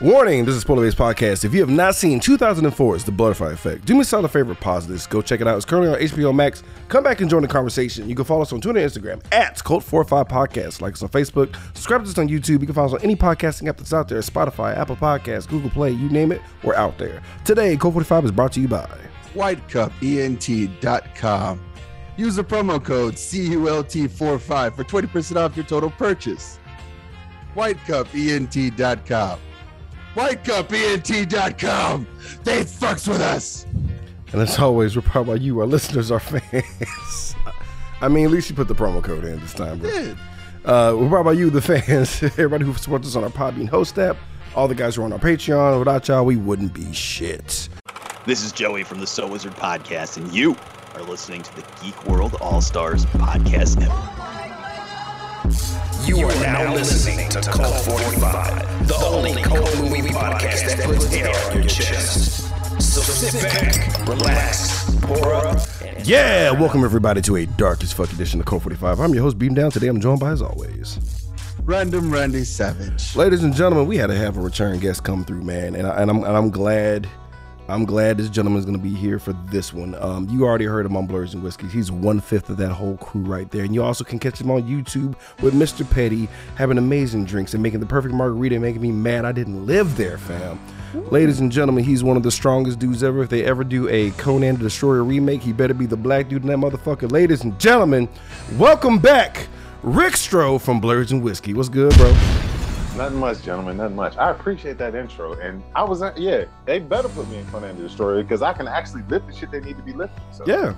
[0.00, 1.44] Warning, this is Spoiler Based Podcast.
[1.44, 4.88] If you have not seen 2004's The Butterfly Effect, do me a solid favor, pause
[4.88, 5.56] this, go check it out.
[5.56, 6.64] It's currently on HBO Max.
[6.88, 8.08] Come back and join the conversation.
[8.08, 10.80] You can follow us on Twitter and Instagram at Cult45 Podcast.
[10.80, 12.60] Like us on Facebook, subscribe to us on YouTube.
[12.60, 15.70] You can follow us on any podcasting app that's out there Spotify, Apple Podcasts, Google
[15.70, 17.22] Play, you name it, we're out there.
[17.44, 18.88] Today, Cult45 is brought to you by
[19.34, 21.60] whitecupent.com.
[22.16, 26.58] Use the promo code CULT45 for 20% off your total purchase.
[27.54, 29.38] whitecupent.com.
[30.14, 32.06] whitecupent.com.
[32.44, 33.66] They fucks with us.
[34.32, 37.36] And as always, we're proud by you, our listeners, our fans.
[38.00, 39.90] I mean, at least you put the promo code in this time, bro.
[39.90, 40.14] Yeah.
[40.64, 43.98] Uh, we're proud by you, the fans, everybody who supports us on our Podbean host
[43.98, 44.16] app,
[44.56, 45.78] all the guys who are on our Patreon.
[45.78, 47.68] Without y'all, we wouldn't be shit.
[48.26, 50.56] This is Joey from the So Wizard Podcast, and you
[50.94, 54.43] are listening to the Geek World All Stars Podcast Network.
[55.44, 61.28] You are now listening to Cult 45, the only cult movie podcast that puts air
[61.50, 62.48] on your chest.
[62.82, 65.58] So sit back, relax, pour up,
[66.02, 69.00] Yeah, welcome everybody to a dark as fuck edition of Cult 45.
[69.00, 69.70] I'm your host, Beam Down.
[69.70, 70.98] Today I'm joined by, as always,
[71.64, 73.14] Random Randy Savage.
[73.14, 76.00] ladies and gentlemen, we had to have a return guest come through, man, and, I,
[76.00, 77.06] and I'm and I'm glad.
[77.66, 79.94] I'm glad this gentleman's gonna be here for this one.
[79.94, 81.66] Um, you already heard him on Blerds and Whiskey.
[81.66, 83.64] He's one fifth of that whole crew right there.
[83.64, 85.88] And you also can catch him on YouTube with Mr.
[85.90, 89.64] Petty having amazing drinks and making the perfect margarita and making me mad I didn't
[89.64, 90.60] live there, fam.
[91.10, 93.22] Ladies and gentlemen, he's one of the strongest dudes ever.
[93.22, 96.42] If they ever do a Conan the Destroyer remake, he better be the black dude
[96.42, 97.10] in that motherfucker.
[97.10, 98.08] Ladies and gentlemen,
[98.58, 99.48] welcome back,
[99.82, 101.54] Rick Stroh from Blerds and Whiskey.
[101.54, 102.14] What's good, bro?
[102.96, 103.76] Nothing much, gentlemen.
[103.76, 104.16] Nothing much.
[104.16, 107.64] I appreciate that intro, and I was, uh, yeah, they better put me in front
[107.64, 109.92] end of the story because I can actually lift the shit they need to be
[109.92, 110.22] lifted.
[110.32, 110.44] So.
[110.46, 110.74] Yeah.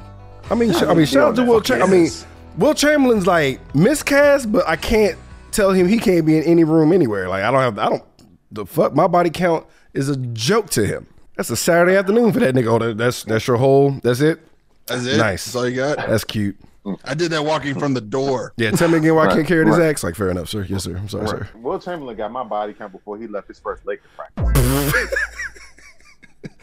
[0.50, 1.44] I mean, sh- I mean, shout out to.
[1.44, 1.60] Will.
[1.62, 2.08] Fuck I mean.
[2.56, 5.18] Wilt Chamberlain's like miscast, but I can't
[5.50, 7.28] tell him he can't be in any room anywhere.
[7.28, 8.04] Like I don't have, I don't.
[8.52, 11.06] The fuck, my body count is a joke to him.
[11.36, 12.68] That's a Saturday afternoon for that nigga.
[12.68, 13.90] Oh, that- that's that's your whole.
[14.02, 14.40] That's it.
[14.86, 15.18] That's it.
[15.18, 15.44] Nice.
[15.44, 15.96] That's all you got.
[15.98, 16.56] That's cute.
[17.04, 18.52] I did that walking from the door.
[18.58, 19.88] Yeah, tell me again why I can't carry this right.
[19.88, 20.02] axe.
[20.02, 20.66] Like fair enough, sir.
[20.68, 20.96] Yes, sir.
[20.96, 21.48] I'm sorry, sir.
[21.56, 24.44] Wilt Chamberlain got my body count before he left his first Laker practice.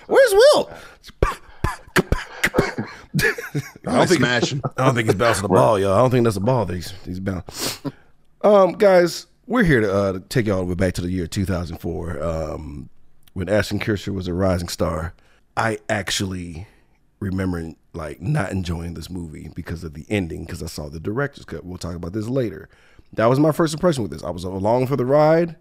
[0.08, 0.72] Where's Will?
[1.24, 1.38] I
[3.86, 4.62] I don't think smashing.
[4.78, 5.94] I don't think he's bouncing the ball, yo.
[5.94, 7.92] I don't think that's a ball that he's he's bouncing.
[8.42, 12.24] Um, guys, we're here to, uh, to take y'all way back to the year 2004,
[12.24, 12.90] um,
[13.34, 15.14] when Ashton Kutcher was a rising star.
[15.56, 16.68] I actually
[17.24, 21.46] remember like not enjoying this movie because of the ending, because I saw the director's
[21.46, 21.66] cut.
[21.66, 22.70] We'll talk about this later.
[23.14, 24.24] That was my first impression with this.
[24.24, 25.56] I was along for the ride.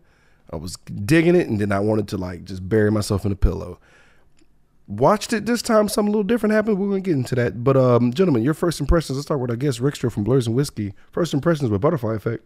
[0.50, 3.36] I was digging it, and then I wanted to like just bury myself in a
[3.36, 3.78] pillow
[4.86, 5.88] watched it this time.
[5.88, 6.78] Something a little different happened.
[6.78, 7.64] We're gonna get into that.
[7.64, 9.16] But um, gentlemen, your first impressions.
[9.16, 10.94] Let's start with I guess Rickster from Blerds and Whiskey.
[11.10, 12.44] First impressions with Butterfly Effect.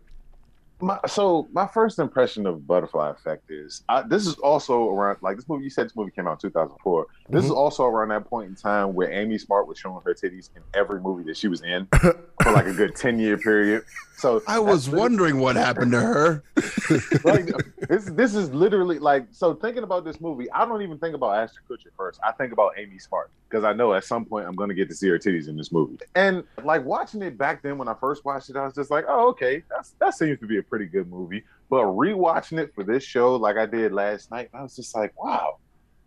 [0.79, 5.37] My, so my first impression of Butterfly Effect is I, this is also around like
[5.37, 5.65] this movie.
[5.65, 7.07] You said this movie came out in 2004.
[7.29, 7.59] This is mm-hmm.
[7.59, 11.01] also around that point in time where Amy Smart was showing her titties in every
[11.01, 13.85] movie that she was in for like a good 10 year period.
[14.17, 16.45] So I was wondering what happened to her.
[17.25, 17.51] like
[17.89, 21.37] this this is literally like so thinking about this movie i don't even think about
[21.37, 22.21] ashton kutcher first.
[22.25, 24.89] I think about amy smart because i know at some point i'm going to get
[24.89, 25.99] to see her titties in this movie.
[26.15, 29.05] And like watching it back then when i first watched it i was just like
[29.09, 29.63] oh okay.
[29.69, 31.45] That's that seems to be a pretty good movie.
[31.69, 35.13] But rewatching it for this show like i did last night i was just like
[35.23, 35.59] wow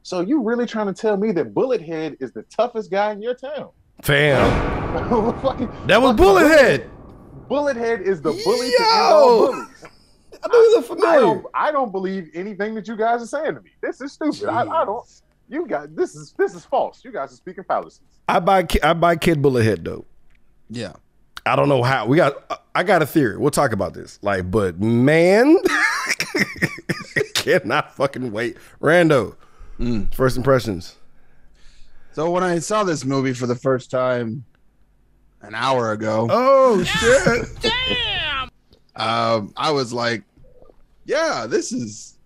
[0.04, 3.34] so you really trying to tell me that bullethead is the toughest guy in your
[3.36, 3.70] town
[4.02, 4.40] Fam,
[5.42, 6.90] Fucking- that was fucking Bullethead.
[7.50, 8.86] bullethead is the bully to Yo!
[8.86, 9.84] end all bullies
[10.42, 13.56] I knew you looked I don't, I don't believe anything that you guys are saying
[13.56, 13.72] to me.
[13.82, 14.46] This is stupid.
[14.48, 15.06] I, I don't.
[15.50, 17.04] You guys, this is this is false.
[17.04, 18.00] You guys are speaking fallacies.
[18.30, 20.06] I buy Ki- I buy Kid Bullethead though.
[20.70, 20.94] Yeah.
[21.46, 22.06] I don't know how.
[22.06, 22.64] We got.
[22.74, 23.36] I got a theory.
[23.38, 24.18] We'll talk about this.
[24.22, 25.58] Like, but man,
[27.34, 28.58] cannot fucking wait.
[28.82, 29.36] Rando,
[30.12, 30.96] first impressions.
[32.12, 34.44] So when I saw this movie for the first time
[35.42, 37.48] an hour ago, Oh shit!
[37.62, 38.50] Damn.
[38.96, 40.24] Um, I was like,
[41.06, 42.18] "Yeah, this is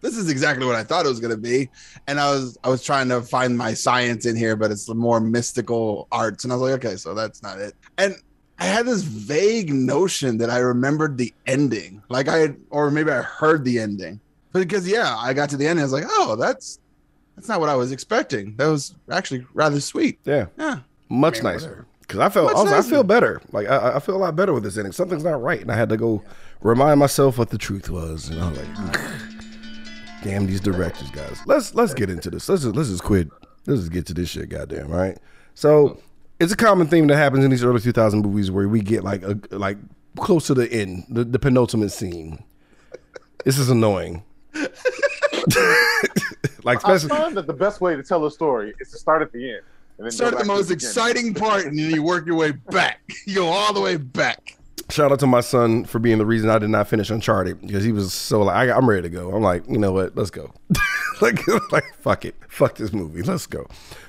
[0.00, 1.68] this is exactly what I thought it was going to be."
[2.08, 4.94] And I was I was trying to find my science in here, but it's the
[4.94, 8.16] more mystical arts, and I was like, "Okay, so that's not it." And
[8.58, 13.12] I had this vague notion that I remembered the ending, like I had, or maybe
[13.12, 14.18] I heard the ending,
[14.52, 16.80] because yeah, I got to the end, and I was like, "Oh, that's
[17.38, 20.18] that's not what I was expecting." That was actually rather sweet.
[20.24, 20.46] Yeah.
[20.58, 20.80] Yeah.
[21.08, 21.68] much nicer.
[21.68, 21.86] whatever.
[22.00, 23.42] Because I felt, Much I, was, I feel better.
[23.52, 24.92] Like I, I feel a lot better with this ending.
[24.92, 26.22] Something's not right, and I had to go
[26.62, 28.30] remind myself what the truth was.
[28.30, 29.00] And I'm like,
[30.22, 31.38] damn these directors, guys.
[31.44, 32.48] Let's let's get into this.
[32.48, 33.28] Let's just, let's just quit.
[33.66, 34.88] Let's just get to this shit, goddamn.
[34.88, 35.18] Right.
[35.54, 36.00] So
[36.40, 39.22] it's a common theme that happens in these early 2000 movies where we get like
[39.22, 39.76] a like
[40.16, 42.42] close to the end, the, the penultimate scene.
[43.44, 44.22] This is annoying.
[46.68, 49.32] like I find that the best way to tell a story is to start at
[49.32, 49.62] the end.
[49.96, 50.88] And then Start at the most beginning.
[50.88, 53.00] exciting part, and then you work your way back.
[53.26, 54.57] You go all the way back.
[54.90, 57.84] Shout out to my son for being the reason I did not finish Uncharted because
[57.84, 59.34] he was so like I, I'm ready to go.
[59.34, 60.16] I'm like, you know what?
[60.16, 60.52] Let's go.
[61.20, 61.40] like,
[61.72, 63.22] like fuck it, fuck this movie.
[63.22, 63.66] Let's go.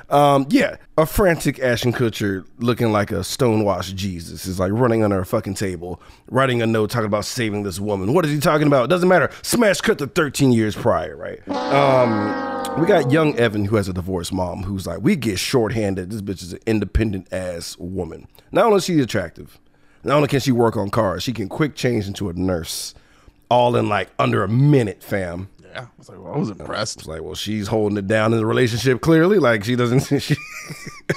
[0.10, 5.20] Um, yeah, a frantic Ashton Kutcher looking like a stonewashed Jesus is like running under
[5.20, 8.14] a fucking table, writing a note talking about saving this woman.
[8.14, 8.90] What is he talking about?
[8.90, 9.30] Doesn't matter.
[9.44, 11.48] Smash cut to 13 years prior, right?
[11.50, 16.10] Um, we got young Evan who has a divorced mom who's like, we get shorthanded.
[16.10, 18.28] This bitch is an independent ass woman.
[18.52, 19.60] Not only is she attractive,
[20.04, 22.94] not only can she work on cars, she can quick change into a nurse,
[23.50, 25.50] all in like under a minute, fam.
[25.64, 26.98] Yeah, I was like, well, I was impressed.
[27.00, 29.38] It's like, well, she's holding it down in the relationship clearly.
[29.38, 30.02] Like she doesn't.
[30.22, 30.36] She,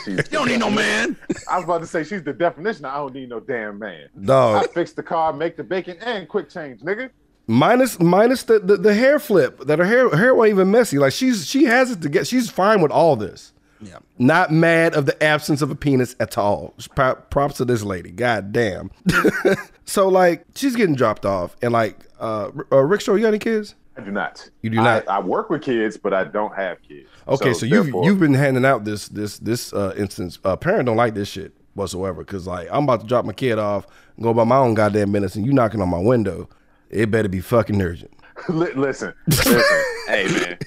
[0.07, 1.17] You don't need no man.
[1.51, 2.87] I was about to say she's the definition.
[2.87, 4.09] of I don't need no damn man.
[4.19, 4.71] I dog.
[4.73, 7.11] fix the car, make the bacon, and quick change, nigga.
[7.47, 10.99] minus minus the, the the hair flip that her hair her hair wasn't even messy.
[10.99, 12.27] Like she's she has it to get.
[12.27, 13.53] She's fine with all this.
[13.83, 13.99] Yeah.
[14.19, 16.75] Not mad of the absence of a penis at all.
[16.95, 18.11] Props to this lady.
[18.11, 18.91] God damn.
[19.85, 23.39] so like she's getting dropped off, and like uh, uh Rick Shaw, you got any
[23.39, 23.75] kids?
[23.97, 24.49] I do not.
[24.63, 25.07] You do not?
[25.07, 27.09] I, work with kids, but I don't have kids.
[27.29, 30.39] Okay, so, you've you've been handing out this this this uh, instance.
[30.45, 33.59] Uh, parent don't like this shit whatsoever because like I'm about to drop my kid
[33.59, 33.87] off,
[34.21, 36.49] go about my own goddamn business, and you knocking on my window.
[36.89, 38.13] It better be fucking urgent.
[38.49, 39.83] Li- listen, listen.
[40.07, 40.59] hey man,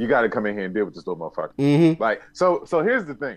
[0.00, 1.52] you got to come in here and deal with this little motherfucker.
[1.58, 2.02] Mm-hmm.
[2.02, 3.36] Like, so, so here's the thing: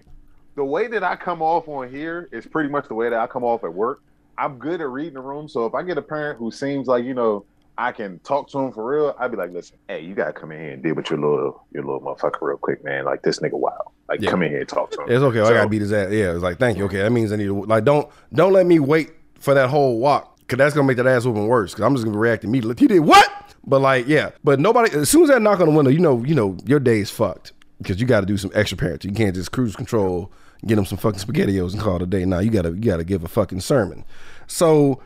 [0.56, 3.28] the way that I come off on here is pretty much the way that I
[3.28, 4.02] come off at work.
[4.38, 7.04] I'm good at reading the room, so if I get a parent who seems like
[7.04, 7.46] you know
[7.78, 10.52] I can talk to him for real, I'd be like, listen, hey, you gotta come
[10.52, 13.04] in here and deal with your little your little motherfucker real quick, man.
[13.06, 13.92] Like this nigga wild.
[14.08, 14.30] Like, Yeah.
[14.32, 15.10] come in here and talk to him.
[15.10, 15.42] It's okay.
[15.42, 16.12] I gotta beat his ass.
[16.12, 16.86] Yeah, it's like thank you.
[16.86, 20.00] Okay, that means I need to like don't don't let me wait for that whole
[20.00, 21.74] walk because that's gonna make that ass whooping worse.
[21.74, 22.76] Because I'm just gonna react immediately.
[22.80, 23.30] He did what?
[23.66, 24.96] But like yeah, but nobody.
[24.96, 27.54] As soon as that knock on the window, you know you know your day's fucked
[27.78, 29.06] because you got to do some extra parenting.
[29.06, 30.32] You can't just cruise control,
[30.66, 32.26] get them some fucking spaghettios and call it a day.
[32.26, 34.04] Now you gotta you gotta give a fucking sermon.
[34.48, 35.02] So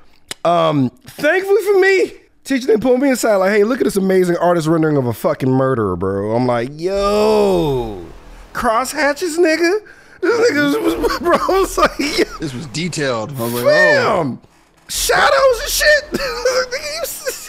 [0.45, 2.12] um thankfully for me.
[2.44, 3.36] Teacher didn't pull me inside.
[3.36, 6.33] like, hey, look at this amazing artist rendering of a fucking murderer, bro.
[6.33, 8.06] I'm like, yo,
[8.54, 9.80] cross hatches, nigga.
[10.21, 11.33] This nigga was, bro.
[11.33, 13.31] I was like, yo, This was detailed.
[13.31, 14.39] I was like, oh,
[14.88, 16.04] shadows and shit.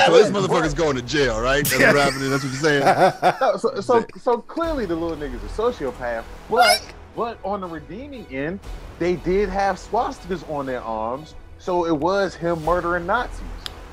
[0.00, 0.42] He so this savage.
[0.42, 1.64] motherfucker's going to jail, right?
[1.64, 2.32] That's what happened.
[2.32, 3.58] That's what you're saying.
[3.60, 6.82] So, so, so clearly the little nigga's a sociopath, but
[7.14, 8.60] but on the redeeming end,
[8.98, 13.40] they did have swastikas on their arms, so it was him murdering Nazis.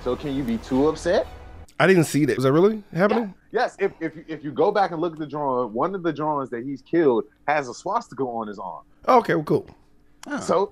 [0.04, 1.28] So can you be too upset?
[1.80, 2.36] I didn't see that.
[2.36, 3.34] Was that really happening?
[3.52, 6.04] Yes, if if you, if you go back and look at the drawing, one of
[6.04, 8.84] the drawings that he's killed has a swastika on his arm.
[9.08, 9.68] Okay, well, cool.
[10.42, 10.72] So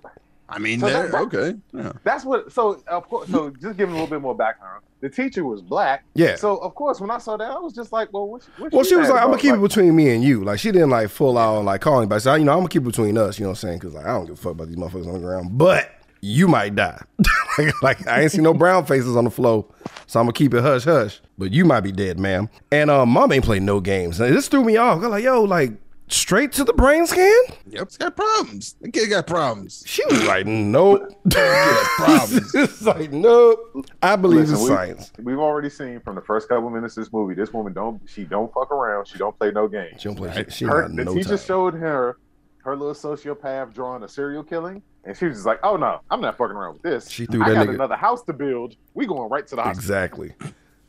[0.51, 1.55] I mean, So that- Okay.
[1.73, 1.93] Yeah.
[2.03, 2.51] that's what.
[2.51, 4.83] So of course, so just giving a little bit more background.
[4.99, 6.03] The teacher was black.
[6.13, 6.35] Yeah.
[6.35, 8.47] So of course, when I saw that, I was just like, well, what?
[8.59, 9.41] what Well, she was like, "I'm gonna about?
[9.41, 12.15] keep it between me and you." Like, she didn't like full out like calling, but
[12.15, 13.79] I said, "You know, I'm gonna keep it between us." You know what I'm saying?
[13.79, 15.89] Because like, I don't give a fuck about these motherfuckers on the ground, but
[16.21, 17.01] you might die.
[17.57, 19.65] like, like, I ain't seen no brown faces on the floor,
[20.05, 21.19] so I'm gonna keep it hush hush.
[21.39, 22.47] But you might be dead, ma'am.
[22.71, 24.19] And um, mom ain't played no games.
[24.19, 25.01] And this threw me off.
[25.03, 25.71] I'm like, yo, like
[26.11, 27.33] straight to the brain scan.
[27.67, 27.87] Yep.
[27.89, 28.75] He's got problems.
[28.81, 29.83] The kid got problems.
[29.85, 31.01] She was like, nope.
[31.29, 32.51] problems.
[32.55, 33.85] it's like, nope.
[34.01, 35.11] I believe Listen, in we- science.
[35.21, 38.23] We've already seen from the first couple minutes of this movie, this woman don't she
[38.23, 39.07] don't fuck around.
[39.07, 40.01] She don't play no games.
[40.01, 40.31] She don't play.
[40.49, 41.37] She, she Her, not the no teacher time.
[41.39, 42.17] showed her
[42.63, 46.21] her little sociopath drawing a serial killing, and she was just like, "Oh no, I'm
[46.21, 47.09] not fucking around with this.
[47.09, 48.75] She threw I that got nigga- another house to build.
[48.93, 50.33] We going right to the hospital." Exactly.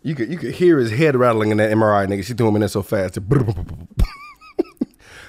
[0.02, 2.24] You could you could hear his head rattling in that MRI, nigga.
[2.24, 3.16] She threw him in there so fast.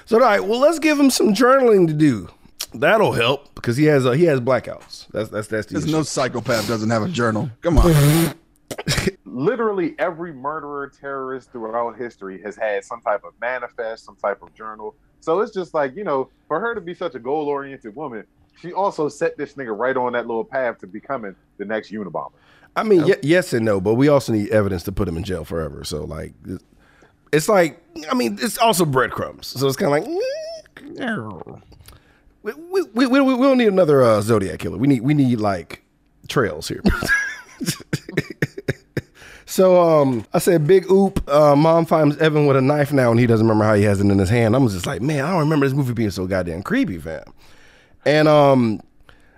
[0.06, 2.28] so all right, well let's give him some journaling to do.
[2.72, 5.06] That'll help because he has uh, he has blackouts.
[5.12, 5.92] That's that's that's the There's issue.
[5.96, 7.50] no psychopath doesn't have a journal.
[7.60, 8.34] Come on.
[9.24, 14.54] Literally every murderer, terrorist throughout history has had some type of manifest, some type of
[14.54, 14.94] journal.
[15.20, 18.24] So it's just like you know, for her to be such a goal oriented woman,
[18.60, 22.32] she also set this nigga right on that little path to becoming the next Unabomber.
[22.76, 25.22] I mean, ye- yes and no, but we also need evidence to put him in
[25.24, 25.84] jail forever.
[25.84, 26.62] So like, it-
[27.32, 29.48] it's like I mean, it's also breadcrumbs.
[29.48, 30.20] So it's kind of like.
[32.42, 34.76] We, we, we, we, we don't need another uh, Zodiac killer.
[34.76, 35.82] We need we need like
[36.28, 36.82] trails here.
[39.46, 41.26] so um, I said, big oop.
[41.28, 44.00] Uh, Mom finds Evan with a knife now, and he doesn't remember how he has
[44.00, 44.54] it in his hand.
[44.54, 47.24] I'm just like, man, I don't remember this movie being so goddamn creepy, fam.
[48.04, 48.80] And um,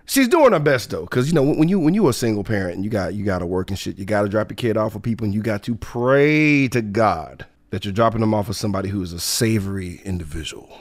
[0.06, 2.74] she's doing her best though, because you know when you when you a single parent
[2.74, 4.76] and you got you got to work and shit, you got to drop your kid
[4.76, 8.48] off with people, and you got to pray to God that you're dropping them off
[8.48, 10.78] with somebody who is a savory individual.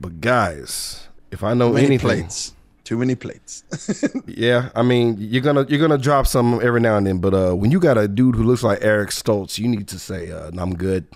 [0.00, 2.52] But guys, if I know Many anything, plates.
[2.84, 3.64] Too many plates.
[4.26, 7.54] Yeah, I mean you're gonna you're gonna drop some every now and then, but uh,
[7.54, 10.50] when you got a dude who looks like Eric Stoltz, you need to say uh,
[10.58, 11.06] I'm good.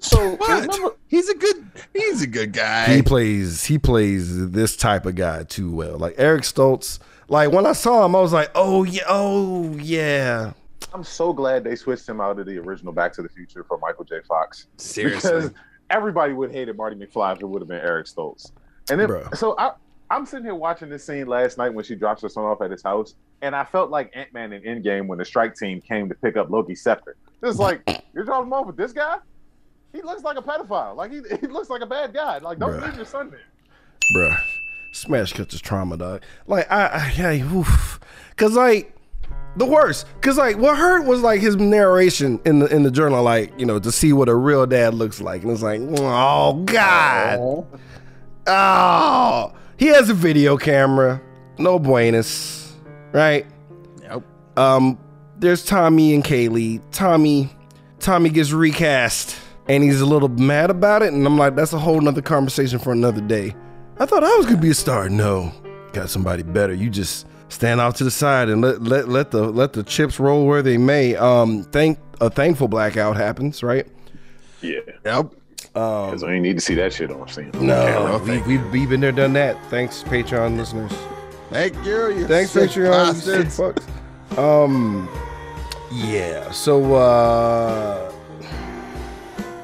[0.00, 0.48] So what?
[0.48, 1.66] remember, He's a good.
[1.92, 2.94] He's a good guy.
[2.94, 5.98] He plays he plays this type of guy too well.
[5.98, 6.98] Like Eric Stoltz.
[7.28, 10.52] Like when I saw him, I was like, oh yeah, oh yeah.
[10.94, 13.78] I'm so glad they switched him out of the original Back to the Future for
[13.78, 14.20] Michael J.
[14.26, 14.68] Fox.
[14.76, 15.30] Seriously.
[15.30, 15.50] Because
[15.90, 18.52] everybody would have hated Marty McFly if it would have been Eric Stoltz.
[18.90, 19.36] And then, Bruh.
[19.36, 19.72] so I,
[20.10, 22.70] I'm sitting here watching this scene last night when she drops her son off at
[22.70, 26.08] his house, and I felt like Ant Man in Endgame when the strike team came
[26.08, 27.16] to pick up Loki's scepter.
[27.42, 27.82] It's like
[28.14, 29.18] you're dropping him off with this guy.
[29.92, 30.96] He looks like a pedophile.
[30.96, 32.38] Like he, he looks like a bad guy.
[32.38, 32.86] Like don't Bruh.
[32.86, 33.40] leave your son there.
[34.16, 34.38] Bruh.
[34.92, 36.22] Smash cut is trauma, dog.
[36.46, 38.00] Like I, I yeah, oof.
[38.36, 38.94] Cause like
[39.58, 40.06] the worst.
[40.20, 43.66] Cause like what hurt was like his narration in the in the journal, like, you
[43.66, 45.42] know, to see what a real dad looks like.
[45.42, 47.66] And it's like, oh God.
[48.46, 49.52] Oh.
[49.76, 51.20] He has a video camera.
[51.58, 52.74] No buenas.
[53.12, 53.46] Right?
[54.02, 54.22] Yep.
[54.56, 54.98] Um,
[55.38, 56.80] there's Tommy and Kaylee.
[56.90, 57.50] Tommy,
[58.00, 59.36] Tommy gets recast,
[59.68, 61.12] and he's a little mad about it.
[61.12, 63.54] And I'm like, that's a whole nother conversation for another day.
[63.98, 65.08] I thought I was gonna be a star.
[65.08, 65.52] No,
[65.92, 66.74] got somebody better.
[66.74, 70.18] You just stand out to the side and let let let the let the chips
[70.20, 71.16] roll where they may.
[71.16, 73.86] Um, thank a thankful blackout happens, right?
[74.60, 75.30] Yeah, Yep.
[75.62, 77.50] because I ain't need to see that shit on scene.
[77.54, 79.56] No, we, we've, we've been there, done that.
[79.70, 80.92] Thanks, Patreon listeners.
[81.50, 82.12] Thank you.
[82.12, 83.14] you Thanks, Patreon.
[83.26, 84.36] You fucks.
[84.36, 85.08] Um,
[85.92, 86.50] yeah.
[86.50, 88.10] So, uh,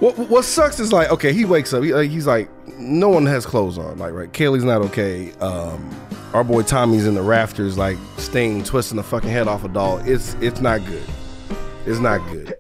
[0.01, 1.83] what what sucks is like, okay, he wakes up.
[1.83, 2.49] He, like, he's like,
[2.85, 3.99] no one has clothes on.
[3.99, 4.31] Like, right?
[4.33, 5.33] Kaylee's not okay.
[5.35, 5.91] Um,
[6.33, 9.99] our boy Tommy's in the rafters, like Sting twisting the fucking head off a doll.
[9.99, 11.03] It's it's not good.
[11.87, 12.55] It's not good.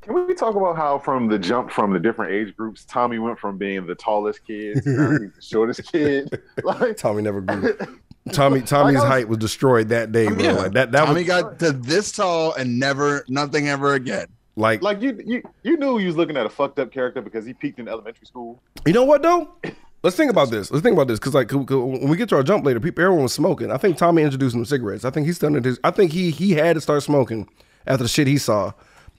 [0.00, 3.38] Can we talk about how from the jump from the different age groups, Tommy went
[3.38, 6.42] from being the tallest kid to the shortest kid?
[6.62, 7.76] Like, Tommy never grew.
[8.32, 10.36] Tommy Tommy's was- height was destroyed that day, bro.
[10.38, 10.52] Yeah.
[10.52, 14.26] Like that that Tommy was got to this tall and never, nothing ever again.
[14.56, 17.44] Like like you, you, you knew he was looking at a fucked up character because
[17.44, 18.62] he peaked in elementary school.
[18.86, 19.54] You know what though?
[20.02, 20.70] Let's think about this.
[20.70, 23.02] Let's think about this because like, 'cause when we get to our jump later, people
[23.02, 23.70] everyone was smoking.
[23.70, 25.04] I think Tommy introduced him to cigarettes.
[25.04, 25.80] I think he started his.
[25.82, 27.48] I think he he had to start smoking
[27.86, 28.72] after the shit he saw,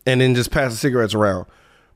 [0.06, 1.48] and then just pass the cigarettes around.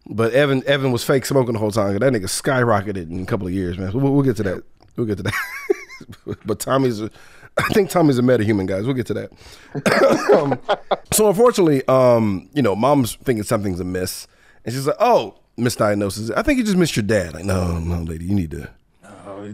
[0.07, 1.99] But Evan Evan was fake smoking the whole time.
[1.99, 3.93] That nigga skyrocketed in a couple of years, man.
[3.93, 4.63] We'll, we'll get to that.
[4.95, 6.37] We'll get to that.
[6.45, 7.01] but Tommy's.
[7.59, 8.85] I think Tommy's a metahuman, guys.
[8.85, 9.31] We'll get to that.
[10.33, 10.59] um,
[11.11, 14.27] so unfortunately, um, you know, mom's thinking something's amiss,
[14.65, 16.31] and she's like, "Oh, misdiagnosis.
[16.35, 18.69] I think you just missed your dad." Like, no, no, lady, you need to.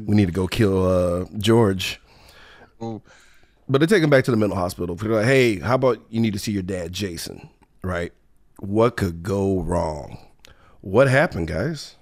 [0.06, 2.02] We need to go kill uh, George.
[2.80, 4.96] But they take him back to the mental hospital.
[4.96, 7.50] They're like, "Hey, how about you need to see your dad, Jason?
[7.84, 8.14] Right?
[8.60, 10.18] What could go wrong?
[10.82, 11.96] What happened, guys?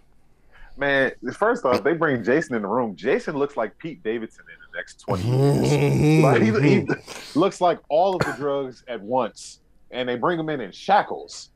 [0.77, 2.95] Man, first off, they bring Jason in the room.
[2.95, 5.71] Jason looks like Pete Davidson in the next 20 years.
[5.71, 6.23] Mm-hmm.
[6.23, 7.39] like, he, he mm-hmm.
[7.39, 9.59] looks like all of the drugs at once.
[9.91, 11.49] And they bring him in in shackles.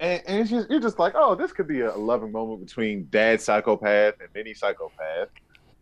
[0.00, 3.08] And, and it's just, you're just like, oh, this could be a loving moment between
[3.10, 5.28] dad psychopath and mini psychopath.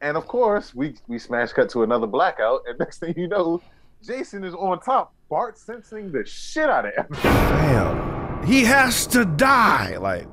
[0.01, 2.63] And of course, we, we smash cut to another blackout.
[2.67, 3.61] And next thing you know,
[4.03, 5.13] Jason is on top.
[5.29, 7.07] Bart sensing the shit out of him.
[7.23, 9.97] Damn, he has to die.
[9.99, 10.29] Like,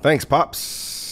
[0.00, 1.05] thanks, pops.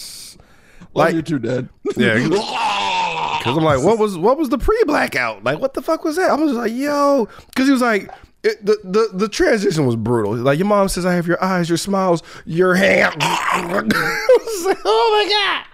[0.95, 1.69] Like you're too dead.
[1.95, 2.15] yeah,
[3.39, 5.43] Because I'm like, what was what was the pre blackout?
[5.43, 6.31] Like, what the fuck was that?
[6.31, 8.09] I was like, yo, because he was like,
[8.43, 10.35] it, the the the transition was brutal.
[10.35, 13.13] Like, your mom says, I have your eyes, your smiles, your hand.
[13.21, 13.91] Like,
[14.85, 15.65] oh my god.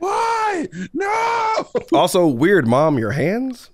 [0.00, 0.68] Why?
[0.92, 1.70] No.
[1.98, 3.70] Also, weird, mom, your hands.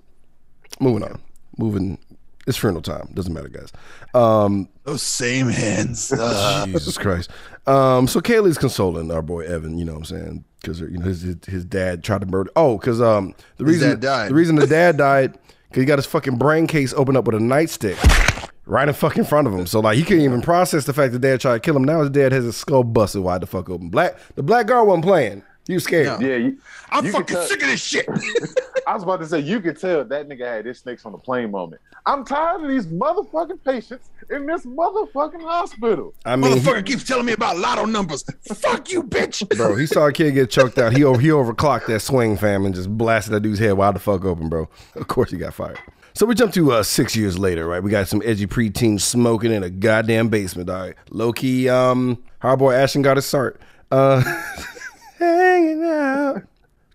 [0.80, 1.20] Moving on,
[1.58, 1.98] moving.
[2.46, 3.08] It's funeral time.
[3.14, 3.72] Doesn't matter, guys.
[4.12, 6.12] Um, Those same hands.
[6.12, 6.68] Ugh.
[6.72, 7.30] Jesus Christ.
[7.66, 10.44] Um, so Kaylee's consoling our boy Evan, you know what I'm saying?
[10.60, 12.50] Because you know his, his his dad tried to murder.
[12.56, 14.30] Oh, because um the His reason dad died.
[14.30, 17.34] the reason the dad died because he got his fucking brain case opened up with
[17.34, 19.66] a nightstick right in fucking front of him.
[19.66, 21.84] So like he couldn't even process the fact that dad tried to kill him.
[21.84, 23.88] Now his dad has his skull busted wide the fuck open.
[23.90, 25.42] Black the black girl wasn't playing.
[25.66, 26.20] He was scared.
[26.20, 26.26] No.
[26.28, 26.58] Yeah, you,
[26.90, 28.06] I'm You fucking tell- sick of this shit.
[28.86, 31.18] I was about to say you could tell that nigga had his snakes on the
[31.18, 31.80] plane moment.
[32.06, 36.12] I'm tired of these motherfucking patients in this motherfucking hospital.
[36.26, 38.24] I mean, he- Motherfucker keeps telling me about lotto numbers.
[38.54, 39.48] Fuck you, bitch.
[39.56, 40.94] bro, he saw a kid get choked out.
[40.94, 44.00] He over, he overclocked that swing fam and just blasted that dude's head wide the
[44.00, 44.68] fuck open, bro.
[44.96, 45.78] Of course he got fired.
[46.12, 47.82] So we jump to uh, six years later, right?
[47.82, 50.68] We got some edgy preteens smoking in a goddamn basement.
[50.70, 53.60] All right, low key, um, our boy Ashton got his start.
[53.90, 54.20] Uh,
[55.18, 56.42] hanging out,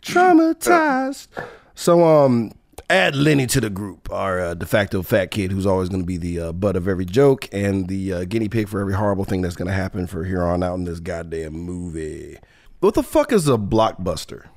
[0.04, 1.28] traumatized.
[1.76, 2.52] So um,
[2.90, 6.08] add Lenny to the group, our uh, de facto fat kid who's always going to
[6.08, 9.26] be the uh, butt of every joke and the uh, guinea pig for every horrible
[9.26, 12.38] thing that's going to happen for here on out in this goddamn movie.
[12.80, 14.48] What the fuck is a blockbuster?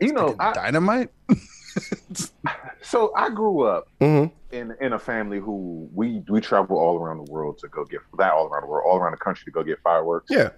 [0.00, 1.10] You know, I, Dynamite.
[2.82, 7.24] so I grew up hmm in in a family who we we travel all around
[7.24, 9.50] the world to go get that all around the world, all around the country to
[9.50, 10.30] go get fireworks.
[10.30, 10.50] Yeah.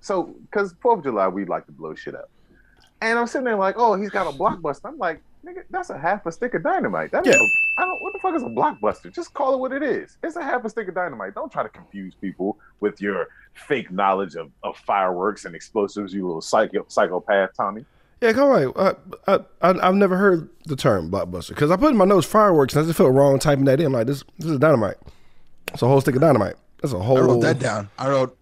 [0.00, 2.30] So, because Fourth of July, we like to blow shit up,
[3.00, 4.86] and I'm sitting there like, oh, he's got a blockbuster.
[4.86, 7.12] I'm like, nigga, that's a half a stick of dynamite.
[7.12, 7.32] That Yeah.
[7.32, 8.02] ain't a- I don't.
[8.02, 9.12] What the fuck is a blockbuster?
[9.12, 10.16] Just call it what it is.
[10.22, 11.34] It's a half a stick of dynamite.
[11.34, 16.12] Don't try to confuse people with your fake knowledge of, of fireworks and explosives.
[16.14, 17.84] You little psycho, psychopath, Tommy.
[18.22, 18.96] Yeah, go right.
[19.28, 22.26] I, I, I, I've never heard the term blockbuster because I put in my notes
[22.26, 23.86] fireworks and I just felt wrong typing that in.
[23.86, 24.96] I'm like, this, this is dynamite.
[25.74, 26.54] It's a whole stick of dynamite.
[26.80, 27.18] That's a whole.
[27.18, 27.90] I wrote that down.
[27.98, 28.36] I wrote.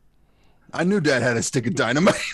[0.75, 2.15] I knew Dad had a stick of dynamite.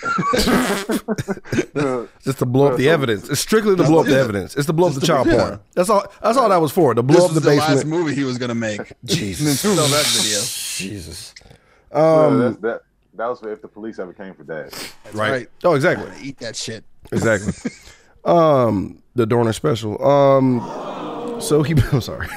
[2.25, 3.29] Just to blow up the evidence.
[3.29, 4.57] It's strictly to blow up the evidence.
[4.57, 5.37] It's to blow up the child yeah.
[5.37, 5.61] porn.
[5.75, 6.11] That's all.
[6.23, 6.95] That's all that was for.
[6.95, 7.91] To blow this up was the the, last basement.
[7.91, 8.93] movie he was gonna make.
[9.05, 9.61] Jesus.
[9.61, 10.41] Sell that video.
[10.41, 11.35] Jesus.
[11.93, 12.39] Um.
[12.39, 12.81] that's, that
[13.15, 14.73] that was for if the police ever came for Dad.
[15.13, 15.31] Right.
[15.31, 15.49] right.
[15.63, 16.11] Oh, exactly.
[16.23, 16.83] Eat that shit.
[17.13, 17.71] Exactly.
[18.25, 19.03] um.
[19.17, 20.03] The Dorner special.
[20.03, 21.41] Um.
[21.43, 21.75] So he.
[21.93, 22.29] I'm sorry.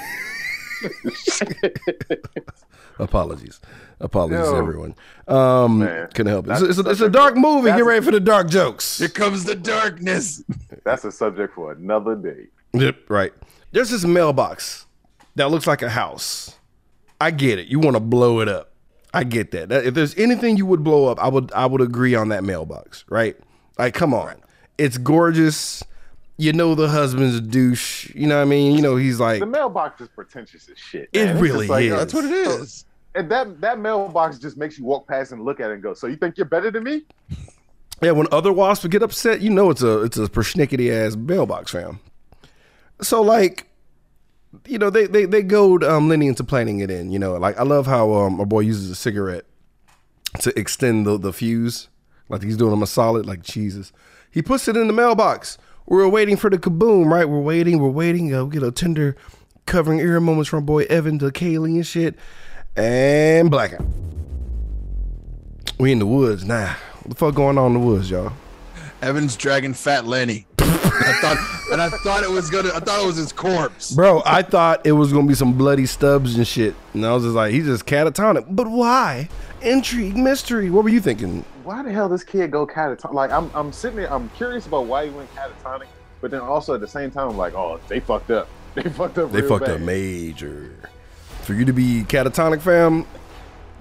[3.00, 3.60] Apologies.
[4.00, 4.56] Apologies, Yo.
[4.56, 4.96] everyone.
[5.28, 6.08] Um, Man.
[6.14, 6.52] couldn't help it.
[6.52, 7.70] It's, it's a, it's a dark movie.
[7.70, 9.00] Get ready for the dark jokes.
[9.00, 10.44] Here comes the darkness.
[10.84, 12.48] That's a subject for another day.
[12.74, 13.32] Yep, right.
[13.72, 14.86] There's this mailbox
[15.36, 16.56] that looks like a house.
[17.22, 17.68] I get it.
[17.68, 18.72] You want to blow it up.
[19.14, 19.70] I get that.
[19.70, 22.44] That- If there's anything you would blow up, I would I would agree on that
[22.44, 23.38] mailbox, right?
[23.78, 24.36] Like, come on.
[24.78, 25.84] It's gorgeous.
[26.38, 28.13] You know the husband's a douche.
[28.16, 28.75] You know what I mean?
[28.75, 31.10] You know he's like The mailbox is pretentious as shit.
[31.13, 31.36] It man.
[31.36, 31.94] It's really just like, is.
[31.94, 32.86] uh, That's what it is.
[33.16, 35.94] And that that mailbox just makes you walk past and look at it and go,
[35.94, 37.04] "So you think you're better than me?"
[38.02, 41.72] Yeah, when other wasps get upset, you know it's a it's a persnickety ass mailbox,
[41.72, 42.00] fam.
[43.02, 43.68] So like,
[44.66, 47.12] you know, they they they goad um, Lenny into planning it in.
[47.12, 49.46] You know, like I love how um our boy uses a cigarette
[50.40, 51.90] to extend the the fuse,
[52.30, 53.28] like he's doing him a solid.
[53.28, 53.94] Like Jesus,
[54.32, 55.60] he puts it in the mailbox.
[55.86, 57.28] We're waiting for the kaboom, right?
[57.28, 58.28] We're waiting, we're waiting.
[58.28, 59.16] We get a tender
[59.66, 62.16] covering ear moments from boy Evan to Kaylee and shit,
[62.75, 63.86] and blackout.
[65.80, 66.75] We in the woods now.
[67.02, 68.34] What the fuck going on in the woods, y'all?
[69.02, 70.46] Evan's dragging Fat Lenny.
[71.01, 71.38] I thought,
[71.71, 72.69] and I thought it was gonna.
[72.69, 73.91] I thought it was his corpse.
[73.93, 76.75] Bro, I thought it was gonna be some bloody stubs and shit.
[76.93, 78.45] And I was just like, he's just catatonic.
[78.49, 79.29] But why?
[79.62, 80.69] Intrigue, mystery.
[80.69, 81.43] What were you thinking?
[81.63, 83.13] Why the hell this kid go catatonic?
[83.13, 85.88] Like I'm I'm sitting there, I'm curious about why he went catatonic,
[86.21, 88.47] but then also at the same time, I'm like, oh, they fucked up.
[88.75, 89.32] They fucked up.
[89.32, 89.75] They real fucked bad.
[89.75, 90.75] up major.
[91.43, 93.06] For you to be catatonic, fam,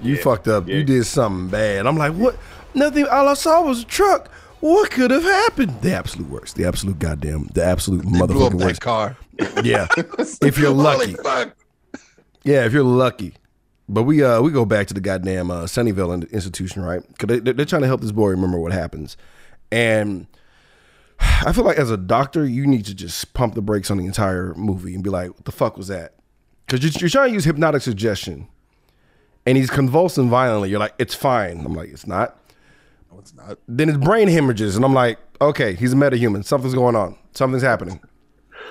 [0.02, 0.68] you fucked up.
[0.68, 0.76] yeah.
[0.76, 1.86] You did something bad.
[1.86, 2.36] I'm like, what?
[2.74, 3.06] Nothing.
[3.06, 4.30] All I saw was a truck.
[4.62, 5.82] What could have happened?
[5.82, 6.54] The absolute worst.
[6.54, 7.48] The absolute goddamn.
[7.52, 8.80] The absolute They motherfucking worst.
[8.80, 9.16] car.
[9.64, 9.88] Yeah.
[9.96, 11.16] if you're lucky.
[12.44, 13.34] Yeah, if you're lucky.
[13.88, 17.02] But we uh we go back to the goddamn uh, Sunnyvale institution, right?
[17.08, 19.16] Because they, they're trying to help this boy remember what happens,
[19.72, 20.28] and
[21.20, 24.06] I feel like as a doctor, you need to just pump the brakes on the
[24.06, 26.14] entire movie and be like, "What the fuck was that?"
[26.66, 28.46] Because you're, you're trying to use hypnotic suggestion,
[29.44, 30.70] and he's convulsing violently.
[30.70, 32.38] You're like, "It's fine." I'm like, "It's not."
[33.12, 33.58] No, it's not.
[33.68, 36.44] Then his brain hemorrhages, and I'm like, "Okay, he's a metahuman.
[36.44, 37.16] Something's going on.
[37.32, 38.00] Something's happening.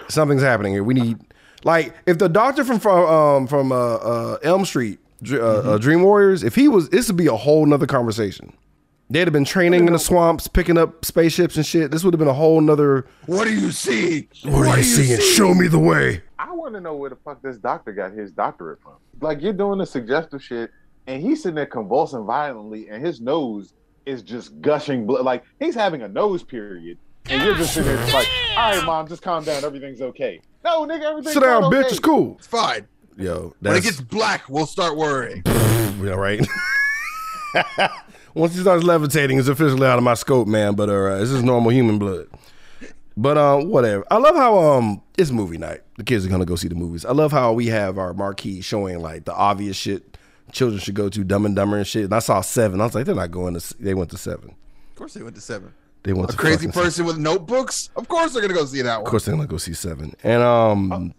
[0.08, 0.84] Something's happening here.
[0.84, 1.20] We need."
[1.64, 5.78] Like if the doctor from from um, from uh, uh, Elm Street, Dr- uh, uh,
[5.78, 8.54] Dream Warriors, if he was, this would be a whole nother conversation.
[9.12, 11.92] They'd have been training in the swamps, picking up spaceships and shit.
[11.92, 13.06] This would have been a whole nother.
[13.26, 14.30] What do you see?
[14.44, 15.20] What are you seeing?
[15.20, 16.24] Show me the way.
[16.40, 18.94] I want to know where the fuck this doctor got his doctorate from.
[19.20, 20.72] Like you're doing the suggestive shit,
[21.08, 23.74] and he's sitting there convulsing violently, and his nose
[24.06, 25.26] is just gushing blood.
[25.26, 29.08] Like he's having a nose period, and you're just sitting there like, all right, mom,
[29.08, 29.64] just calm down.
[29.64, 30.42] Everything's okay.
[30.64, 31.80] No, nigga, everything's Sit down, not bitch.
[31.80, 31.88] okay.
[31.90, 32.36] It's cool.
[32.38, 32.88] It's fine.
[33.18, 35.44] Yo, When it gets black, we'll start worrying.
[35.46, 36.46] yeah, right.
[38.34, 40.74] Once he starts levitating, it's officially out of my scope, man.
[40.76, 42.28] But uh, this is normal human blood.
[43.18, 44.06] But um, whatever.
[44.10, 45.82] I love how um, it's movie night.
[45.98, 47.04] The kids are gonna go see the movies.
[47.06, 50.11] I love how we have our marquee showing like the obvious shit
[50.52, 52.06] children should go to, Dumb and Dumber and shit.
[52.06, 52.82] And I saw seven.
[52.82, 53.78] I was like, they're not going to.
[53.80, 54.56] They went to seven.
[54.90, 55.74] Of course, they went to seven.
[56.04, 56.84] They went to A to crazy fucking seven.
[56.86, 57.90] person with notebooks.
[57.96, 59.06] Of course, they're gonna go see that one.
[59.06, 60.16] Of course, they're gonna go see seven.
[60.24, 61.14] And um,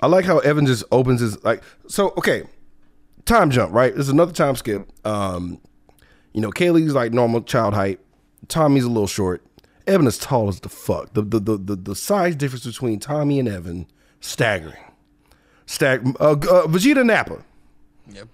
[0.00, 1.62] I like how Evan just opens his like.
[1.86, 2.42] So okay,
[3.24, 3.72] time jump.
[3.72, 4.88] Right, there's another time skip.
[5.06, 5.60] Um,
[6.32, 8.00] you know, Kaylee's like normal child height.
[8.48, 9.44] Tommy's a little short.
[9.86, 11.12] Evan is tall as the fuck.
[11.14, 13.86] The the the the, the size difference between Tommy and Evan
[14.20, 14.76] staggering.
[15.66, 16.04] Stag.
[16.20, 17.44] Uh, uh, Vegeta Nappa.
[18.12, 18.28] Yep.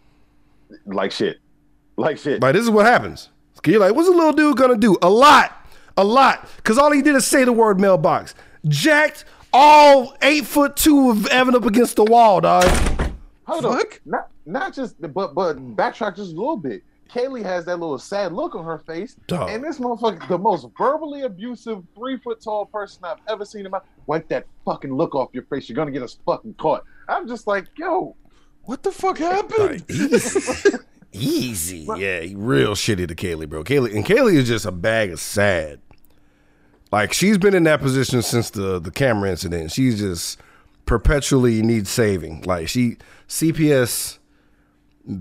[0.87, 1.39] Like shit.
[1.97, 2.41] Like shit.
[2.43, 3.31] Like this is what happens.
[3.67, 4.97] You're like, what's a little dude gonna do?
[5.03, 6.49] A lot, a lot.
[6.65, 8.35] Cause all he did is say the word mailbox.
[8.67, 12.65] Jacked all eight foot two of Evan up against the wall, dog.
[13.47, 13.83] Hold on.
[14.07, 16.83] Not not just but but backtrack just a little bit.
[17.09, 19.49] Kaylee has that little sad look on her face, Dog.
[19.49, 23.71] and this motherfucker, the most verbally abusive three foot tall person I've ever seen in
[23.71, 25.69] my wipe that fucking look off your face.
[25.69, 26.85] You're gonna get us fucking caught.
[27.09, 28.15] I'm just like, yo,
[28.69, 29.81] What the fuck happened?
[29.81, 30.71] Like, easy.
[31.13, 31.89] easy.
[31.97, 33.65] Yeah, he real shitty to Kaylee, bro.
[33.65, 35.81] Kaylee and Kaylee is just a bag of sad.
[36.93, 39.73] Like she's been in that position since the the camera incident.
[39.73, 40.39] She's just
[40.85, 42.43] perpetually needs saving.
[42.43, 44.19] Like she CPS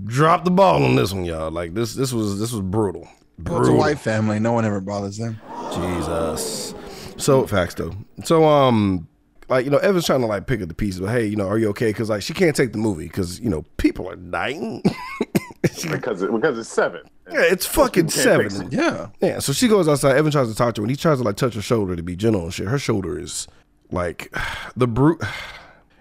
[0.04, 1.50] dropped the ball on this one, y'all.
[1.50, 3.08] Like this this was this was brutal.
[3.38, 4.38] Well, it's a white family.
[4.40, 5.40] No one ever bothers them.
[5.72, 6.74] Jesus.
[7.16, 7.94] So facts though.
[8.24, 9.08] So um,
[9.48, 11.00] like you know, Evan's trying to like pick up the pieces.
[11.00, 11.88] But hey, you know, are you okay?
[11.88, 14.82] Because like she can't take the movie because you know people are dying.
[15.90, 17.02] Because it, because it's seven.
[17.30, 18.70] yeah, it's fucking seven.
[18.70, 19.08] Yeah.
[19.20, 19.40] Yeah.
[19.40, 20.16] So she goes outside.
[20.16, 22.02] Evan tries to talk to her, and he tries to like touch her shoulder to
[22.02, 22.68] be gentle and shit.
[22.68, 23.48] Her shoulder is
[23.90, 24.32] like
[24.76, 25.22] the brute.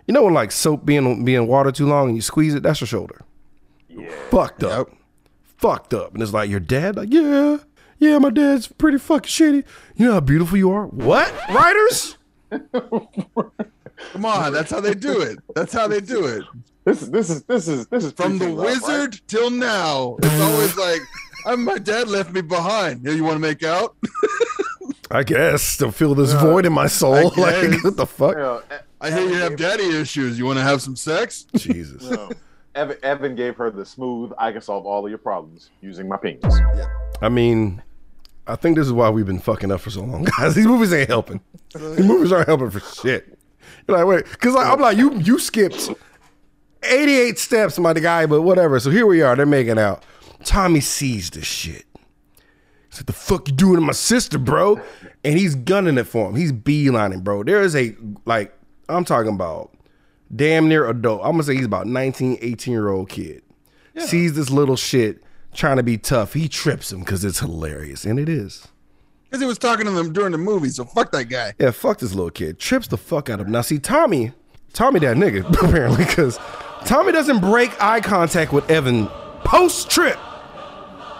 [0.07, 2.79] You know when like soap being being water too long and you squeeze it, that's
[2.79, 3.19] her shoulder.
[3.89, 4.09] Yeah.
[4.29, 4.87] Fucked up.
[4.87, 4.97] Yep.
[5.57, 6.13] Fucked up.
[6.13, 6.95] And it's like your dad.
[6.95, 7.57] Like yeah,
[7.99, 9.65] yeah, my dad's pretty fucking shitty.
[9.97, 10.85] You know how beautiful you are.
[10.85, 12.16] What writers?
[12.51, 15.39] Come on, that's how they do it.
[15.55, 16.43] That's how they do it.
[16.85, 18.81] This is this is this is this is From the preaching love, right?
[18.81, 21.01] wizard till now, it's always like,
[21.45, 23.03] I'm, my dad left me behind.
[23.03, 23.95] Yeah, you want to make out?
[25.11, 27.31] I guess to fill this void in my soul.
[27.37, 27.83] Like guess.
[27.83, 28.33] what the fuck?
[28.35, 30.37] You know, E- I hear you have daddy issues.
[30.39, 31.45] You want to have some sex?
[31.55, 32.03] Jesus.
[32.03, 32.29] you know,
[32.75, 34.31] Evan, Evan gave her the smooth.
[34.37, 36.57] I can solve all of your problems using my penis.
[37.21, 37.81] I mean,
[38.47, 40.55] I think this is why we've been fucking up for so long, guys.
[40.55, 41.41] These movies ain't helping.
[41.73, 43.37] These movies aren't helping for shit.
[43.87, 45.89] You're like, wait, because like, I'm like, you you skipped
[46.83, 48.79] 88 steps, my guy, but whatever.
[48.79, 49.35] So here we are.
[49.35, 50.03] They're making out.
[50.43, 51.85] Tommy sees this shit.
[52.89, 54.79] He's like, the fuck you doing to my sister, bro?
[55.23, 56.35] And he's gunning it for him.
[56.35, 57.43] He's beelining, bro.
[57.43, 58.53] There is a, like,
[58.87, 59.75] I'm talking about
[60.33, 61.21] damn near adult.
[61.23, 63.41] I'm gonna say he's about 19, 18 year old kid.
[63.97, 65.23] Sees this little shit
[65.57, 66.33] trying to be tough.
[66.33, 68.05] He trips him because it's hilarious.
[68.05, 68.67] And it is.
[69.25, 71.53] Because he was talking to them during the movie, so fuck that guy.
[71.59, 72.59] Yeah, fuck this little kid.
[72.59, 73.51] Trips the fuck out of him.
[73.51, 74.31] Now, see, Tommy,
[74.71, 76.39] Tommy that nigga, apparently, because
[76.85, 79.07] Tommy doesn't break eye contact with Evan
[79.43, 80.17] post trip.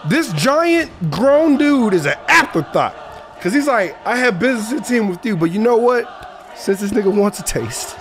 [0.08, 3.34] This giant grown dude is an afterthought.
[3.34, 6.54] Because he's like, I have business to team with you, but you know what?
[6.56, 7.96] Since this nigga wants a taste,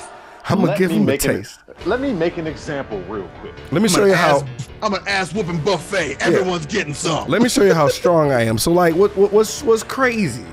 [0.45, 1.60] I'm going to give him a make an- taste.
[1.86, 3.54] Let me make an example real quick.
[3.72, 4.46] Let me I'm show an you how.
[4.82, 6.18] I'm an ass whooping buffet.
[6.22, 7.28] Everyone's getting some.
[7.28, 8.58] Let me show you how strong I am.
[8.58, 10.46] So, like, what, what what's what's crazy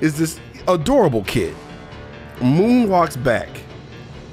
[0.00, 0.38] is this
[0.68, 1.54] adorable kid
[2.38, 3.48] moonwalks back,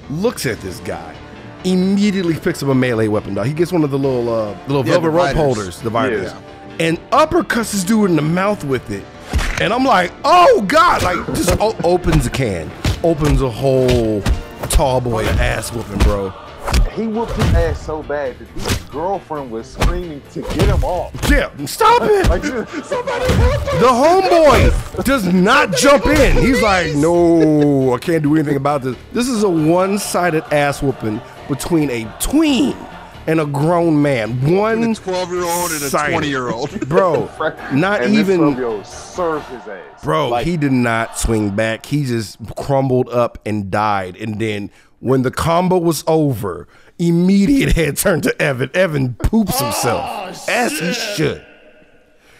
[0.10, 1.16] looks at this guy,
[1.64, 3.34] immediately picks up a melee weapon.
[3.34, 3.46] Dog.
[3.48, 5.38] He gets one of the little uh, the little Yeah, velvet rope dividers.
[5.56, 6.78] holders, dividers, Yeah.
[6.88, 9.04] and uppercuts this dude in the mouth with it.
[9.62, 11.04] And I'm like, oh god!
[11.04, 12.70] Like, just o- opens a can,
[13.04, 14.22] opens a whole
[14.70, 16.30] tall boy ass whooping, bro.
[16.94, 21.12] He whooped his ass so bad that his girlfriend was screaming to get him off.
[21.30, 22.28] Yeah, stop it!
[22.30, 22.44] Like
[22.86, 23.80] somebody help us!
[23.80, 26.38] The homeboy does not jump in.
[26.38, 28.96] He's like, no, I can't do anything about this.
[29.12, 32.76] This is a one sided ass whooping between a tween
[33.28, 34.32] and a grown man.
[34.44, 36.88] a One 12 year old and a 20 year old.
[36.88, 37.30] Bro,
[37.74, 38.84] not and even.
[38.84, 40.04] Served his ass.
[40.04, 41.86] Bro, Like, he did not swing back.
[41.86, 44.18] He just crumbled up and died.
[44.18, 46.68] And then when the combo was over,
[47.00, 48.70] immediate head turned to Evan.
[48.74, 51.46] Evan poops ah, himself as he should.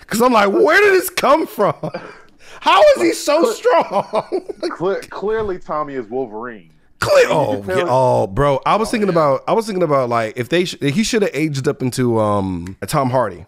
[0.08, 1.76] Cause I'm like, where did this come from?
[2.60, 4.46] How is he so strong?
[4.78, 6.73] cle- clearly Tommy is Wolverine.
[7.04, 7.28] Clear.
[7.30, 8.60] Oh, yeah, oh, bro.
[8.66, 9.44] I was thinking about.
[9.48, 12.78] I was thinking about like if they sh- he should have aged up into um
[12.88, 13.46] Tom Hardy.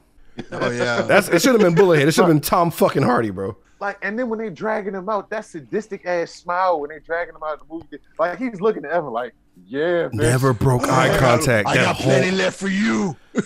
[0.52, 1.02] oh, yeah.
[1.02, 1.42] That's it.
[1.42, 2.08] Should have been Bullethead.
[2.08, 3.56] It should have been Tom fucking Hardy, bro.
[3.80, 7.36] Like, and then when they dragging him out, that sadistic ass smile when they dragging
[7.36, 9.34] him out of the movie, like he's looking at Evan like,
[9.68, 10.14] yeah, bitch.
[10.14, 11.68] Never broke eye contact.
[11.68, 13.16] I that got whole plenty left for you.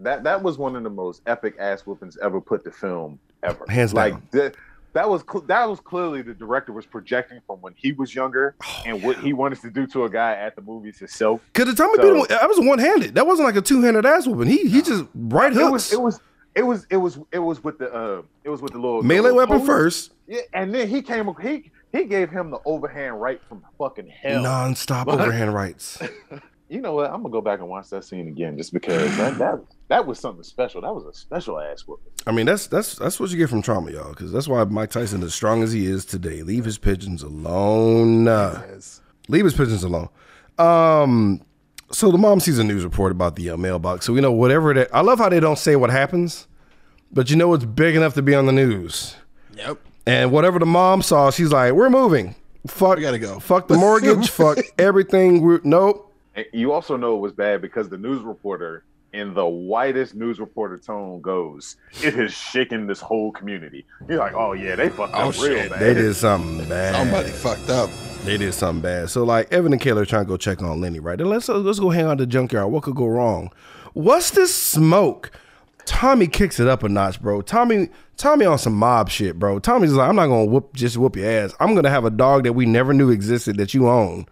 [0.00, 3.64] That that was one of the most epic ass whoopings ever put to film ever.
[3.68, 4.22] Hands like down.
[4.32, 4.54] that.
[4.98, 8.56] That was cl- that was clearly the director was projecting from when he was younger
[8.66, 11.40] Oh, and what he wanted to do to a guy at the movies himself.
[11.54, 13.14] Cause the Tommy So- beat him, I was one handed.
[13.14, 14.48] That wasn't like a two handed ass whooping.
[14.48, 15.70] He he just right It hooks.
[15.70, 16.20] was it was
[16.56, 19.16] it was it was it was with the uh it was with the little melee
[19.28, 19.66] the little weapon pose.
[19.68, 24.08] first, Yeah, and then he came he he gave him the overhand right from fucking
[24.08, 24.42] hell.
[24.42, 25.98] non-stop overhand rights.
[26.68, 27.06] You know what?
[27.10, 30.18] I'm gonna go back and watch that scene again just because that that that was
[30.20, 30.82] something special.
[30.82, 32.12] That was a special ass whooping.
[32.26, 34.10] I mean, that's that's that's what you get from trauma, y'all.
[34.10, 38.26] Because that's why Mike Tyson, as strong as he is today, leave his pigeons alone.
[38.26, 39.00] Yes.
[39.28, 40.08] leave his pigeons alone.
[40.58, 41.40] Um,
[41.90, 44.74] so the mom sees a news report about the uh, mailbox, so we know whatever
[44.74, 44.94] that.
[44.94, 46.48] I love how they don't say what happens,
[47.12, 49.16] but you know it's big enough to be on the news.
[49.56, 49.78] Yep.
[50.06, 52.34] And whatever the mom saw, she's like, "We're moving.
[52.66, 53.38] Fuck, We gotta go.
[53.40, 54.28] Fuck the mortgage.
[54.28, 55.40] fuck everything.
[55.40, 56.07] We're, nope.
[56.38, 60.38] And you also know it was bad because the news reporter in the whitest news
[60.38, 63.84] reporter tone goes, it has shaken this whole community.
[64.08, 65.80] You're like, oh yeah, they fucked Oh, up real bad.
[65.80, 66.94] They did something bad.
[66.94, 67.90] Somebody fucked up.
[68.24, 69.10] They did something bad.
[69.10, 71.18] So like Evan and Kayla are trying to go check on Lenny, right?
[71.18, 72.70] Then let's let's go hang out at the junkyard.
[72.70, 73.50] What could go wrong?
[73.94, 75.32] What's this smoke?
[75.86, 77.40] Tommy kicks it up a notch, bro.
[77.40, 79.58] Tommy Tommy on some mob shit, bro.
[79.58, 81.52] Tommy's like, I'm not gonna whoop just whoop your ass.
[81.58, 84.26] I'm gonna have a dog that we never knew existed that you own.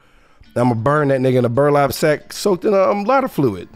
[0.58, 3.68] I'm gonna burn that nigga in a burlap sack soaked in a um, lighter fluid.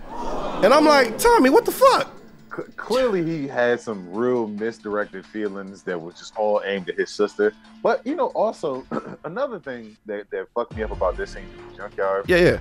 [0.62, 2.12] And I'm like, Tommy, what the fuck?
[2.56, 7.10] C- clearly he had some real misdirected feelings that was just all aimed at his
[7.10, 7.52] sister.
[7.82, 8.84] But you know, also
[9.24, 12.24] another thing that, that fucked me up about this scene in the junkyard.
[12.28, 12.58] Yeah, yeah.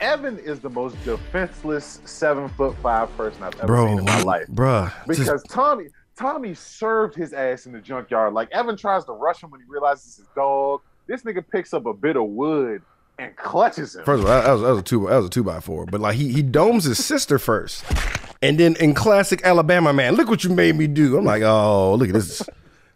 [0.00, 4.22] Evan is the most defenseless seven foot five person I've ever Bro, seen in my
[4.22, 4.46] life.
[4.48, 4.92] bruh.
[5.06, 5.86] just- Because Tommy
[6.16, 8.34] Tommy served his ass in the junkyard.
[8.34, 10.80] Like Evan tries to rush him when he realizes his dog.
[11.06, 12.82] This nigga picks up a bit of wood
[13.22, 14.04] and clutches him.
[14.04, 15.86] First of all, that was, that was a two that was a two by four.
[15.86, 17.84] But like he he domes his sister first,
[18.42, 21.16] and then in classic Alabama man, look what you made me do.
[21.18, 22.42] I'm like, oh, look at this,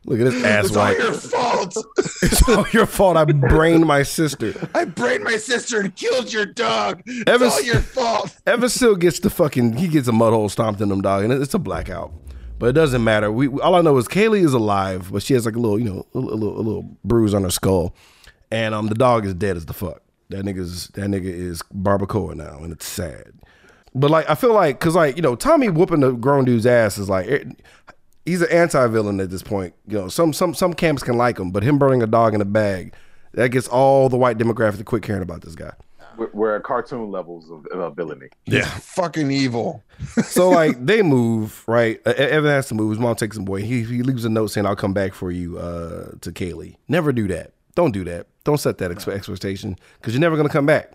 [0.04, 1.76] look at this ass It's all your fault.
[2.22, 3.16] It's all your fault.
[3.16, 4.52] I brained my sister.
[4.74, 7.02] I brained my sister and killed your dog.
[7.06, 8.34] It's Evans- all your fault.
[8.46, 11.32] Evan still gets the fucking he gets a mud hole stomped in him, dog, and
[11.32, 12.12] it's a blackout.
[12.58, 13.30] But it doesn't matter.
[13.30, 15.84] We all I know is Kaylee is alive, but she has like a little, you
[15.84, 17.94] know, a, little, a little bruise on her skull,
[18.50, 20.00] and um the dog is dead as the fuck.
[20.30, 23.32] That nigga's that nigga is barbacoa now, and it's sad.
[23.94, 26.98] But like I feel like because like you know Tommy whooping the grown dude's ass
[26.98, 27.48] is like it,
[28.24, 29.74] he's an anti villain at this point.
[29.86, 32.40] You know some some some camps can like him, but him burning a dog in
[32.40, 32.94] a bag
[33.32, 35.72] that gets all the white demographic to quit caring about this guy.
[36.16, 38.28] We're- We're at cartoon levels of, of villainy.
[38.46, 38.64] Yeah.
[38.64, 39.82] Fucking evil.
[40.24, 42.00] so like they move right.
[42.06, 42.90] Uh, Evan has to move.
[42.90, 43.62] His mom takes him away.
[43.64, 46.76] He he leaves a note saying, "I'll come back for you." Uh, to Kaylee.
[46.88, 47.52] Never do that.
[47.76, 48.26] Don't do that.
[48.42, 50.92] Don't set that expe- expectation because you're never gonna come back.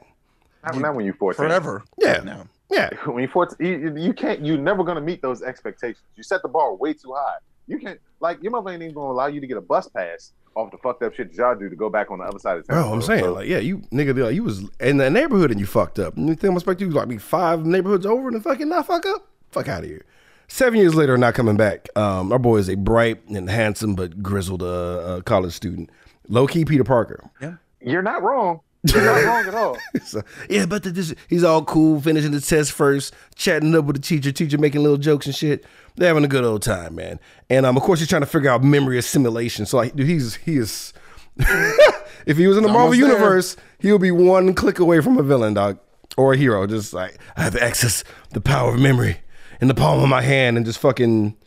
[0.65, 1.37] Not, not when you're 14.
[1.37, 1.83] Forever.
[1.97, 2.17] Yeah.
[2.25, 2.43] No.
[2.69, 2.89] Yeah.
[3.05, 4.45] When you're 14, you, you can't.
[4.45, 6.03] You're never gonna meet those expectations.
[6.15, 7.37] You set the bar way too high.
[7.67, 7.99] You can't.
[8.19, 10.77] Like your mother ain't even gonna allow you to get a bus pass off the
[10.79, 12.81] fucked up shit that y'all do to go back on the other side of town.
[12.83, 15.59] Bro, I'm saying So- like, yeah, you nigga, like, you was in the neighborhood and
[15.59, 16.17] you fucked up.
[16.17, 19.05] You think I'm expecting you to like be five neighborhoods over and fucking not fuck
[19.05, 19.27] up?
[19.51, 20.03] Fuck out of here.
[20.47, 21.87] Seven years later, not coming back.
[21.95, 24.65] Um, our boy is a bright and handsome but grizzled uh,
[24.99, 25.89] uh, college student.
[26.27, 27.29] Low key Peter Parker.
[27.41, 27.55] Yeah.
[27.81, 28.61] You're not wrong.
[28.83, 29.77] You're not wrong at all.
[30.03, 33.97] So, yeah, but the, this, he's all cool, finishing the test first, chatting up with
[33.97, 35.65] the teacher, teacher making little jokes and shit.
[35.95, 37.19] They're having a good old time, man.
[37.49, 39.65] And um, of course, he's trying to figure out memory assimilation.
[39.65, 40.93] So, like, dude, he's he is.
[41.37, 42.99] if he was in the Marvel there.
[42.99, 45.79] universe, he would be one click away from a villain, dog,
[46.17, 46.65] or a hero.
[46.65, 49.17] Just like I have access the power of memory
[49.61, 51.37] in the palm of my hand, and just fucking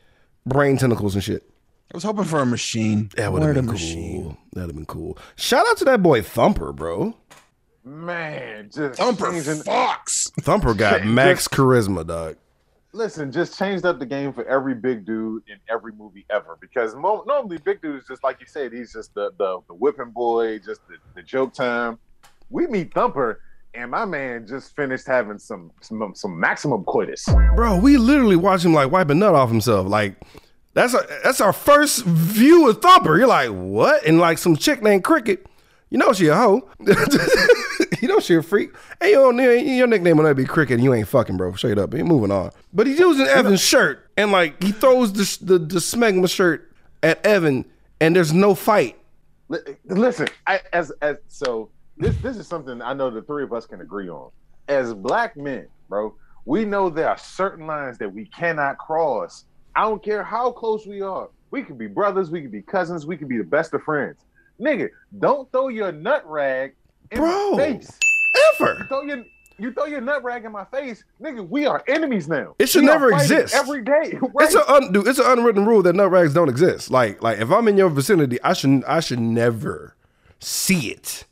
[0.47, 1.51] brain tentacles and shit.
[1.93, 3.11] I was hoping for a machine.
[3.17, 4.39] That would have wanted been cool.
[4.53, 5.19] That'd have been cool.
[5.37, 7.17] Shout out to that boy Thumper, bro.
[7.85, 10.31] Man, just Thumper changing- Fox.
[10.41, 12.37] Thumper got Shit, max charisma, dog.
[12.93, 16.57] Listen, just changed up the game for every big dude in every movie ever.
[16.61, 20.13] Because mo- normally, big dudes just like you said, he's just the the, the whipping
[20.13, 21.99] boy, just the, the joke time.
[22.51, 23.41] We meet Thumper,
[23.75, 27.29] and my man just finished having some some, some maximum coitus.
[27.57, 29.89] Bro, we literally watch him like wipe a nut off himself.
[29.89, 30.15] Like
[30.75, 33.17] that's our, that's our first view of Thumper.
[33.17, 34.05] You're like, what?
[34.05, 35.47] And like some chick named Cricket.
[35.91, 36.69] You know she a hoe.
[38.01, 38.75] you know she a freak.
[39.01, 40.75] Hey, yo, your nickname will not be Cricket.
[40.75, 41.53] And you ain't fucking, bro.
[41.55, 41.95] Straight up.
[41.95, 42.51] Ain't moving on.
[42.73, 46.73] But he's using Evan's shirt, and like he throws the the, the smegma shirt
[47.05, 47.65] at Evan,
[48.01, 48.99] and there's no fight.
[49.85, 53.67] Listen, I, as as so this this is something I know the three of us
[53.67, 54.31] can agree on.
[54.67, 59.45] As black men, bro, we know there are certain lines that we cannot cross.
[59.77, 61.29] I don't care how close we are.
[61.51, 64.17] We could be brothers, we could be cousins, we could be the best of friends.
[64.61, 66.75] Nigga, don't throw your nut rag
[67.11, 67.53] in Bro.
[67.53, 67.91] my face.
[68.61, 68.77] Ever.
[68.79, 69.25] You throw your
[69.57, 71.49] you throw your nut rag in my face, nigga.
[71.49, 72.57] We are enemies now.
[72.59, 73.55] It should We never exist.
[73.55, 74.19] every day.
[74.21, 74.47] Right?
[74.47, 76.91] It's an un, dude, it's an unwritten rule that nut rags don't exist.
[76.91, 79.95] Like like if I'm in your vicinity, I should I should never
[80.41, 81.25] see it.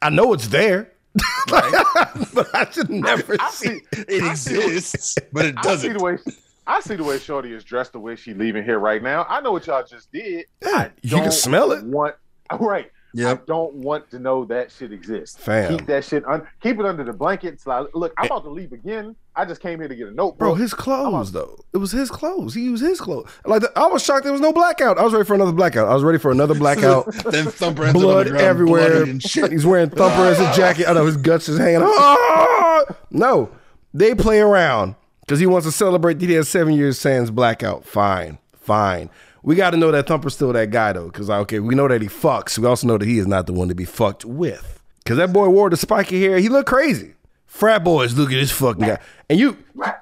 [0.00, 0.92] I know it's there,
[1.48, 3.66] but I should never I see.
[3.68, 5.92] see, It I see what- exists, but it I see doesn't.
[5.98, 6.18] the way
[6.66, 9.24] I see the way Shorty is dressed, the way she leaving here right now.
[9.28, 10.46] I know what y'all just did.
[10.64, 11.84] Yeah, you can smell it.
[11.84, 12.16] Want
[12.60, 12.90] right?
[13.24, 15.38] I don't want to know that shit exists.
[15.38, 15.76] Fam.
[15.76, 17.60] Keep that shit un- keep it under the blanket.
[17.60, 19.16] So I, look, I'm about to leave again.
[19.34, 20.38] I just came here to get a notebook.
[20.38, 21.58] Bro, his clothes though.
[21.72, 22.54] It was his clothes.
[22.54, 23.30] He used his clothes.
[23.46, 24.98] Like I was shocked there was no blackout.
[24.98, 25.88] I was ready for another blackout.
[25.88, 27.06] I was ready for another blackout.
[27.30, 29.04] then Thumper ends up on blood the everywhere.
[29.04, 29.50] and shit.
[29.50, 30.86] He's wearing thumper as a jacket.
[30.88, 31.82] I know his guts is hanging.
[31.82, 32.84] Ah!
[33.10, 33.50] No,
[33.94, 34.94] they play around
[35.26, 37.84] because he wants to celebrate that he has seven years sans blackout.
[37.84, 39.10] Fine, fine.
[39.42, 42.02] We got to know that Thumper's still that guy though, because okay, we know that
[42.02, 42.58] he fucks.
[42.58, 44.80] We also know that he is not the one to be fucked with.
[45.04, 46.38] Because that boy wore the spiky hair.
[46.38, 47.14] He looked crazy.
[47.46, 48.98] Frat boys, look at this fucking guy.
[49.30, 49.56] And you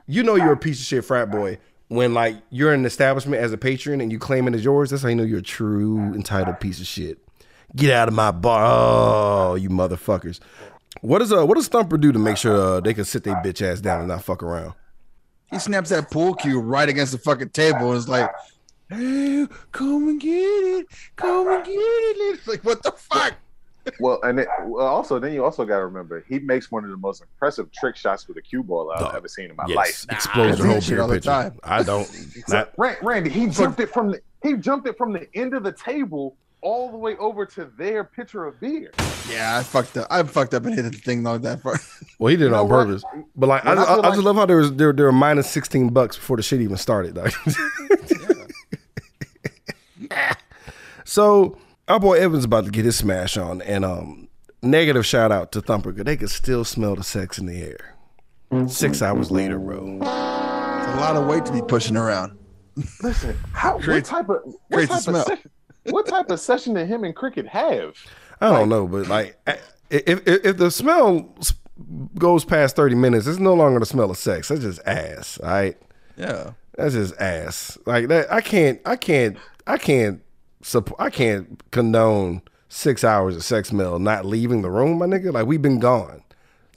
[0.07, 1.59] you know you're a piece of shit frat boy
[1.89, 4.91] when like you're in an establishment as a patron and you claim it as yours.
[4.91, 7.19] That's how you know you're a true entitled piece of shit.
[7.77, 10.41] Get out of my bar, oh, you motherfuckers.
[11.01, 13.37] What does uh what does Thumper do to make sure uh, they can sit their
[13.37, 14.75] bitch ass down and not fuck around?
[15.50, 18.30] He snaps that pool cue right against the fucking table and is like,
[18.88, 23.35] "Hey, come and get it, come and get it." It's like, what the fuck?
[24.00, 26.90] Well, and it, well, also then you also got to remember he makes one of
[26.90, 29.14] the most impressive trick shots with a cue ball I've Dog.
[29.14, 30.07] ever seen in my Yes, life.
[30.11, 31.28] explodes the I whole shit beer all the pitcher.
[31.30, 31.59] time.
[31.62, 32.09] I don't.
[32.48, 35.72] Not, Randy, he jumped it from the he jumped it from the end of the
[35.72, 38.90] table all the way over to their pitcher of beer.
[39.31, 40.09] Yeah, I fucked up.
[40.11, 41.79] I fucked up and hit the thing like that far.
[42.18, 42.87] well, he did it know on what?
[42.87, 43.05] purpose.
[43.37, 45.12] But like, I, I I, feel I just love how there was there, there were
[45.12, 47.14] minus sixteen bucks before the shit even started.
[47.14, 47.31] Dog.
[51.05, 54.29] so our boy Evans about to get his smash on, and um,
[54.62, 55.92] negative shout out to Thumper.
[55.92, 57.94] 'cause They could still smell the sex in the air.
[58.68, 59.96] Six hours later, bro.
[60.00, 62.38] It's a lot of weight to be pushing around.
[63.03, 65.20] Listen, how what type of what creates a type smell.
[65.22, 65.50] of session,
[65.90, 67.97] what type of session did him and Cricket have?
[68.40, 69.57] I don't know, but like, eh,
[69.90, 71.35] if if, if the smell
[72.18, 74.49] goes past thirty minutes, it's no longer the smell of sex.
[74.49, 75.38] That's just ass.
[75.42, 75.77] All right.
[76.16, 76.51] Yeah.
[76.77, 77.79] That's just ass.
[77.87, 78.33] Like that.
[78.33, 78.81] I can't.
[78.85, 79.37] I can't.
[79.66, 80.20] I can't.
[80.62, 85.33] Support, I can't condone six hours of sex smell not leaving the room, my nigga.
[85.33, 86.23] Like we've been gone.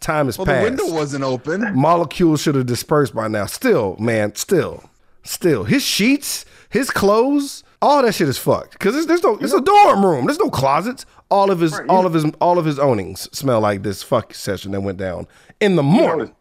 [0.02, 0.76] Time has Well, passed.
[0.78, 1.74] the window wasn't open.
[1.74, 3.46] Molecules should have dispersed by now.
[3.46, 4.36] Still, man.
[4.36, 4.89] Still,
[5.24, 5.63] still.
[5.63, 8.74] His sheets, his clothes, all that shit is fucked.
[8.74, 9.38] Because there's, there's no.
[9.38, 10.26] It's a dorm room.
[10.26, 11.06] There's no closets.
[11.30, 14.34] All of his, Right, all of his, all of his ownings smell like this fuck
[14.34, 15.28] session that went down
[15.60, 16.28] in the You know, morning.
[16.28, 16.34] it's,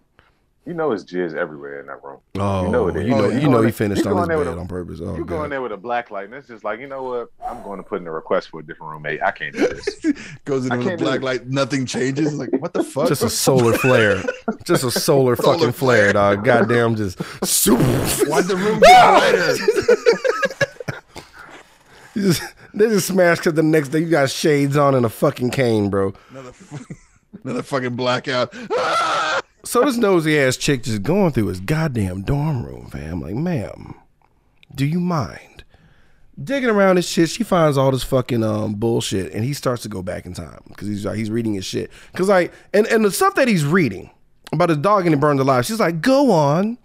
[0.64, 2.20] you know it's jizz everywhere in that room.
[2.38, 3.03] Oh, you know it is.
[3.05, 5.01] you know, Oh, you know, he finished you on his bed a- on purpose.
[5.03, 5.44] Oh, you go God.
[5.44, 7.29] in there with a black light, and it's just like, you know what?
[7.44, 9.20] I'm going to put in a request for a different roommate.
[9.22, 10.07] I can't do this.
[10.44, 11.49] Goes in with a black light.
[11.49, 12.35] Nothing changes.
[12.35, 13.09] Like, what the fuck?
[13.09, 14.22] Just a solar flare.
[14.64, 16.44] Just a solar, Solar fucking flare, dog.
[16.44, 17.83] Goddamn, just super.
[18.29, 20.25] Why'd the room get brighter?
[22.16, 25.50] Just, they just smashed because the next day you got shades on and a fucking
[25.50, 26.14] cane, bro.
[26.31, 26.52] another,
[27.44, 28.55] another fucking blackout.
[29.66, 33.20] So this nosy ass chick just going through his goddamn dorm room, fam.
[33.20, 33.96] Like, ma'am,
[34.72, 35.64] do you mind?
[36.42, 39.88] Digging around his shit, she finds all this fucking um bullshit, and he starts to
[39.88, 41.90] go back in time because he's like he's reading his shit.
[42.14, 44.09] Cause like, and and the stuff that he's reading
[44.52, 46.79] about his dog getting burned alive, she's like, go on,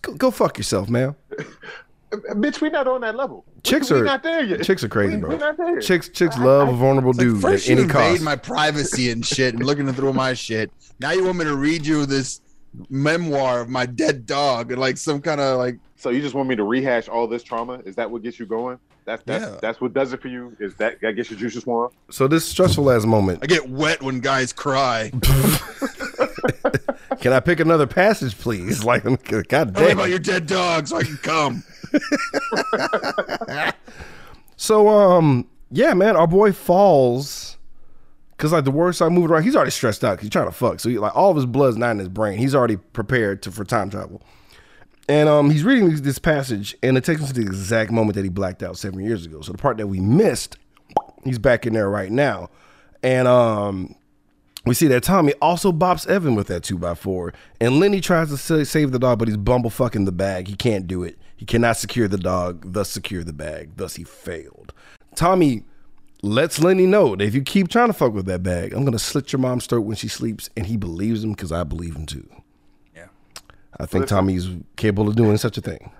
[0.00, 1.14] go, go fuck yourself, man.
[2.12, 3.44] Bitch, we not on that level.
[3.64, 4.62] Chicks we, are not there yet.
[4.62, 5.30] chicks are crazy, We- bro.
[5.30, 5.80] we not there.
[5.80, 8.22] Chicks chicks love a vulnerable It's like, first at you any invade cost.
[8.22, 10.70] my privacy and shit and looking through my shit.
[11.00, 12.40] Now you want me to read you this
[12.88, 16.48] memoir of my dead dog and like some kind of like So you just want
[16.48, 17.80] me to rehash all this trauma?
[17.84, 18.78] Is that what gets you going?
[19.04, 19.58] That's that's Yeah.
[19.60, 20.56] that's what does it for you.
[20.60, 21.90] Is that that gets your juices warm?
[22.10, 23.40] So this stressful ass moment.
[23.42, 25.10] I get wet when guys cry.
[27.22, 28.84] Can I pick another passage, please?
[28.92, 29.90] Like, God Tell me damn.
[29.98, 31.62] about your dead dog so I can come.
[34.56, 37.56] So um yeah, man, our boy falls
[38.36, 39.42] because like the word started moving around.
[39.42, 40.18] He's already stressed out.
[40.18, 40.78] 'cause He's trying to fuck.
[40.78, 42.38] So he, like all of his blood's not in his brain.
[42.38, 44.22] He's already prepared to for time travel.
[45.08, 48.14] And um he's reading this, this passage, and it takes him to the exact moment
[48.14, 49.40] that he blacked out seven years ago.
[49.40, 50.58] So the part that we missed,
[51.24, 52.50] he's back in there right now.
[53.02, 53.96] And um
[54.64, 57.34] we see that Tommy also bops Evan with that 2x4.
[57.60, 60.48] And Lenny tries to save the dog, but he's bumblefucking the bag.
[60.48, 61.18] He can't do it.
[61.36, 63.72] He cannot secure the dog, thus secure the bag.
[63.76, 64.72] Thus he failed.
[65.16, 65.64] Tommy
[66.22, 68.92] lets Lenny know that if you keep trying to fuck with that bag, I'm going
[68.92, 70.48] to slit your mom's throat when she sleeps.
[70.56, 72.28] And he believes him because I believe him too.
[72.94, 73.06] Yeah.
[73.80, 75.90] I think Tommy's capable of doing such a thing.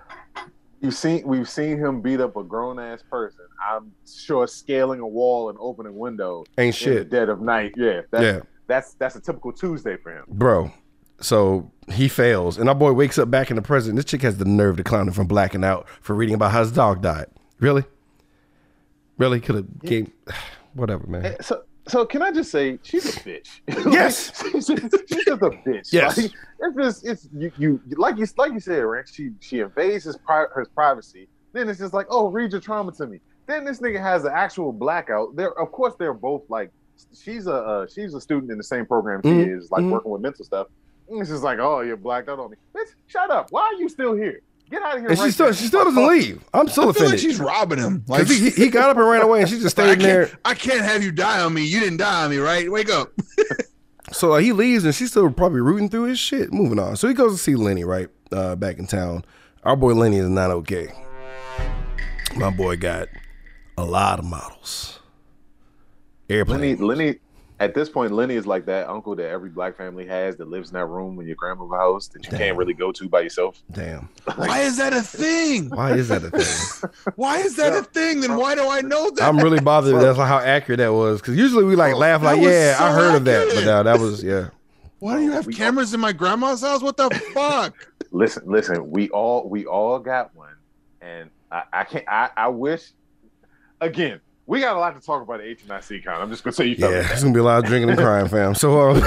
[0.79, 3.45] You've seen we've seen him beat up a grown ass person.
[3.65, 7.09] I'm sure scaling a wall and opening window Ain't in the shit.
[7.09, 7.73] dead of night.
[7.77, 8.39] Yeah, that's, Yeah.
[8.67, 10.25] That's that's a typical Tuesday for him.
[10.27, 10.71] Bro.
[11.19, 12.57] So he fails.
[12.57, 13.95] And our boy wakes up back in the present.
[13.95, 16.59] This chick has the nerve to clown him from blacking out for reading about how
[16.61, 17.27] his dog died.
[17.59, 17.83] Really?
[19.17, 19.39] Really?
[19.39, 20.11] Could have gave
[20.73, 21.25] whatever, man.
[21.25, 23.61] Eh, So so can I just say she's a bitch?
[23.91, 24.31] Yes.
[24.51, 25.91] she's, just, she's just a bitch.
[25.91, 26.17] Yes.
[26.17, 29.07] Like, it's just it's you, you like you like you said, Rank.
[29.07, 31.27] She she invades his pri- his privacy.
[31.51, 33.19] Then it's just like, oh, read your trauma to me.
[33.45, 35.35] Then this nigga has an actual blackout.
[35.35, 36.71] They're of course they're both like
[37.19, 39.91] she's a uh, she's a student in the same program she Mhm, is, like mhm.
[39.91, 40.67] working with mental stuff.
[41.09, 42.57] And it's just like, oh, you're blacked out on me.
[42.75, 43.47] Bitch, shut up.
[43.51, 44.41] Why are you still here?
[44.71, 45.09] Get out of here.
[45.09, 45.51] And she still now.
[45.51, 46.43] she still doesn't leave.
[46.53, 47.19] I'm still I feel like offended.
[47.19, 48.03] she's robbing him.
[48.07, 50.39] Like he, he got up and ran away and she just I stayed can't, there.
[50.45, 51.63] I can't have you die on me.
[51.65, 52.71] You didn't die on me, right?
[52.71, 53.11] Wake up.
[54.11, 56.53] So like, he leaves and she's still probably rooting through his shit.
[56.53, 56.95] Moving on.
[56.97, 58.09] So he goes to see Lenny, right?
[58.31, 59.25] Uh, back in town.
[59.63, 60.91] Our boy Lenny is not okay.
[62.35, 63.07] My boy got
[63.75, 64.99] a lot of models.
[66.33, 66.59] Airplane.
[66.59, 67.19] Lenny Lenny
[67.59, 70.69] At this point, Lenny is like that uncle that every black family has that lives
[70.69, 72.39] in that room in your grandma's house that you Damn.
[72.39, 73.61] can't really go to by yourself.
[73.71, 74.09] Damn.
[74.35, 75.69] Why is that a thing?
[75.69, 76.89] Why is that a thing?
[77.15, 78.21] Why is that a thing?
[78.21, 79.23] Then why do I know that?
[79.23, 79.95] I'm really bothered.
[80.01, 81.21] That's how accurate that was.
[81.21, 83.57] Because usually we like laugh like, That was yeah, I so heard of that, but
[83.57, 83.65] accurate.
[83.65, 84.49] no, that was yeah.
[84.99, 86.81] Why do you have We- cameras in my grandma's house?
[86.81, 87.75] What the fuck?
[88.11, 90.55] Listen, listen, we all we all got one,
[91.01, 92.05] and I, I can't.
[92.07, 92.91] I, I wish.
[93.81, 96.21] Again, we got a lot to talk about at HNIC con.
[96.21, 96.75] I'm just gonna say you.
[96.77, 98.55] Yeah, fellas it's gonna be a lot of drinking and crying, fam.
[98.55, 98.97] So, um,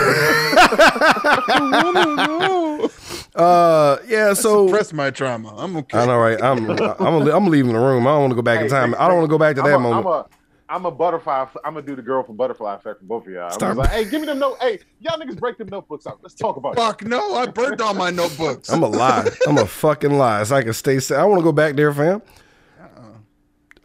[3.34, 4.32] uh, yeah.
[4.34, 5.54] So Suppress my trauma.
[5.56, 5.98] I'm okay.
[5.98, 6.40] I know, right?
[6.42, 8.06] I'm, I'm, I'm leaving the room.
[8.06, 8.92] I don't want to go back in time.
[8.92, 10.06] hey, I don't want to go back to I'm that a, moment.
[10.06, 10.26] I'm a,
[10.68, 11.46] I'm a butterfly.
[11.64, 13.44] I'm gonna do the girl from Butterfly Effect from both of y'all.
[13.44, 14.56] I'm Start- like, hey, give me them note.
[14.60, 16.18] Hey, y'all niggas break them notebooks out.
[16.22, 16.76] Let's talk about it.
[16.76, 17.34] Fuck no!
[17.34, 18.70] I burned all my notebooks.
[18.70, 19.28] I'm a lie.
[19.46, 20.42] I'm a fucking lie.
[20.44, 20.98] So I can stay.
[20.98, 22.22] sa- I want to go back there, fam.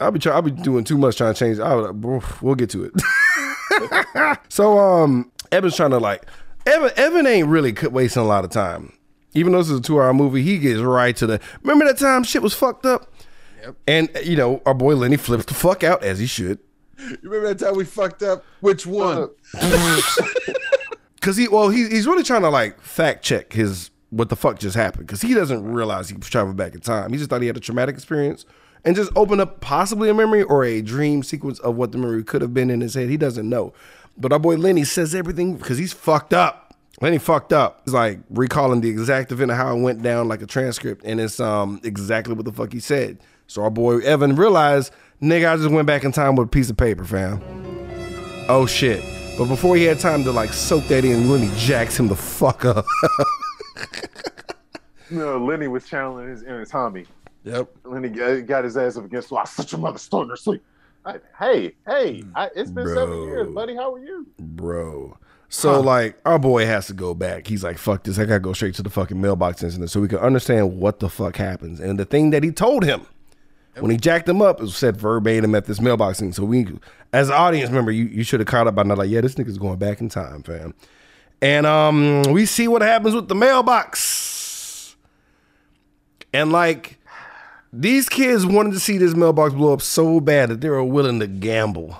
[0.02, 0.36] I'll be trying.
[0.36, 1.58] I'll be doing too much trying to change.
[1.58, 4.38] I'll, we'll get to it.
[4.48, 6.26] so um, Evan's trying to like
[6.66, 6.90] Evan.
[6.96, 8.92] Evan ain't really wasting a lot of time.
[9.34, 11.40] Even though this is a two-hour movie, he gets right to the.
[11.62, 13.12] Remember that time shit was fucked up.
[13.62, 13.76] Yep.
[13.86, 16.58] And you know our boy Lenny flips the fuck out as he should.
[16.98, 18.44] You remember that time we fucked up?
[18.60, 19.30] Which one?
[21.20, 24.58] Cause he well he, he's really trying to like fact check his what the fuck
[24.58, 27.12] just happened because he doesn't realize he was traveling back in time.
[27.12, 28.44] He just thought he had a traumatic experience
[28.84, 32.24] and just open up possibly a memory or a dream sequence of what the memory
[32.24, 33.08] could have been in his head.
[33.08, 33.72] He doesn't know.
[34.16, 36.74] But our boy Lenny says everything because he's fucked up.
[37.00, 37.82] Lenny fucked up.
[37.84, 41.20] He's like recalling the exact event of how it went down like a transcript and
[41.20, 43.18] it's um exactly what the fuck he said.
[43.46, 46.70] So our boy Evan realized, nigga, I just went back in time with a piece
[46.70, 47.40] of paper, fam.
[48.48, 49.02] Oh shit.
[49.38, 52.64] But before he had time to like soak that in, Lenny jacks him the fuck
[52.64, 52.84] up.
[55.10, 57.06] no, Lenny was channeling his inner Tommy.
[57.44, 57.76] Yep.
[57.84, 59.42] Lenny he got his ass up against the wall.
[59.42, 60.62] I such your mother stole in her sleep.
[61.04, 63.74] I, hey, hey, I, it's been seven years, buddy.
[63.74, 64.26] How are you?
[64.38, 65.18] Bro.
[65.48, 67.46] So like our boy has to go back.
[67.46, 68.18] He's like, fuck this.
[68.18, 71.10] I gotta go straight to the fucking mailbox incident so we can understand what the
[71.10, 71.78] fuck happens.
[71.78, 73.06] And the thing that he told him
[73.78, 76.32] when he jacked him up was said verbatim at this mailbox thing.
[76.32, 76.68] So we
[77.12, 79.34] as an audience member, you, you should have caught up by now, like, yeah, this
[79.34, 80.72] nigga's going back in time, fam.
[81.42, 84.96] And um we see what happens with the mailbox.
[86.32, 86.98] And like
[87.72, 91.20] these kids wanted to see this mailbox blow up so bad that they were willing
[91.20, 91.96] to gamble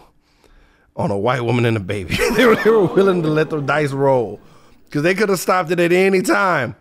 [0.95, 2.17] on a white woman and a baby.
[2.37, 4.41] they, were, they were willing to let the dice roll
[4.85, 6.77] because they could have stopped it at any time.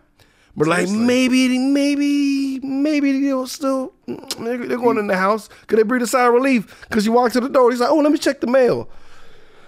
[0.54, 5.48] But like maybe, maybe, maybe they'll still they're, they're going in the house.
[5.66, 6.82] Could they breathe a sigh of relief?
[6.82, 8.90] Because you walk to the door, he's like, "Oh, let me check the mail."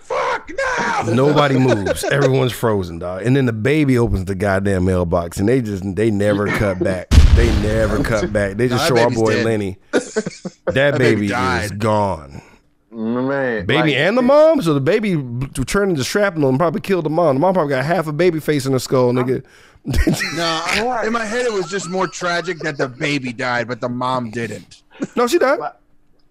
[0.00, 1.14] Fuck no!
[1.14, 2.04] Nobody moves.
[2.04, 3.22] Everyone's frozen, dog.
[3.22, 7.08] And then the baby opens the goddamn mailbox, and they just they never cut back.
[7.34, 8.56] They never cut back.
[8.56, 9.44] They just Nah, that show our boy dead.
[9.44, 9.78] Lenny.
[10.66, 12.40] That, baby, baby is gone.
[12.90, 14.62] Man, Baby like, and the mom.
[14.62, 17.36] So the baby b- turned into shrapnel and probably killed the mom.
[17.36, 19.44] The mom probably got half a baby face in her skull, nigga.
[20.36, 23.88] No, in my head it was just more tragic that the baby died, but the
[23.90, 24.82] mom didn't.
[25.14, 25.58] no, she died.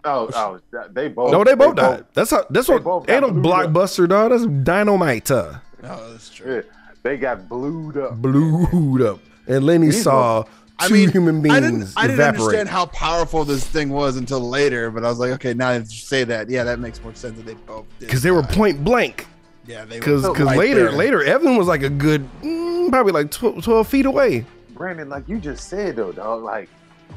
[0.03, 0.59] Oh, oh,
[0.91, 1.31] they both.
[1.31, 2.05] No, they both died.
[2.15, 2.45] That's how.
[2.49, 3.07] That's they what.
[3.09, 3.69] Ain't no got blued up.
[3.69, 4.31] blockbuster, dog.
[4.31, 5.29] That's dynamite.
[5.29, 6.55] Uh, No, that's true.
[6.55, 6.61] Yeah,
[7.03, 8.15] they got blued up.
[8.19, 9.19] blued up.
[9.45, 10.45] And Lenny These saw
[10.79, 14.17] I two mean, human I didn't, beings I didn't understand how powerful this thing was
[14.17, 17.01] until later, but I was like, okay, now that you say that, yeah, that makes
[17.03, 18.07] more sense that they both did.
[18.07, 19.27] Because they were point blank.
[19.67, 20.91] yeah, they Because were because right later there.
[20.91, 24.45] later Evan was like a good mm, probably like 12, 12 feet away.
[24.73, 26.69] Brandon, like you just said though, dog, like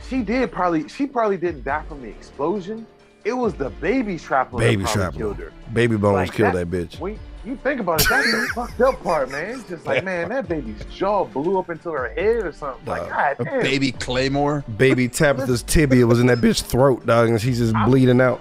[0.09, 2.87] she did probably she probably didn't die from the explosion.
[3.25, 5.19] It was the baby shrapnel Baby that probably shrapnel.
[5.35, 5.53] killed her.
[5.73, 7.01] Baby Bones Like killed that- that bitch.
[7.01, 9.59] When you think about it, that's the fucked up part, man.
[9.61, 12.85] It's just like, man, that baby's jaw blew up into her head or something.
[12.87, 13.11] Like, Dog.
[13.11, 13.63] God A damn.
[13.63, 14.65] baby Claymore.
[14.77, 18.41] Baby Tabitha's tibia was in that bitch's throat, dog, and she's just bleeding out.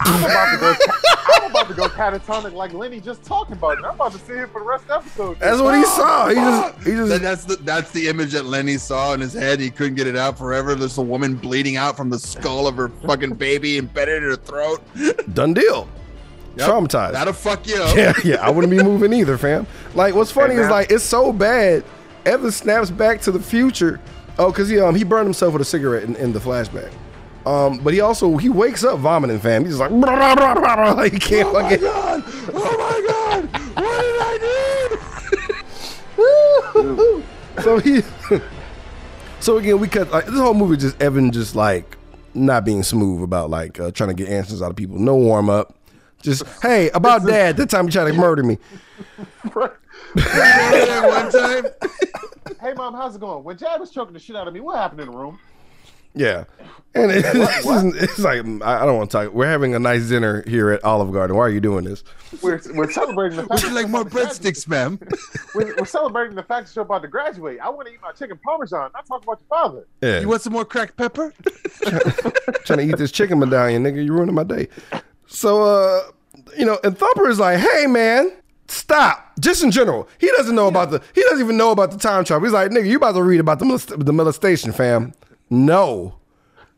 [0.00, 0.74] I'm about to go.
[1.36, 3.84] I'm about to go catatonic like Lenny just talking about it.
[3.84, 5.38] I'm about to sit here for the rest of the episode.
[5.38, 6.28] That's what he saw.
[6.28, 9.32] He just he That- just that's the that's the image that Lenny saw in his
[9.34, 9.60] head.
[9.60, 10.74] He couldn't get it out forever.
[10.74, 14.36] There's a woman bleeding out from the skull of her fucking baby embedded in her
[14.36, 14.82] throat.
[15.34, 15.88] done deal.
[16.56, 16.68] Yep.
[16.68, 17.12] Traumatized.
[17.12, 17.96] That'll fuck you up.
[17.96, 19.66] yeah, yeah, I wouldn't be moving either, fam.
[19.94, 21.84] Like, what's funny is like it's so bad.
[22.24, 24.00] Evan snaps back to the future.
[24.38, 26.92] Oh, cause he um he burned himself with a cigarette in, in the flashback.
[27.46, 29.64] Um, but he also he wakes up vomiting, fam.
[29.64, 31.80] He's like, "Brah, brah, brah, brah, brah," like he can't Oh my fucking.
[31.84, 32.22] god!
[32.54, 33.60] Oh my god!
[33.76, 34.38] What did I
[36.16, 37.22] do?
[37.62, 38.02] so he.
[39.40, 40.76] so again, we cut like this whole movie.
[40.76, 41.96] Just Evan just like
[42.34, 44.98] not being smooth about like uh, trying to get answers out of people.
[44.98, 45.74] No warm up.
[46.24, 47.58] Just hey, about dad.
[47.58, 48.56] That time he tried to murder me.
[49.44, 49.50] do?
[49.50, 51.66] One time.
[52.60, 53.44] Hey, mom, how's it going?
[53.44, 55.38] When Jad was choking the shit out of me, what happened in the room?
[56.14, 56.44] Yeah.
[56.94, 59.34] And it's, it's like I I don't want to talk.
[59.34, 61.36] We're having a nice dinner here at Olive Garden.
[61.36, 62.04] Why are you doing this?
[62.40, 64.54] We're, we're celebrating the fact Would you that like you're more about to graduate.
[64.54, 64.98] breadsticks, ma'am?
[65.54, 67.58] We're, we're celebrating the fact that you're about to graduate.
[67.60, 68.90] I want to eat my chicken parmesan.
[68.94, 69.86] Not talk about your father.
[70.00, 71.32] Yeah, You want some more cracked pepper?
[72.64, 74.04] trying to eat this chicken medallion, nigga.
[74.04, 74.68] You ruining my day.
[75.26, 76.00] So, uh,
[76.58, 78.32] you know, and Thumper is like, hey, man,
[78.68, 79.32] stop.
[79.40, 81.02] Just in general, he doesn't know about the.
[81.14, 82.44] He doesn't even know about the time travel.
[82.46, 85.12] He's like, nigga, you about to read about the molest- the molestation, fam?
[85.50, 86.14] No,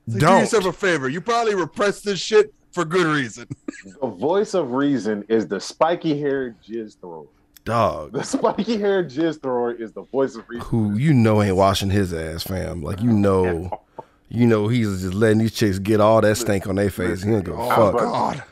[0.08, 0.40] Do don't.
[0.40, 1.08] yourself a favor.
[1.08, 3.46] You probably repressed this shit for good reason.
[4.00, 7.26] The voice of reason is the spiky haired jizz thrower.
[7.64, 10.66] Dog, The spiky haired jizz thrower is the voice of reason.
[10.66, 12.82] who you know ain't washing his ass, fam.
[12.82, 13.70] Like you know,
[14.28, 17.22] you know he's just letting these chicks get all that stank on their face.
[17.22, 17.98] He don't give a Oh fuck.
[17.98, 18.42] God!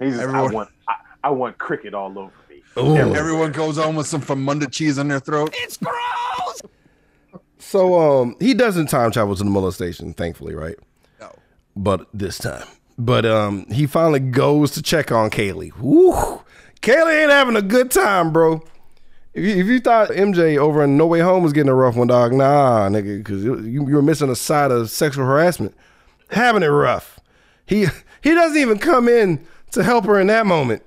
[0.00, 2.62] He's just, Everyone- I want I, I want cricket all over me.
[2.76, 2.96] Ooh.
[2.96, 5.54] Everyone goes on with some Famunda cheese on their throat.
[5.58, 6.62] It's gross.
[7.58, 10.76] So um he doesn't time travel to the molestation, thankfully, right?
[11.20, 11.32] No.
[11.76, 12.66] But this time.
[12.98, 15.76] But um he finally goes to check on Kaylee.
[15.78, 16.12] Woo!
[16.82, 18.62] Kaylee ain't having a good time, bro.
[19.32, 21.96] If you, if you thought MJ over in No Way Home was getting a rough
[21.96, 25.74] one, dog, nah, nigga, because you, you were missing a side of sexual harassment.
[26.30, 27.18] Having it rough.
[27.66, 27.86] He
[28.20, 30.82] he doesn't even come in to help her in that moment.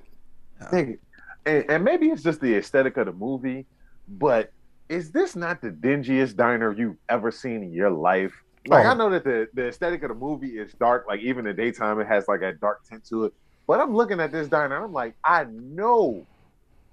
[0.72, 0.98] And,
[1.46, 3.64] and maybe it's just the aesthetic of the movie,
[4.08, 4.52] but
[4.88, 8.32] is this not the dingiest diner you've ever seen in your life?
[8.66, 8.88] Like Oh.
[8.90, 11.62] I know that the, the aesthetic of the movie is dark, like even in the
[11.62, 13.34] daytime it has like a dark tint to it.
[13.66, 16.26] But I'm looking at this diner and I'm like, I know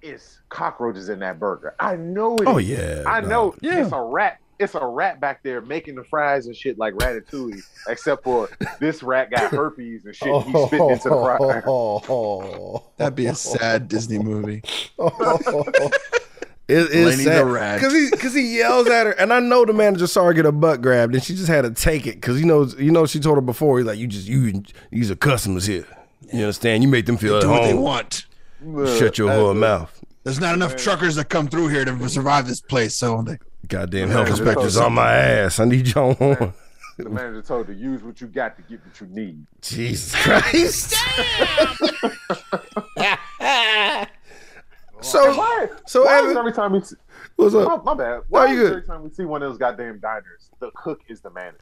[0.02, 1.74] it's cockroaches in that burger.
[1.80, 2.46] I know it.
[2.46, 3.02] Oh yeah.
[3.06, 3.28] I nah.
[3.28, 3.82] know Yeah.
[3.82, 4.38] it's a rat.
[4.58, 7.62] It's a rat back there making the fries and shit like ratatouille.
[7.88, 8.48] except for
[8.80, 10.42] this rat got herpes and shit.
[10.44, 12.80] He spit into the fryer.
[12.96, 14.62] That'd be a sad Disney movie.
[16.68, 17.76] It is Lenny the rat.
[17.78, 20.46] because he because he yells at her, and I know the manager saw her get
[20.46, 23.06] a butt grabbed, and she just had to take it because you know you know
[23.06, 25.86] she told her before he's like you just you these are customers here,
[26.32, 26.82] you understand?
[26.82, 28.26] You make them feel Do at what they want.
[28.98, 29.95] Shut your whole mouth.
[30.26, 34.08] There's not enough truckers that come through here to survive this place, so they, Goddamn
[34.08, 35.60] Yeah, health inspectors on my ass.
[35.60, 36.52] I need y'all on.
[36.98, 39.46] The manager told to use what you got to get what you need.
[39.60, 40.90] Jesus Christ.
[45.00, 45.68] so Why?
[45.86, 46.96] so why is Evan, every time we see,
[47.36, 47.84] what's up?
[47.84, 48.06] my bad.
[48.08, 51.20] No, Why you every time we see one of those goddamn diners, the cook is
[51.20, 51.58] the manager?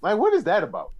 [0.00, 0.90] Like, what is that about?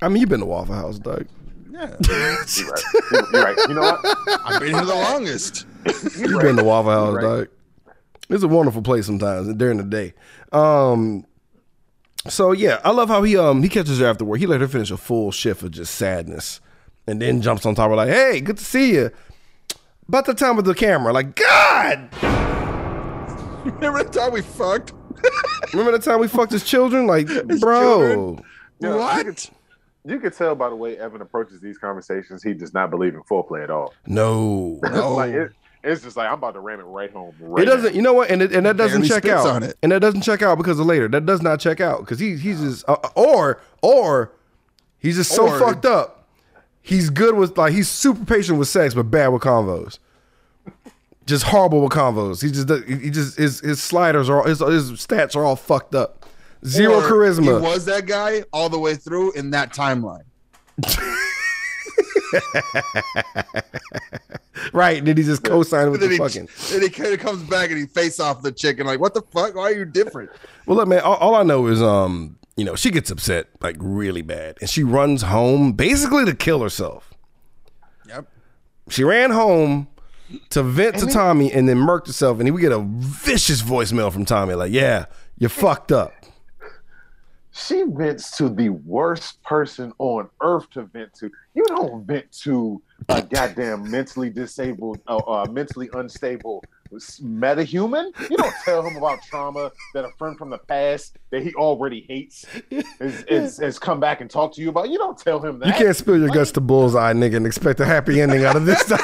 [0.00, 1.26] I mean, you've been to Waffle House, Doug.
[1.72, 1.96] yeah.
[2.06, 2.56] You're right.
[2.56, 3.56] You're, you're right.
[3.66, 4.00] You know what?
[4.44, 5.66] I've been here the longest.
[5.86, 7.22] You've been to Waffle House, right.
[7.22, 7.48] dog.
[8.30, 10.12] It's a wonderful place sometimes during the day.
[10.52, 11.24] Um,
[12.28, 14.38] so yeah, I love how he um he catches her after work.
[14.40, 16.60] He let her finish a full shift of just sadness,
[17.06, 19.10] and then jumps on top of her like, "Hey, good to see you."
[20.08, 22.08] About the time with the camera, like God.
[23.64, 24.92] Remember the time we fucked?
[25.72, 27.06] Remember the time we fucked his children?
[27.06, 27.26] Like,
[27.60, 28.44] bro, children.
[28.80, 29.26] Yeah, You What?
[29.26, 29.50] could,
[30.04, 33.22] you could tell by the way Evan approaches these conversations, he does not believe in
[33.22, 33.92] foreplay at all.
[34.06, 34.80] no.
[34.90, 35.14] No.
[35.14, 35.52] like it,
[35.88, 37.34] it's just like I'm about to ram it right home.
[37.40, 39.62] Right It doesn't, you know what, and it, and that doesn't Barely check out, on
[39.62, 39.76] it.
[39.82, 41.08] and that doesn't check out because of later.
[41.08, 44.32] That does not check out because he he's just uh, or or
[44.98, 46.26] he's just so Or- fucked up.
[46.82, 49.98] He's good with like he's super patient with sex, but bad with convos.
[51.26, 52.40] Just horrible with convos.
[52.42, 55.94] He just does- he just his his sliders are his his stats are all fucked
[55.94, 56.24] up.
[56.64, 57.44] Zero Or charisma.
[57.60, 60.22] He was that guy all the way through in that timeline.
[64.72, 65.04] right?
[65.04, 66.48] Then he just co-signed with the he, fucking.
[66.70, 69.14] then he kind of comes back and he face off the chick and like, what
[69.14, 69.54] the fuck?
[69.54, 70.30] Why are you different?
[70.66, 71.00] Well, look, man.
[71.00, 74.68] All, all I know is, um, you know, she gets upset like really bad, and
[74.68, 77.14] she runs home basically to kill herself.
[78.08, 78.26] Yep.
[78.90, 79.88] She ran home
[80.50, 84.24] to vent to Tommy and then murked herself, and we get a vicious voicemail from
[84.24, 85.06] Tommy, like, "Yeah,
[85.38, 86.12] you're fucked up."
[87.66, 91.30] She vents to the worst person on earth to vent to.
[91.54, 98.12] You don't vent to a goddamn mentally disabled, uh, uh, mentally unstable metahuman.
[98.30, 102.04] You don't tell him about trauma that a friend from the past that he already
[102.08, 104.88] hates is, is, has come back and talked to you about.
[104.88, 105.66] You don't tell him that.
[105.66, 108.64] You can't spill your guts to bullseye, nigga, and expect a happy ending out of
[108.66, 108.82] this.
[108.84, 109.00] This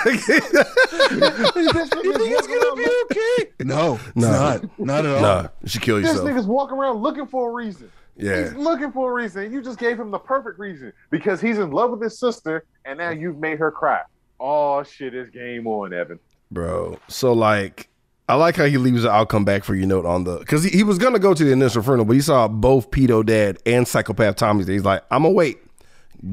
[1.90, 3.50] nigga's walking around look- okay?
[3.64, 4.30] No, No.
[4.30, 4.78] not.
[4.78, 5.20] Not at all.
[5.22, 6.28] nah, you should kill This yourself.
[6.28, 7.90] nigga's walking around looking for a reason.
[8.16, 8.42] Yeah.
[8.42, 9.52] He's looking for a reason.
[9.52, 12.98] You just gave him the perfect reason because he's in love with his sister, and
[12.98, 14.02] now you've made her cry.
[14.38, 16.18] Oh shit, it's game on, Evan.
[16.50, 16.98] bro.
[17.08, 17.88] So like,
[18.28, 20.70] I like how he leaves the outcome back for your note on the because he,
[20.70, 23.86] he was gonna go to the initial funeral, but he saw both pedo dad and
[23.86, 24.66] psychopath Tommy's.
[24.66, 25.58] He's like, I'm gonna wait.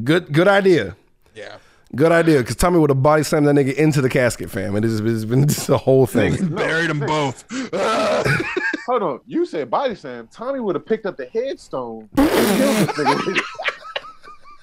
[0.04, 0.96] Good, good idea.
[1.36, 1.58] Yeah.
[1.94, 2.40] Good idea.
[2.40, 4.78] Because Tommy would have body slammed that nigga into the casket, fam.
[4.78, 6.48] It has it's been just a whole thing.
[6.56, 7.44] Buried them both.
[8.88, 9.20] Hold on.
[9.26, 10.28] You said body slam.
[10.32, 12.10] Tommy would have picked up the headstone.
[12.18, 13.42] and killed this nigga.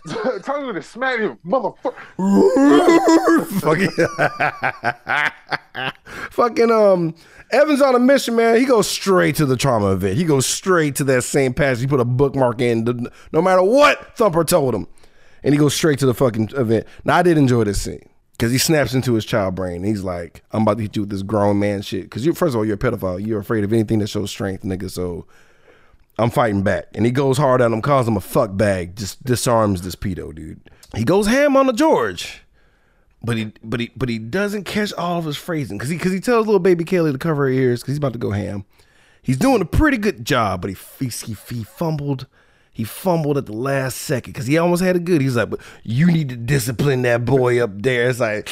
[0.42, 1.94] Tommy would have smacked him, motherfucker.
[3.60, 3.90] fucking,
[6.30, 7.14] fucking um
[7.50, 8.56] Evans on a mission, man.
[8.56, 10.16] He goes straight to the trauma event.
[10.16, 11.82] He goes straight to that same passage.
[11.82, 14.86] He put a bookmark in, no matter what Thumper told him,
[15.42, 16.86] and he goes straight to the fucking event.
[17.04, 18.08] Now I did enjoy this scene
[18.38, 19.82] because he snaps into his child brain.
[19.82, 22.54] He's like, "I'm about to hit you with this grown man shit." Because you, first
[22.54, 23.24] of all, you're a pedophile.
[23.24, 24.90] You're afraid of anything that shows strength, nigga.
[24.90, 25.26] So
[26.18, 26.86] I'm fighting back.
[26.94, 30.34] And he goes hard at him, calls him a fuck bag, just disarms this pedo,
[30.34, 30.60] dude.
[30.96, 32.42] He goes ham on the George.
[33.22, 36.12] But he but he but he doesn't catch all of his phrasing because he because
[36.12, 38.64] he tells little baby Kaylee to cover her ears because he's about to go ham.
[39.22, 42.26] He's doing a pretty good job, but he, he, he fumbled.
[42.78, 45.20] He fumbled at the last second because he almost had it good.
[45.20, 48.48] He's like, "But you need to discipline that boy up there." It's like,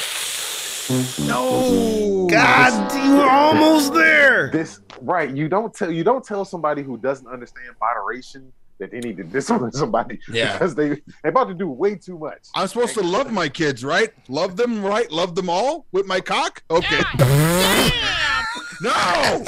[1.25, 4.49] no, God, you were almost there.
[4.51, 5.29] This right.
[5.33, 9.23] You don't tell you don't tell somebody who doesn't understand moderation that they need to
[9.23, 10.51] discipline somebody Yeah.
[10.51, 10.89] because they
[11.23, 12.49] they about to do way too much.
[12.53, 14.09] I'm supposed to love my kids, right?
[14.27, 15.09] Love them, right?
[15.09, 16.63] Love them all with my cock?
[16.69, 16.99] Okay.
[18.81, 19.45] no!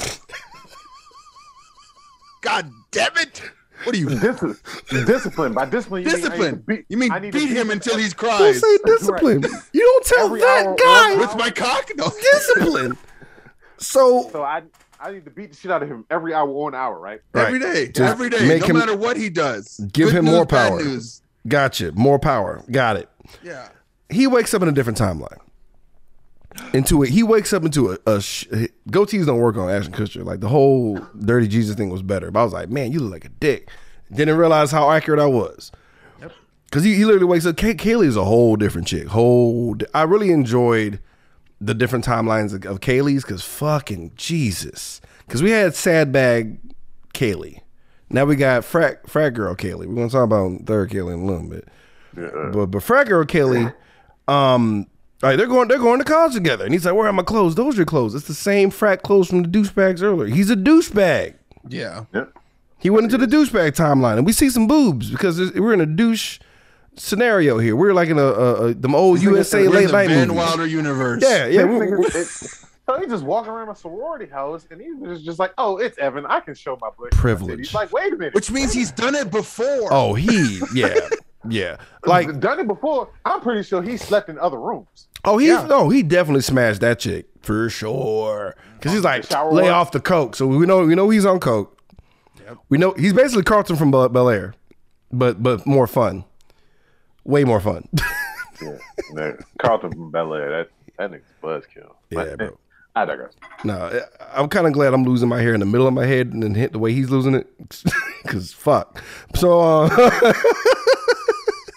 [2.42, 3.42] God damn it!
[3.84, 4.10] What are you?
[4.10, 4.62] Dis-
[5.06, 6.04] discipline by discipline.
[6.04, 6.40] You Discipline.
[6.40, 9.44] Mean, I beat, You mean I need to beat him until he's Don't say discipline.
[9.74, 11.90] You don't tell Every that hour- guy with my cock?
[11.96, 12.10] No.
[12.34, 12.98] discipline.
[13.78, 14.64] So So I
[15.00, 17.22] I need to beat the shit out of him every hour on hour, right?
[17.34, 17.74] Every Right.
[17.74, 19.78] day, Just every day, make no him- matter what he does.
[19.94, 20.84] Give Good him news, more bad power.
[20.84, 21.22] News.
[21.48, 21.92] gotcha.
[21.94, 22.64] More power.
[22.70, 23.10] Got it.
[23.44, 23.70] Yeah.
[24.10, 25.38] he wakes up in a different timeline.
[26.74, 28.46] Into it, he wakes up into a, a sh-
[28.90, 30.24] goatees don't work on Ashton Kutcher.
[30.24, 33.12] Like the whole dirty Jesus thing was better, but I was like, man, you look
[33.12, 33.70] like a dick.
[34.12, 35.72] Didn't realize how accurate I was.
[36.72, 37.58] Cause he, he literally wakes up.
[37.58, 39.08] Kay- Kaylee is a whole different chick.
[39.08, 39.74] Whole.
[39.74, 41.00] di- I really enjoyed
[41.60, 43.26] the different timelines of, of Kaylee's.
[43.26, 45.02] Cause fucking Jesus.
[45.28, 46.60] Cause we had sad bag
[47.16, 47.62] Kaylee.
[48.12, 49.88] Now we got frat frat girl Kaylee.
[49.88, 51.68] We're gonna talk about third Kaylee in a little bit.
[52.16, 52.52] Yeah.
[52.54, 53.72] But but frat girl Kelly,
[54.28, 54.86] um,
[55.22, 57.24] all right, they're going they're going to college together, and he's like, "Where are my
[57.24, 57.56] clothes?
[57.56, 58.16] Those are your clothes.
[58.16, 60.34] It's the same frat clothes from the douchebags earlier.
[60.34, 61.36] He's a douchebag.
[61.68, 62.06] Yeah.
[62.14, 62.38] Yep.
[62.78, 65.86] He went into the douchebag timeline, and we see some boobs because we're in a
[65.86, 66.40] douche
[66.96, 67.76] scenario here.
[67.76, 70.28] We're like in a, a, a them old USA We're in late the night Van
[70.30, 70.38] movies.
[70.38, 71.24] Wilder universe.
[71.26, 71.64] Yeah, yeah.
[71.66, 75.22] We- nigga- we- it- so he just walking around a sorority house and he was
[75.22, 76.26] just like, "Oh, it's Evan.
[76.26, 77.60] I can show my butt." Privilege.
[77.60, 79.90] He's like, "Wait a minute." Which means he's done it before.
[79.92, 80.96] oh, he yeah
[81.48, 83.10] yeah like done it before.
[83.26, 85.08] I'm pretty sure he slept in other rooms.
[85.24, 85.66] Oh, he Yeah.
[85.68, 88.56] no, he definitely smashed that chick for sure.
[88.78, 90.36] Because he's like, lay off the coke.
[90.36, 91.78] So we know we know he's on coke.
[92.70, 94.54] We know he's basically Carlton from Bel Air,
[95.12, 96.26] but but more fun,
[97.24, 97.88] way more fun.
[99.16, 100.50] Yeah, Carlton from Bel Air.
[100.50, 101.94] That that nigga's buzzkill.
[102.10, 102.58] Yeah, But, bro.
[102.94, 103.34] I digress.
[103.64, 104.02] no,
[104.34, 106.44] I'm kind of glad I'm losing my hair in the middle of my head and
[106.44, 107.48] then hit the way he's losing it.
[108.28, 109.02] Cause fuck.
[109.36, 109.88] So uh,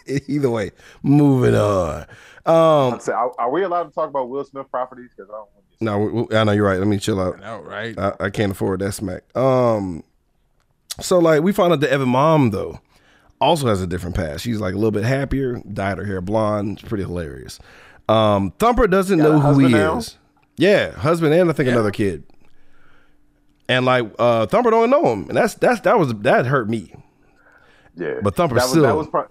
[0.29, 0.71] either way,
[1.03, 2.07] moving on.
[2.45, 5.11] Um, So, are, are we allowed to talk about Will Smith properties?
[5.17, 6.79] Because I don't want no, we- we- I know you're right.
[6.79, 7.41] Let me chill out.
[7.41, 7.99] No, right?
[7.99, 9.23] I, I can't afford that smack.
[9.37, 10.05] Um,
[11.01, 12.79] so like we found out that Evan mom though
[13.41, 14.45] also has a different past.
[14.45, 16.79] She's like a little bit happier, dyed her hair blonde.
[16.79, 17.59] It's pretty hilarious.
[18.09, 19.99] Um, Thumper doesn't Got know who he now?
[19.99, 20.19] is.
[20.57, 22.25] Yeah, husband and I think another kid.
[23.69, 26.93] And like uh, Thumper don't know him, and that's that's that was that hurt me.
[27.97, 29.29] Yeah, But Thumper that was, still- That was, pro-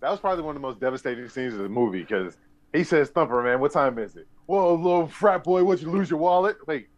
[0.00, 2.36] that was probably one of the most devastating scenes of the movie because
[2.72, 6.08] he says, "Thumper, man, what time is it?" Whoa, little frat boy, what'd you lose
[6.10, 6.56] your wallet?
[6.66, 6.88] Wait,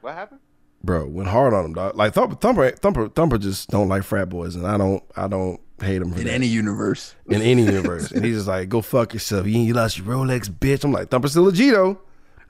[0.00, 0.40] what happened?
[0.82, 1.96] Bro, went hard on him, dog.
[1.96, 5.58] Like Thumper, Thumper, Thumper, Thumper just don't like frat boys, and I don't, I don't
[5.80, 6.32] hate him for In that.
[6.34, 7.14] any universe.
[7.28, 8.10] in any universe.
[8.12, 9.46] and he's just like, go fuck yourself.
[9.46, 10.84] You, you lost your Rolex, bitch.
[10.84, 12.00] I'm like, Thumper's still a Gito.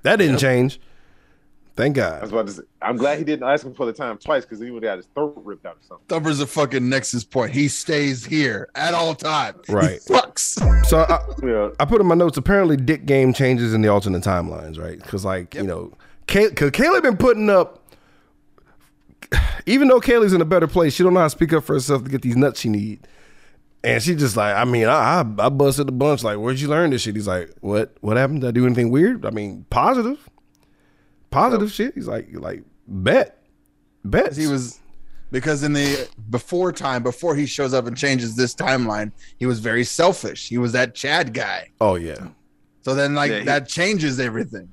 [0.03, 0.81] That didn't change.
[1.77, 2.33] Thank I was God.
[2.33, 4.71] about to say, I'm glad he didn't ask him for the time twice because he
[4.71, 6.07] would have got his throat ripped out or something.
[6.07, 7.53] Thumper's a fucking nexus point.
[7.53, 9.69] He stays here at all times.
[9.69, 10.01] Right.
[10.07, 10.87] He fucks.
[10.87, 12.37] So I, Yeah, I put in my notes.
[12.37, 14.99] Apparently, Dick game changes in the alternate timelines, right?
[15.03, 15.93] Because like you know,
[16.29, 17.81] Kay, cause Kayla been putting up.
[19.67, 21.75] Even though Kaylee's in a better place, she don't know how to speak up for
[21.75, 23.01] herself to get these nuts she need.
[23.83, 26.23] And she just like, I mean, I, I I busted a bunch.
[26.23, 27.17] Like, where'd you learn this shit?
[27.17, 27.97] He's like, what?
[28.01, 28.43] What happened?
[28.43, 29.27] Did I do anything weird?
[29.27, 30.29] I mean, positive,
[31.35, 31.95] positive shit.
[31.95, 33.39] He's like, like bet,
[34.05, 34.37] bet.
[34.37, 34.79] He was
[35.31, 39.59] because in the before time, before he shows up and changes this timeline, he was
[39.61, 40.49] very selfish.
[40.49, 41.71] He was that Chad guy.
[41.81, 42.29] Oh yeah,
[42.83, 44.69] So then like Yeah, he- that changes everything.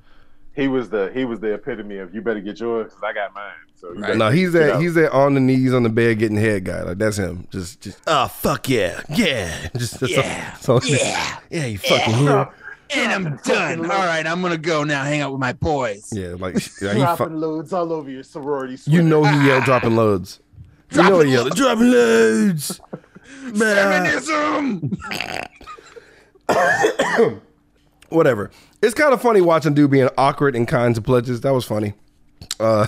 [0.54, 3.34] he was the he was the epitome of you better get yours 'cause I got
[3.34, 3.52] mine.
[3.74, 4.16] So Right.
[4.16, 6.82] no, he's that he's that on the knees on the bed getting head guy.
[6.82, 7.48] Like that's him.
[7.50, 10.54] Just just oh fuck yeah, yeah, just, just Yeah.
[10.58, 12.48] So, so yeah, yeah, you fucking here.
[12.94, 13.80] And I'm done.
[13.80, 15.04] All right, I'm gonna go now.
[15.04, 16.08] Hang out with my boys.
[16.12, 18.78] Yeah, like yeah, he dropping fu- loads all over your sorority.
[18.86, 20.40] you know he yelled dropping loads.
[20.92, 22.78] You know he yelled dropping loads.
[23.56, 24.90] Feminism.
[28.10, 28.50] whatever.
[28.82, 31.40] It's kind of funny watching dude being awkward in kinds of pledges.
[31.40, 31.94] That was funny.
[32.60, 32.86] Uh,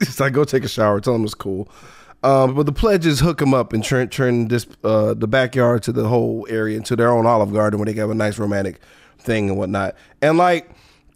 [0.00, 0.98] it's like go take a shower.
[1.00, 1.68] Tell him it's cool.
[2.22, 5.92] Um, but the pledges hook him up and turn turn this uh, the backyard to
[5.92, 8.80] the whole area into their own Olive Garden where they have a nice romantic
[9.22, 9.94] thing and whatnot.
[10.20, 10.70] And like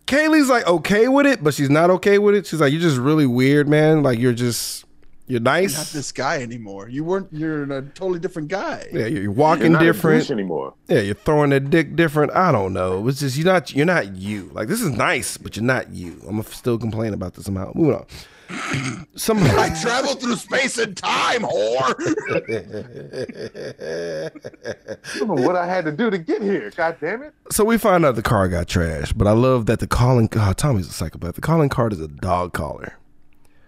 [0.06, 2.46] Kaylee's like okay with it, but she's not okay with it.
[2.46, 4.02] She's like, you're just really weird, man.
[4.02, 4.84] Like you're just
[5.28, 5.76] you're nice.
[5.76, 6.88] Not this guy anymore.
[6.88, 7.26] You weren't.
[7.32, 8.86] You're a totally different guy.
[8.92, 10.22] yeah, you're You're walking not different.
[10.22, 10.74] douche anymore.
[10.86, 12.30] Yeah, you're throwing a dick different.
[12.32, 13.08] I don't know.
[13.08, 14.50] It's just you're not you're not you.
[14.52, 16.20] Like this is nice, but you're not you.
[16.22, 17.72] I'm gonna still complain about this somehow.
[17.74, 18.06] Moving on.
[19.16, 21.94] Some I traveled through space and time, whore.
[25.14, 26.70] I don't what I had to do to get here.
[26.76, 27.34] God damn it!
[27.50, 30.28] so we find out the car got trashed, but I love that the calling.
[30.36, 31.34] Oh, Tommy's a psychopath.
[31.34, 32.98] The calling card is a dog collar,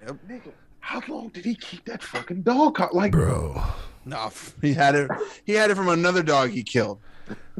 [0.07, 2.77] Nigga, how long did he keep that fucking dog?
[2.77, 3.63] Co- like, bro.
[4.05, 4.31] no,
[4.63, 5.11] he had it.
[5.45, 7.01] He had it from another dog he killed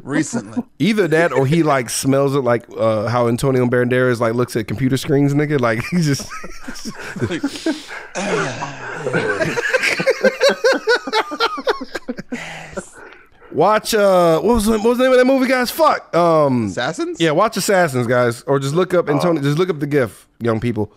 [0.03, 0.63] recently.
[0.79, 4.67] Either that or he like smells it like uh, how Antonio Banderas like looks at
[4.67, 5.59] computer screens, nigga.
[5.59, 6.29] Like he just
[13.51, 13.93] watch.
[13.93, 15.71] Uh, what was the, what was the name of that movie, guys?
[15.71, 16.15] Fuck.
[16.15, 17.19] Um, Assassins.
[17.19, 19.41] Yeah, watch Assassins, guys, or just look up Antonio.
[19.41, 20.91] Just look up the GIF, young people.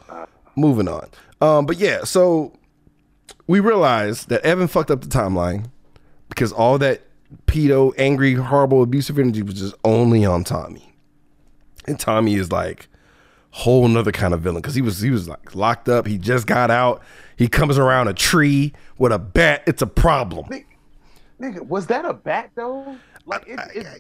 [0.57, 1.09] Moving on.
[1.41, 2.53] Um, but yeah, so
[3.47, 5.71] we realized that Evan fucked up the timeline
[6.29, 7.03] because all that
[7.47, 10.95] pedo, angry, horrible, abusive energy was just only on Tommy,
[11.87, 12.89] and Tommy is like
[13.51, 16.07] whole nother kind of villain because he was he was like locked up.
[16.07, 17.03] He just got out.
[17.37, 19.63] He comes around a tree with a bat.
[19.67, 20.47] It's a problem.
[21.41, 22.97] nigga, was that a bat though?
[23.27, 23.99] Like, it, it, I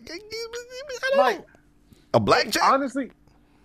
[1.11, 1.45] don't like know.
[2.14, 2.62] a blackjack.
[2.64, 3.11] honestly,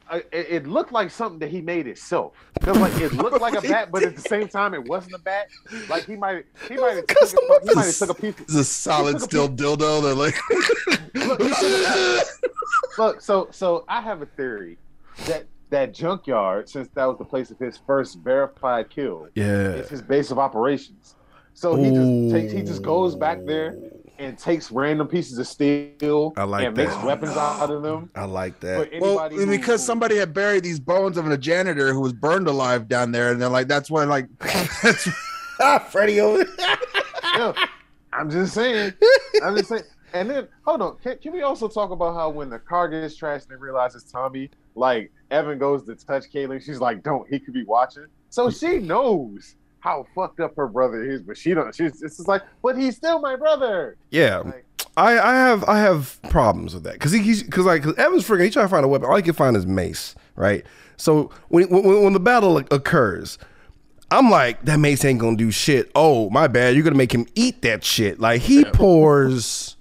[0.10, 2.34] I, it, it looked like something that he made himself.
[2.62, 5.20] Cause like it looked like a bat, but at the same time, it wasn't a
[5.20, 5.48] bat.
[5.90, 8.40] Like he might, he might have took, a- he might have took a piece.
[8.40, 10.02] It's a solid steel dildo.
[10.04, 10.36] They're like,
[11.14, 11.40] Look,
[12.98, 14.78] look, so so I have a theory
[15.26, 19.72] that that junkyard, since that was the place of his first verified kill, Yeah.
[19.72, 21.16] it's his base of operations.
[21.54, 23.76] So he just takes, he just goes back there
[24.20, 27.06] and takes random pieces of steel I like and makes that.
[27.06, 28.10] weapons out of them.
[28.16, 28.90] I like that.
[29.00, 32.88] well, who- because somebody had buried these bones of a janitor who was burned alive
[32.88, 35.08] down there, and they're like, that's why, like, that's
[35.60, 36.46] Ah, Freddie over.
[37.24, 37.52] Yeah,
[38.14, 38.94] I'm just saying.
[39.44, 39.84] I'm just saying.
[40.14, 43.20] And then hold on, can, can we also talk about how when the car gets
[43.20, 47.28] trashed and they realize it's Tommy, like Evan goes to touch Kaylee, she's like, "Don't,"
[47.30, 48.06] he could be watching.
[48.30, 49.56] So she knows
[49.88, 51.74] how fucked up her brother is, but she don't.
[51.74, 53.98] She's it's just like, but he's still my brother.
[54.12, 54.66] Yeah, Like,
[54.96, 56.94] I, I have I have problems with that.
[56.94, 59.08] Because he, he's because like 'cause Evan's freaking he trying to find a weapon.
[59.10, 60.66] All he can find is mace right?
[60.98, 63.38] So when when, when the battle occurs
[64.10, 65.92] I'm like that mace ain't gonna do shit.
[65.96, 66.76] Oh my bad.
[66.76, 68.20] You're gonna make him eat that shit.
[68.20, 69.76] Like he pours.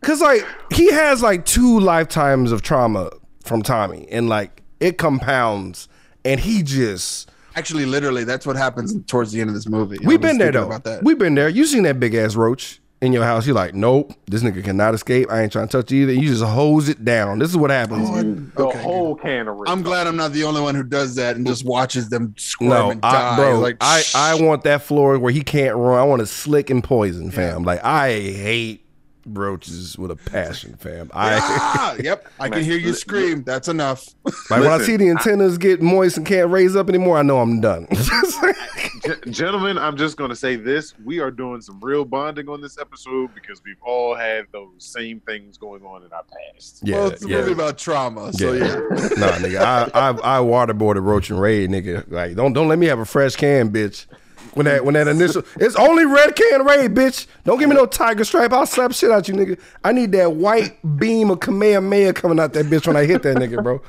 [0.00, 3.10] Because like he has like two lifetimes of trauma
[3.44, 5.88] from Tommy and like it compounds
[6.24, 9.98] and he just actually literally that's what happens towards the end of this movie.
[10.04, 10.66] We've been there though.
[10.66, 11.02] About that.
[11.02, 11.48] We've been there.
[11.48, 13.46] You seen that big ass roach in your house?
[13.46, 15.30] You're like, nope, this nigga cannot escape.
[15.30, 16.12] I ain't trying to touch it either.
[16.12, 17.38] You just hose it down.
[17.38, 18.08] This is what happens.
[18.10, 19.60] Oh, the Okay, whole can of.
[19.66, 22.68] I'm glad I'm not the only one who does that and just watches them squirm
[22.70, 23.32] no, and die.
[23.32, 25.98] I, bro, like, I, I want that floor where he can't run.
[25.98, 27.64] I want it slick and poison, fam.
[27.64, 28.81] Like I hate
[29.26, 31.10] roaches with a passion, fam.
[31.14, 33.42] I ah, yep, I can hear you scream.
[33.44, 34.04] That's enough.
[34.50, 37.18] like when I see the antennas get moist and can't raise up anymore.
[37.18, 37.86] I know I'm done.
[39.30, 42.78] Gentlemen, I'm just going to say this: we are doing some real bonding on this
[42.78, 46.80] episode because we've all had those same things going on in our past.
[46.82, 47.38] yeah, well, it's a yeah.
[47.38, 48.64] movie about trauma, so Yeah.
[48.64, 48.74] yeah.
[49.16, 52.10] nah, nigga, I, I I waterboarded Roach and Raid, nigga.
[52.10, 54.06] Like, don't don't let me have a fresh can, bitch.
[54.54, 57.26] When that when that initial, it's only red can Raid, bitch.
[57.44, 58.52] Don't give me no tiger stripe.
[58.52, 59.58] I'll slap shit out you, nigga.
[59.82, 63.36] I need that white beam of Kamehameha coming out that bitch when I hit that
[63.36, 63.80] nigga, bro.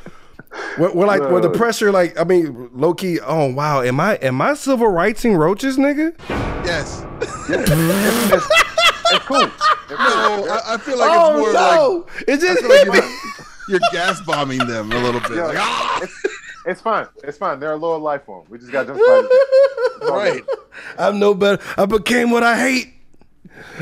[0.78, 3.20] Where, where like where the pressure, like I mean, low key.
[3.20, 6.16] Oh wow, am I am I civil rightsing roaches, nigga?
[6.66, 7.04] Yes.
[9.14, 9.42] It's cool.
[9.42, 13.04] It's No, I, I feel like oh it's more like no, it just feel like
[13.04, 13.18] hit me.
[13.70, 15.36] you're gas bombing them a little bit.
[15.36, 15.46] Yeah.
[15.46, 16.00] Like, ah!
[16.02, 16.33] It's,
[16.66, 17.08] it's fine.
[17.24, 17.60] It's fine.
[17.60, 18.46] They're a lower life form.
[18.50, 20.10] We just got to justify.
[20.14, 20.44] Right.
[20.98, 21.64] I'm no better.
[21.78, 22.94] I became what I hate.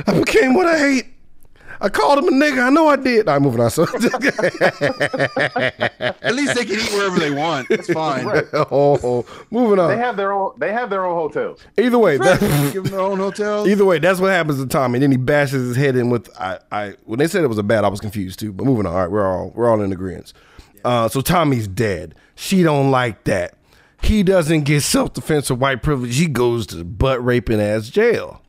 [0.06, 1.06] I became what I hate.
[1.84, 2.62] I called him a nigga.
[2.68, 3.28] I know I did.
[3.28, 3.72] I'm moving on.
[3.72, 3.84] So,
[6.22, 7.72] At least they can eat wherever they want.
[7.72, 8.26] It's fine.
[8.26, 8.46] Right.
[8.54, 9.90] oh, moving on.
[9.90, 10.52] They have their own.
[10.58, 11.60] They have their own hotels.
[11.80, 12.40] Either way, that,
[12.72, 13.68] Give them their own hotels.
[13.68, 14.98] either way, that's what happens to Tommy.
[14.98, 16.30] And then he bashes his head in with.
[16.40, 18.54] I, I when they said it was a bat, I was confused too.
[18.54, 18.94] But moving on.
[18.94, 20.34] All right, we're all we're all in agreement.
[20.84, 22.16] Uh, so Tommy's dead.
[22.36, 23.56] She don't like that.
[24.02, 26.18] He doesn't get self defense or white privilege.
[26.18, 28.42] He goes to butt raping ass jail.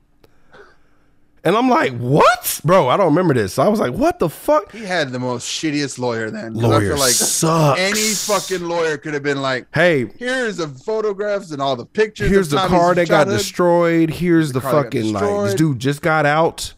[1.44, 2.88] And I'm like, what, bro?
[2.88, 3.54] I don't remember this.
[3.54, 4.70] So I was like, what the fuck?
[4.70, 6.54] He had the most shittiest lawyer then.
[6.54, 7.80] Lawyer I like sucks.
[7.80, 12.30] any fucking lawyer could have been like, Hey, here's the photographs and all the pictures.
[12.30, 14.10] here's the car that got destroyed.
[14.10, 16.74] Here's the, got fucking like this dude just got out.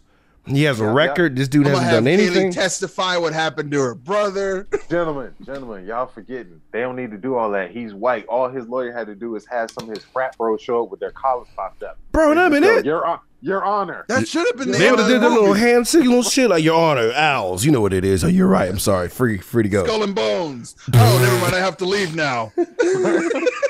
[0.46, 1.36] He has a record.
[1.36, 2.52] This dude I'm hasn't gonna have done Haley anything.
[2.52, 4.68] testify what happened to her brother.
[4.90, 6.60] Gentlemen, gentlemen, y'all forgetting.
[6.70, 7.70] They don't need to do all that.
[7.70, 8.26] He's white.
[8.26, 10.90] All his lawyer had to do is have some of his frat bros show up
[10.90, 11.98] with their collars popped up.
[12.12, 12.84] Bro, that And been it.
[12.84, 14.04] Your, hon- your honor.
[14.08, 16.62] That should have been the They would have did the little hand signal shit like
[16.62, 17.64] your honor, owls.
[17.64, 18.22] You know what it is.
[18.22, 18.68] Oh, you're right.
[18.68, 19.08] I'm sorry.
[19.08, 19.84] Free, free to go.
[19.84, 20.76] Skull and bones.
[20.92, 21.54] Oh, never mind.
[21.54, 22.52] I have to leave now.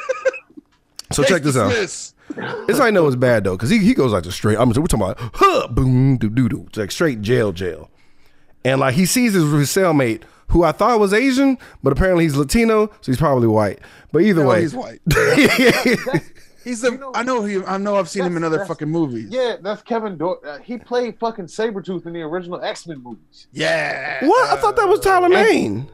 [1.14, 1.70] So check this out.
[1.70, 4.58] This I know is bad though, because he, he goes like the straight.
[4.58, 6.64] I'm we're talking about huh, boom doo doo doo.
[6.68, 7.90] It's like straight jail jail,
[8.64, 12.36] and like he sees his, his cellmate who I thought was Asian, but apparently he's
[12.36, 13.78] Latino, so he's probably white.
[14.12, 15.00] But either No, way, he's white.
[16.64, 17.10] He's the.
[17.14, 17.62] I know he.
[17.62, 17.96] I know.
[17.96, 19.28] I've seen him in other fucking movies.
[19.28, 20.16] Yeah, that's Kevin.
[20.16, 23.48] Do- uh, he played fucking Sabretooth in the original X Men movies.
[23.52, 24.24] Yeah.
[24.24, 24.50] what?
[24.50, 25.90] I thought that was Tyler Mane.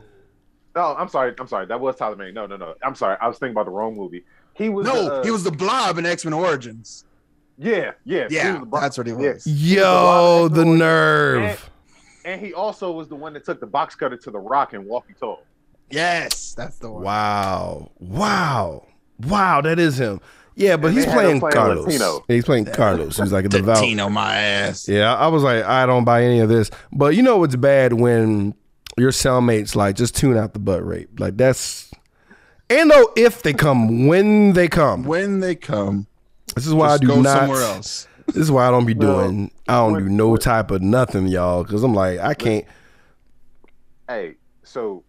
[0.77, 1.35] No, I'm sorry.
[1.41, 1.67] I'm sorry.
[1.67, 2.35] That was Tyler Mane.
[2.35, 2.75] No, no, no.
[2.85, 3.17] I'm sorry.
[3.21, 4.25] I was thinking about the wrong movie.
[4.55, 4.87] He was.
[4.87, 7.05] No, uh, he was the Blob in X Men Origins.
[7.59, 8.27] Yeah, yeah.
[8.29, 9.33] he Yeah, was the Bro- that's what he yeah.
[9.35, 9.47] was.
[9.47, 11.71] Yo, the And, nerve.
[12.25, 14.87] and he also was the one that took the box cutter to the Rock and
[14.87, 15.43] Walking Tall.
[15.91, 17.03] Yes, that's the one.
[17.03, 18.87] Wow, wow,
[19.27, 19.61] wow.
[19.61, 20.21] That is him.
[20.55, 21.87] Yeah, but And he's they had him playing playing Carlos.
[21.87, 22.25] Latino.
[22.29, 23.17] Yeah, he's playing Carlos.
[23.17, 23.79] He's like a devout.
[23.79, 24.89] Tino, my ass.
[24.89, 26.71] Yeah, I was like, I don't buy any of this.
[26.93, 28.55] But you know what's bad when
[28.99, 31.19] your cellmates like just tune out the butt rape.
[31.19, 31.91] Like that's
[32.71, 35.05] and no if they come, when they come.
[35.05, 36.07] When they come,
[36.55, 38.09] This is why just I do go not somewhere else.
[38.29, 40.81] This is why I don't be Well, doing I don't do no when- type of
[40.83, 41.65] nothing, y'all.
[41.65, 42.65] Cause I'm like, I can't
[44.09, 45.05] Hey, so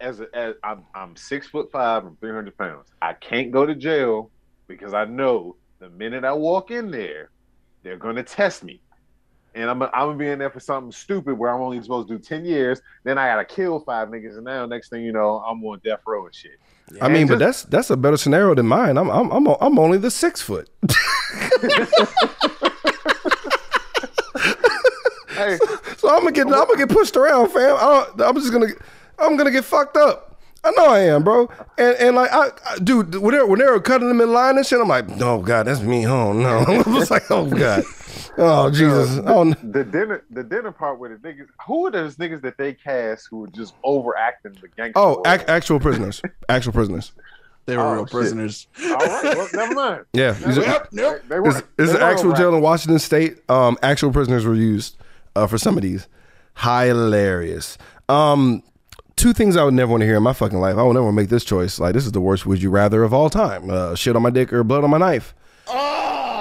[0.00, 2.88] as, a, as I'm, I'm six foot five, I'm 300 pounds.
[3.02, 4.30] I can't go to jail
[4.66, 7.30] because I know the minute I walk in there,
[7.82, 8.80] they're gonna test me.
[9.54, 12.18] And I'm, I'm gonna be in there for something stupid where I'm only supposed to
[12.18, 12.80] do 10 years.
[13.04, 16.00] Then I gotta kill five niggas, and now next thing you know, I'm on death
[16.06, 16.52] row and shit.
[17.00, 18.96] I mean, And but that's that's a better scenario than mine.
[18.98, 20.68] I'm I'm I'm, I'm only the six foot.
[25.30, 25.58] hey,
[25.96, 27.76] So I'm gonna get I'm gonna get pushed around, fam.
[27.78, 28.68] I I'm just gonna
[29.18, 30.26] I'm gonna get fucked up.
[30.62, 31.48] I know I am, bro.
[31.78, 34.56] And and like I, I dude, when they when they were cutting them in line
[34.58, 36.06] and shit, I'm like, oh god, that's me.
[36.06, 36.58] Oh no.
[36.68, 37.84] I was like, oh god.
[38.42, 39.18] Oh Jesus.
[39.26, 39.54] Oh no.
[39.62, 43.28] the dinner, the dinner part where the niggas, who are those niggas that they cast
[43.30, 44.92] who are just overacting the gangster?
[44.98, 46.22] Oh, ac- actual prisoners.
[46.48, 47.12] Actual prisoners.
[47.66, 48.12] They were Oh, real shit.
[48.12, 48.66] prisoners.
[48.82, 50.04] All right, well, never mind.
[50.14, 50.32] Yeah.
[50.32, 51.22] These are- Yep, yep.
[51.22, 51.48] They, they were.
[51.50, 53.38] It's, it's an were actual jail in Washington State.
[53.50, 54.96] Um, actual prisoners were used
[55.36, 56.08] uh, for some of these.
[56.56, 57.76] Hilarious.
[58.08, 58.62] Um,
[59.16, 60.76] two things I would never want to hear in my fucking life.
[60.76, 61.78] I would never make this choice.
[61.78, 63.68] Like this is the worst would you rather of all time.
[63.70, 65.34] Uh, shit on my dick or blood on my knife.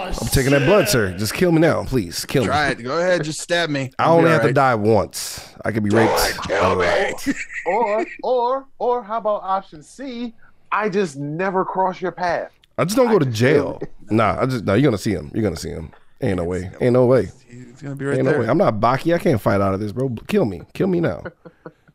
[0.10, 1.16] I'm oh, taking that blood, sir.
[1.18, 2.26] Just kill me now, please.
[2.26, 2.48] Kill me.
[2.48, 2.76] Try it.
[2.84, 3.24] Go ahead.
[3.24, 3.92] Just stab me.
[4.00, 4.56] I I'll be only have to alright.
[4.56, 5.54] die once.
[5.64, 6.42] I could be raped.
[6.48, 7.14] Kill me.
[7.66, 10.34] Or, or, or, how about option C?
[10.72, 12.52] I just never cross your path.
[12.80, 13.82] I just don't go to jail.
[14.12, 14.74] Nah, I just no.
[14.74, 15.30] You're gonna see him.
[15.36, 15.92] You're gonna see him.
[16.20, 16.72] Ain't no way.
[16.82, 17.30] Ain't no way.
[17.48, 18.40] He's gonna be right Ain't no there.
[18.40, 18.48] way.
[18.48, 19.14] I'm not Baki.
[19.14, 20.10] I can't fight out of this, bro.
[20.28, 20.64] Kill me.
[20.74, 21.24] Kill me now.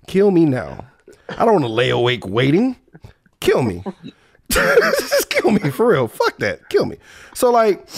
[0.06, 0.84] Kill me now.
[1.30, 2.76] I don't want to lay awake waiting.
[3.40, 3.82] Kill me.
[4.50, 6.08] Just kill me for real.
[6.08, 6.68] Fuck that.
[6.68, 6.96] Kill me.
[7.34, 7.88] So like,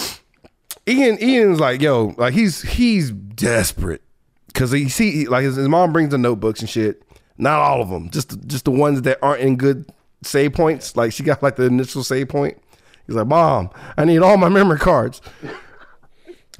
[0.88, 1.22] Ian.
[1.22, 4.02] Ian's like, yo, like he's he's desperate
[4.48, 7.02] because he see like his, his mom brings the notebooks and shit.
[7.38, 8.10] Not all of them.
[8.10, 9.90] Just just the ones that aren't in good
[10.22, 10.96] save points.
[10.96, 12.58] Like she got like the initial save point.
[13.06, 15.20] He's like, mom, I need all my memory cards.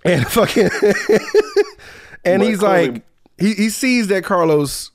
[0.05, 0.71] And fucking
[2.25, 3.03] and he's like
[3.39, 4.91] he, he sees that Carlos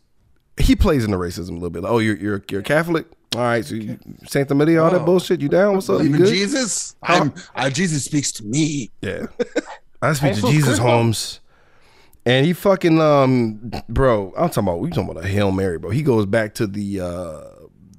[0.57, 1.83] he plays into racism a little bit.
[1.83, 3.07] Like, oh, you're you're you're Catholic.
[3.33, 5.05] All right, so you Santa Maria, all that Oh.
[5.05, 5.39] bullshit.
[5.39, 5.75] You down?
[5.75, 6.03] What's up?
[6.03, 6.29] You Believe in good?
[6.33, 6.95] Jesus?
[7.01, 8.91] I'm, uh, Jesus speaks to me.
[9.01, 9.27] Yeah.
[10.01, 11.39] I speak to Jesus Jesus Holmes.
[12.25, 15.91] And he fucking um bro, I'm talking about we talking about a Hail Mary, bro.
[15.91, 17.41] He goes back to the uh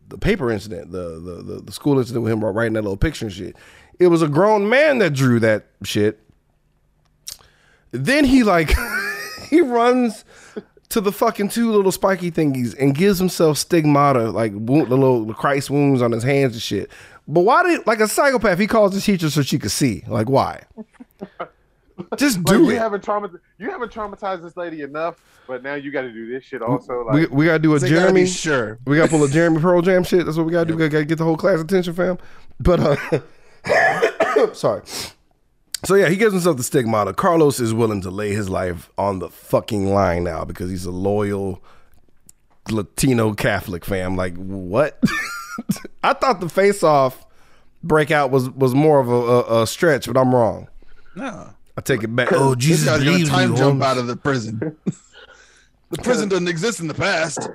[0.09, 3.25] the paper incident, the the the, the school incident with him writing that little picture
[3.25, 3.57] and shit.
[3.99, 6.21] It was a grown man that drew that shit.
[7.91, 8.71] Then he like
[9.49, 10.25] he runs
[10.93, 15.25] to the fucking two little spiky thingies and gives himself stigmata, like wound, the little
[15.25, 16.91] the Christ wounds on his hands and shit.
[17.29, 18.59] But why did like a psychopath?
[18.59, 20.03] He calls the teacher so she could see.
[20.09, 20.63] Like why?
[22.17, 22.79] Just Like, do you it.
[22.79, 25.17] haven't traumatized you haven't traumatized this lady enough,
[25.47, 27.05] but now you got to do this shit also.
[27.13, 28.27] we, Like, we gotta do a They gotta Jeremy.
[28.27, 28.79] sure.
[28.87, 30.25] We gotta pull a Jeremy Pearl Jam shit.
[30.25, 30.77] That's what we gotta do.
[30.77, 32.19] We gotta get the whole class attention, fam.
[32.59, 32.81] But
[33.65, 34.83] uh sorry.
[35.85, 37.13] So yeah, he gives himself the stigmata.
[37.13, 40.93] Carlos is willing to lay his life on the fucking line now because he's a
[40.93, 41.63] loyal
[42.71, 44.17] Latino Catholic fam.
[44.17, 45.03] Like what?
[46.05, 47.27] I thought the face off
[47.83, 50.69] breakout was was more of a, a, a stretch, but I'm wrong.
[51.17, 51.51] No.
[51.77, 52.29] I take it back.
[52.33, 53.83] Oh, This Jesus guy's gonna time me, jump Holmes.
[53.83, 54.77] out of the prison.
[55.93, 57.49] The prison doesn't exist in the past.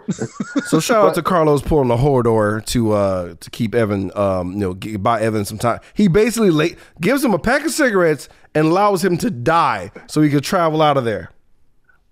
[0.68, 4.60] So shout out to Carlos pulling the door to uh to keep Evan um you
[4.60, 5.80] know g- buy Evan some time.
[5.96, 10.22] He basically late gives him a pack of cigarettes and allows him to die so
[10.22, 11.32] he could travel out of there.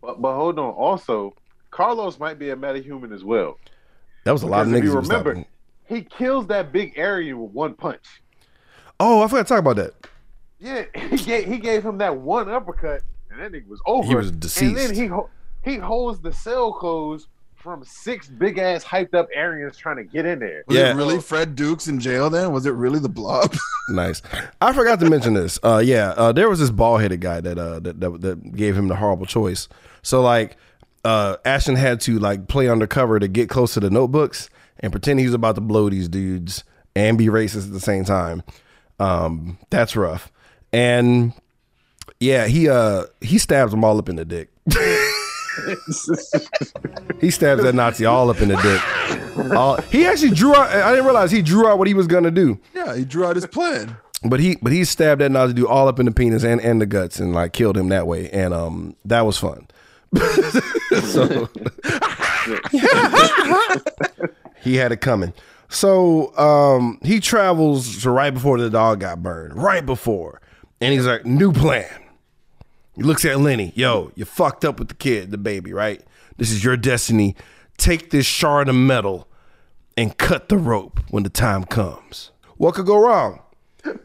[0.02, 0.72] but, but hold on.
[0.74, 1.36] Also,
[1.72, 3.60] Carlos might be a metahuman as well.
[4.24, 4.78] That was a lot of niggas.
[4.80, 5.46] if you he remember,
[5.86, 8.22] he kills that big area with one punch.
[9.00, 9.94] Oh, I forgot to talk about that.
[10.60, 14.08] Yeah, he gave he gave him that one uppercut, and that nigga was over.
[14.08, 14.62] He was deceased.
[14.64, 14.94] And deceased.
[14.96, 15.30] then he ho-
[15.66, 20.26] he holds the cell closed from six big ass hyped up Aryans trying to get
[20.26, 20.64] in there.
[20.68, 20.92] Was Yeah.
[20.92, 22.52] it really Fred Dukes in jail then?
[22.54, 23.54] Was it really the blob?
[23.88, 24.24] Nice.
[24.62, 25.60] I forgot to mention this.
[25.62, 28.76] Uh, yeah, uh, there was this bald headed guy that, uh, that that that gave
[28.76, 29.68] him the horrible choice.
[30.02, 30.58] So like,
[31.04, 34.50] uh, Ashton had to like play undercover to get close to the notebooks
[34.80, 36.64] and pretend he was about to blow these dudes
[36.96, 38.42] and be racist at the same time.
[39.00, 40.32] Um, that's rough.
[40.74, 41.34] And
[42.20, 44.50] yeah, he uh he stabs them all up in the dick.
[47.22, 49.52] he stabs that Nazi all up in the dick.
[49.56, 50.70] All, he actually drew out.
[50.70, 52.60] I didn't realize he drew out what he was gonna do.
[52.74, 53.98] yeah, he drew out his plan.
[54.24, 56.82] But he but he stabbed that Nazi dude all up in the penis and, and
[56.82, 58.30] the guts and like killed him that way.
[58.32, 59.68] And um that was fun.
[61.04, 61.50] so
[64.62, 65.34] he had it coming.
[65.70, 69.62] So um he travels to right before the dog got burned.
[69.62, 70.42] Right before.
[70.82, 71.88] And he's like, new plan.
[72.96, 76.02] He looks at Lenny, yo, you fucked up with the kid, the baby, right?
[76.38, 77.36] This is your destiny.
[77.78, 79.28] Take this shard of metal
[79.98, 82.32] and cut the rope when the time comes.
[82.58, 83.42] What could go wrong?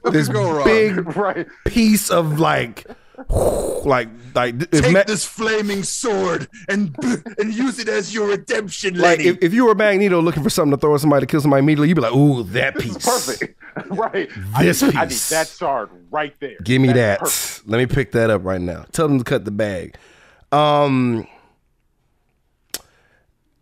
[0.04, 0.64] This go wrong?
[0.64, 1.46] big right.
[1.66, 2.84] piece of like,
[3.84, 6.94] like, like, if Take Ma- this flaming sword and
[7.38, 9.30] and use it as your redemption, like Lenny.
[9.30, 11.60] if, if you were Magneto looking for something to throw at somebody to kill somebody
[11.60, 13.58] immediately, you'd be like, "Ooh, that piece, Perfect.
[13.90, 14.28] right.
[14.54, 15.28] I This need, I need piece.
[15.30, 16.56] that shard right there.
[16.62, 17.20] Give me that.
[17.20, 17.68] That's perfect.
[17.68, 18.84] Let me pick that up right now.
[18.92, 19.96] Tell them to cut the bag.
[20.52, 21.26] Um,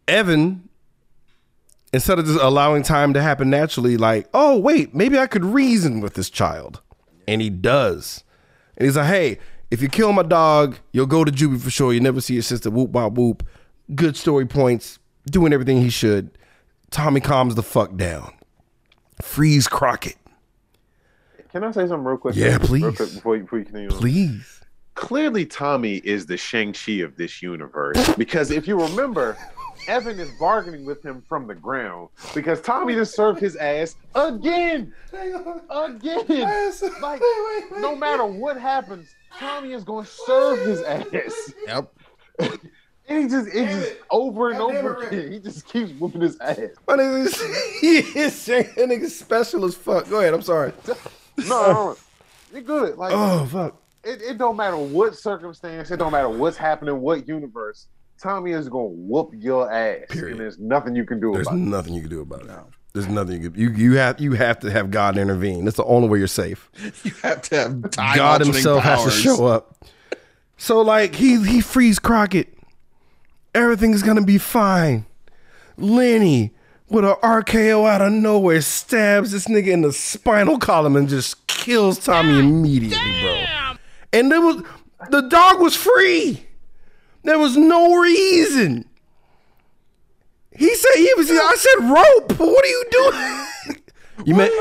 [0.06, 0.68] Evan,
[1.92, 6.00] instead of just allowing time to happen naturally, like, oh wait, maybe I could reason
[6.00, 6.80] with this child,
[7.26, 8.24] and he does.
[8.78, 9.38] And he's like, hey,
[9.70, 11.92] if you kill my dog, you'll go to juvie for sure.
[11.92, 12.70] You never see your sister.
[12.70, 13.46] Whoop wop whoop.
[13.94, 14.98] Good story points.
[15.30, 16.30] Doing everything he should.
[16.90, 18.32] Tommy calms the fuck down.
[19.20, 20.16] Freeze Crockett,
[21.52, 22.36] Can I say something real quick?
[22.36, 22.96] Yeah, Real please.
[22.96, 23.88] quick before you, before you continue.
[23.90, 24.60] please.
[24.94, 28.14] Clearly, Tommy is the Shang-Chi of this universe.
[28.14, 29.36] Because if you remember,
[29.88, 34.92] Evan is bargaining with him from the ground because Tommy just served his ass again.
[35.12, 35.62] Again.
[37.00, 37.20] Like,
[37.78, 41.52] no matter what happens, Tommy is going to serve his ass.
[41.66, 41.92] yep.
[43.10, 45.32] And he just, it's just over and over again.
[45.32, 46.58] He just keeps whooping his ass.
[46.86, 50.10] My nigga is, he is saying that nigga special as fuck.
[50.10, 50.72] Go ahead, I'm sorry.
[51.38, 51.96] No, no, no.
[52.52, 52.98] you're good.
[52.98, 53.80] Like, Oh fuck.
[54.02, 57.86] it, it don't matter what circumstance, it don't matter what's happening, what universe.
[58.20, 60.32] Tommy is gonna whoop your ass, Period.
[60.32, 61.58] and there's nothing you can do There's about it.
[61.60, 62.50] There's nothing you can do about it.
[62.92, 65.64] There's nothing you can you you have you have to have God intervene.
[65.64, 66.68] That's the only way you're safe.
[67.04, 69.84] You have to have time God altering himself has to show up.
[70.56, 72.52] So like he he frees Crockett.
[73.54, 75.06] Everything's gonna be fine.
[75.76, 76.52] Lenny
[76.88, 81.46] with an RKO out of nowhere stabs this nigga in the spinal column and just
[81.46, 83.44] kills Tommy immediately, bro.
[84.12, 84.64] And there was
[85.10, 86.47] the dog was free.
[87.22, 88.84] There was no reason.
[90.56, 91.30] He said he was.
[91.30, 92.38] I said rope.
[92.38, 93.44] What are you doing?
[94.24, 94.52] You meant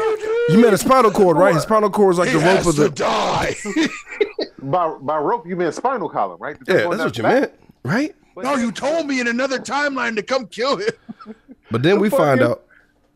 [0.49, 1.51] you meant a spinal cord, right?
[1.55, 2.89] His spinal cord is like He the rope has of to the.
[2.91, 3.55] die.
[4.62, 6.64] By by rope, you mean spinal column, right?
[6.64, 7.53] The Yeah, that's what you down the meant,
[7.84, 8.16] right?
[8.36, 8.43] back.
[8.45, 10.91] no, you told me in another timeline to come kill him.
[11.72, 12.66] But then we find is- out.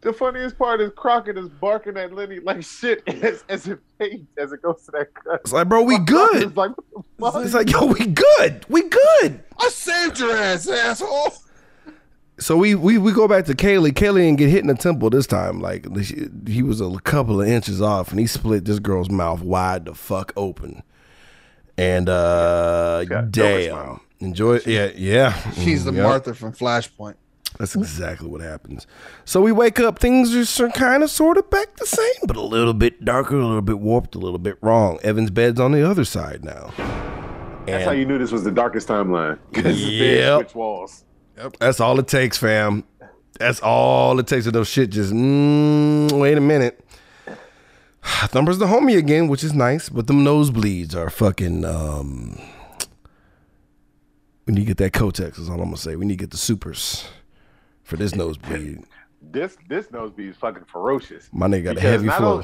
[0.01, 4.25] The funniest part is Crockett is barking at Lenny like shit as, as it fades
[4.37, 5.41] as it goes to that cut.
[5.41, 6.41] It's like, bro, we good.
[6.43, 7.45] It's like, what the fuck?
[7.45, 8.65] It's like, yo, we good.
[8.67, 9.43] We good.
[9.59, 11.33] I saved your ass, asshole.
[12.39, 13.91] So we we we go back to Kaylee.
[13.91, 15.61] Kaylee didn't get hit in the temple this time.
[15.61, 19.41] Like she- he was a couple of inches off, and he split this girl's mouth
[19.43, 20.81] wide the fuck open.
[21.77, 24.01] And uh, got a Doris damn, smile.
[24.19, 24.59] enjoy.
[24.65, 25.51] Yeah, yeah.
[25.51, 26.03] She's the Mm, yeah.
[26.03, 27.15] Martha from Flashpoint.
[27.57, 28.87] That's exactly what happens.
[29.25, 32.41] So we wake up, things are kind of sort of back the same, but a
[32.41, 34.99] little bit darker, a little bit warped, a little bit wrong.
[35.03, 36.71] Evan's bed's on the other side now.
[37.65, 39.37] That's how you knew this was the darkest timeline.
[39.53, 40.39] Yep.
[40.41, 41.03] switch walls.
[41.37, 41.57] Yep.
[41.59, 42.83] That's all it takes, fam.
[43.37, 44.45] That's all it takes.
[44.45, 46.83] of those shit just, mm, wait a minute.
[48.03, 51.63] Thumper's the homie again, which is nice, but them nosebleeds are fucking.
[51.65, 52.39] um
[54.47, 55.37] We need to get that Kotex.
[55.39, 55.95] Is all I'm gonna say.
[55.95, 57.07] We need to get the supers
[57.83, 58.83] for this nosebleed.
[59.31, 61.29] This this nosebleed is fucking ferocious.
[61.31, 62.43] My nigga got a heavy not flow.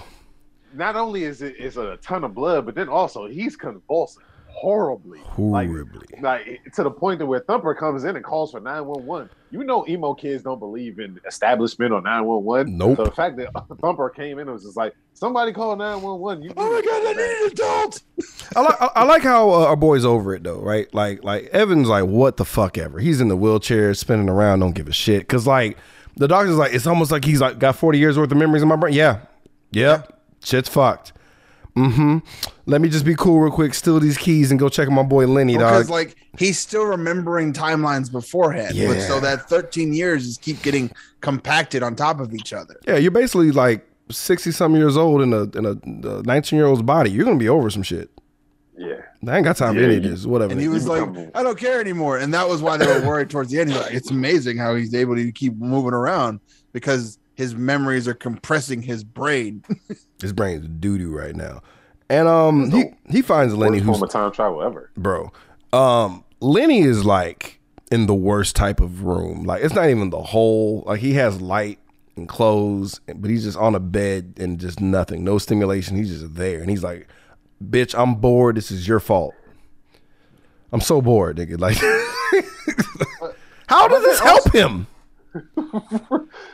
[0.76, 4.22] not only is it is a ton of blood, but then also he's convulsing
[4.58, 5.20] horribly.
[5.20, 6.08] Horribly.
[6.20, 9.30] Like, to the point that where Thumper comes in and calls for 911.
[9.52, 12.76] You know emo kids don't believe in establishment or 911.
[12.78, 12.98] Nope.
[12.98, 13.50] So the fact that
[13.82, 16.44] Thumper came in and was just like, somebody call 911.
[16.44, 18.02] You Oh my god, I need an adult.
[18.56, 20.92] I like I- I like how uh, our boy's over it though, right?
[20.94, 23.00] Like like Evan's like what the fuck ever.
[23.00, 25.28] He's in the wheelchair spinning around, don't give a shit.
[25.30, 25.78] Cause like
[26.16, 28.68] the doctor's like it's almost like he's like got forty years worth of memories in
[28.68, 28.94] my brain.
[28.96, 29.20] Yeah,
[29.72, 31.14] yep, shit's fucked.
[31.76, 32.18] Mm-hmm.
[32.70, 35.02] Let me just be cool real quick, steal these keys and go check on my
[35.04, 35.92] boy Lenny, Because dog.
[35.92, 38.76] like he's still remembering timelines beforehand.
[38.76, 38.90] Yeah.
[38.90, 40.92] But so that 13 years is keep getting
[41.22, 42.78] compacted on top of each other.
[42.86, 46.82] yeah, you're basically like sixty something years old in a in a nineteen year old's
[46.82, 47.10] body.
[47.10, 48.10] You're gonna be over some shit.
[48.78, 49.02] Yeah.
[49.28, 50.26] I ain't got time for Yeah, any of this.
[50.26, 50.52] Whatever.
[50.52, 51.02] And he was like,
[51.34, 52.20] I don't care anymore.
[52.20, 53.72] And that was why they were worried towards the end.
[53.72, 56.40] He's like, it's amazing how he's able to keep moving around
[56.74, 59.64] because his memories are compressing his brain.
[60.22, 61.62] His brain's doo doo right now.
[62.10, 64.90] And um, he he finds Lenny, who's form of time travel ever.
[64.96, 65.32] bro.
[65.74, 67.60] Um, Lenny is like
[67.92, 69.44] in the worst type of room.
[69.44, 70.84] Like it's not even the whole.
[70.86, 71.80] Like he has light
[72.16, 75.98] and clothes, but he's just on a bed and just nothing, no stimulation.
[75.98, 77.08] He's just there, and he's like,
[77.64, 78.56] "Bitch, I'm bored.
[78.56, 79.34] This is your fault.
[80.72, 81.58] I'm so bored, nigga.
[81.60, 81.78] Like,
[83.68, 84.88] how does this help him?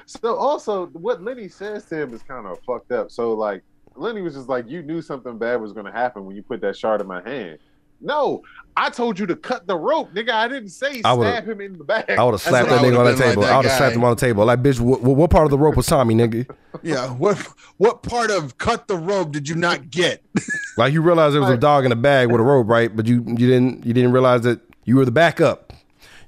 [0.06, 3.10] So also, what Lenny says to him is kind of fucked up.
[3.12, 3.64] So like,
[3.96, 6.62] Lenny was just like, "You knew something bad was going to happen when you put
[6.62, 7.60] that shard in my hand."
[8.04, 8.44] No,
[8.76, 10.32] I told you to cut the rope, nigga.
[10.32, 12.10] I didn't say I stab him in the back.
[12.10, 13.46] I would have slapped that nigga on would've the been like table.
[13.46, 14.46] I would have slapped him on the table.
[14.46, 16.50] Like, bitch, what, what part of the rope was Tommy, nigga?
[16.84, 17.08] yeah.
[17.12, 17.38] What
[17.78, 20.24] what part of cut the rope did you not get?
[20.76, 22.94] Like you realized there was a dog in a bag with a rope, right?
[22.94, 25.72] But you you didn't you didn't realize that you were the backup.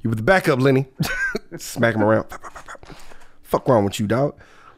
[0.03, 0.86] You were the backup, Lenny.
[1.57, 2.28] Smack him around.
[3.41, 4.36] Fuck wrong with you, dog.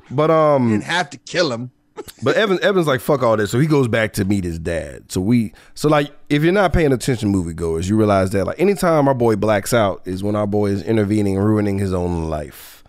[0.09, 1.71] But You um, didn't have to kill him.
[2.23, 5.11] But Evan Evan's like fuck all this, so he goes back to meet his dad.
[5.11, 9.07] So we so like if you're not paying attention, moviegoers, you realize that like anytime
[9.07, 12.83] our boy blacks out is when our boy is intervening ruining his own life.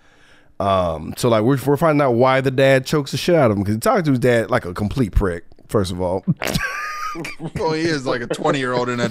[0.60, 3.56] Um, so like we're, we're finding out why the dad chokes the shit out of
[3.56, 5.44] him because he talks to his dad like a complete prick.
[5.68, 6.24] First of all,
[7.54, 9.10] Well, he is like a 20 year old in a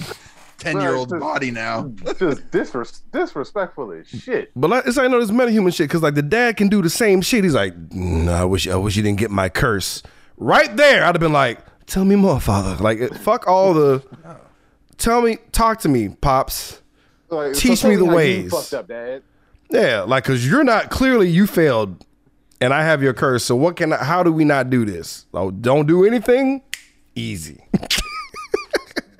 [0.57, 1.91] 10 year old's body now.
[2.05, 2.19] just
[2.51, 4.51] disres- disrespectful as shit.
[4.55, 6.89] But like, it's like no, this metahuman shit because like the dad can do the
[6.89, 7.43] same shit.
[7.43, 10.01] He's like, "Mm, I wish, I wish you didn't get my curse.
[10.37, 12.81] Right there, I'd have been like, tell me more, father.
[12.83, 14.03] Like, fuck all the.
[14.97, 16.81] Tell me, talk to me, pops.
[17.29, 18.51] Like, Teach tell me the how ways.
[18.51, 19.21] fucked up, dad.
[19.69, 22.03] Yeah, like, cause you're not clearly you failed,
[22.61, 23.43] and I have your curse.
[23.43, 23.93] So what can?
[23.93, 25.25] I, how do we not do this?
[25.33, 26.61] Oh, don't do anything.
[27.15, 27.63] Easy.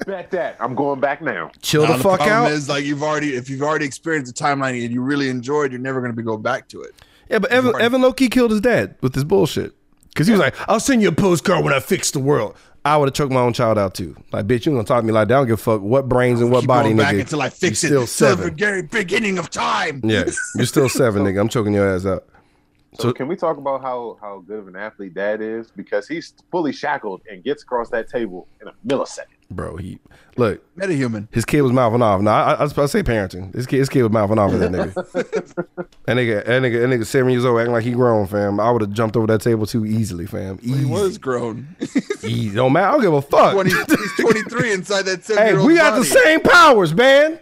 [0.08, 0.56] Bet that.
[0.62, 1.52] I'm going back now.
[1.62, 2.52] Chill Now, the fuck problem out.
[2.52, 5.82] is like you've already if you've already experienced the timeline and you really enjoyed, you're
[5.82, 6.96] never going to be go back to it.
[7.30, 7.84] Yeah, but Evan, Right.
[7.84, 9.74] Evan Loki killed his dad with his bullshit.
[10.08, 12.56] Because he was like, I'll send you a postcard when I fix the world.
[12.86, 14.16] I would have choked my own child out too.
[14.32, 15.34] Like, bitch, you gonna talk to me like that?
[15.36, 17.20] I don't give a fuck what brains and what Keep body, going back nigga.
[17.20, 17.92] until I fix you it.
[17.92, 18.56] Still Still the seven.
[18.58, 20.00] very beginning of time.
[20.06, 20.24] Yeah,
[20.56, 21.42] you're still seven, nigga.
[21.42, 22.26] I'm choking your ass out.
[22.98, 25.72] So, So- can we talk about how how good of an athlete that is?
[25.76, 29.26] Because he's fully shackled and gets across that table in a millisecond.
[29.50, 30.00] Bro, he
[30.36, 31.30] look, Metahuman.
[31.32, 32.20] his kid was mouthing off.
[32.20, 33.54] No, I, I, I was say parenting.
[33.56, 34.94] His kid, his kid was mouthing off at that nigga.
[35.14, 38.60] that nigga, that nigga, that nigga, seven years old, acting like he grown, fam.
[38.60, 40.60] I would have jumped over that table too easily, fam.
[40.62, 40.80] Easy.
[40.80, 41.78] He was grown.
[41.80, 42.50] Easy.
[42.50, 42.88] Don't matter.
[42.88, 43.54] I don't give a fuck.
[43.54, 47.40] 20, he's 23 inside that seven hey, we got the same powers, man.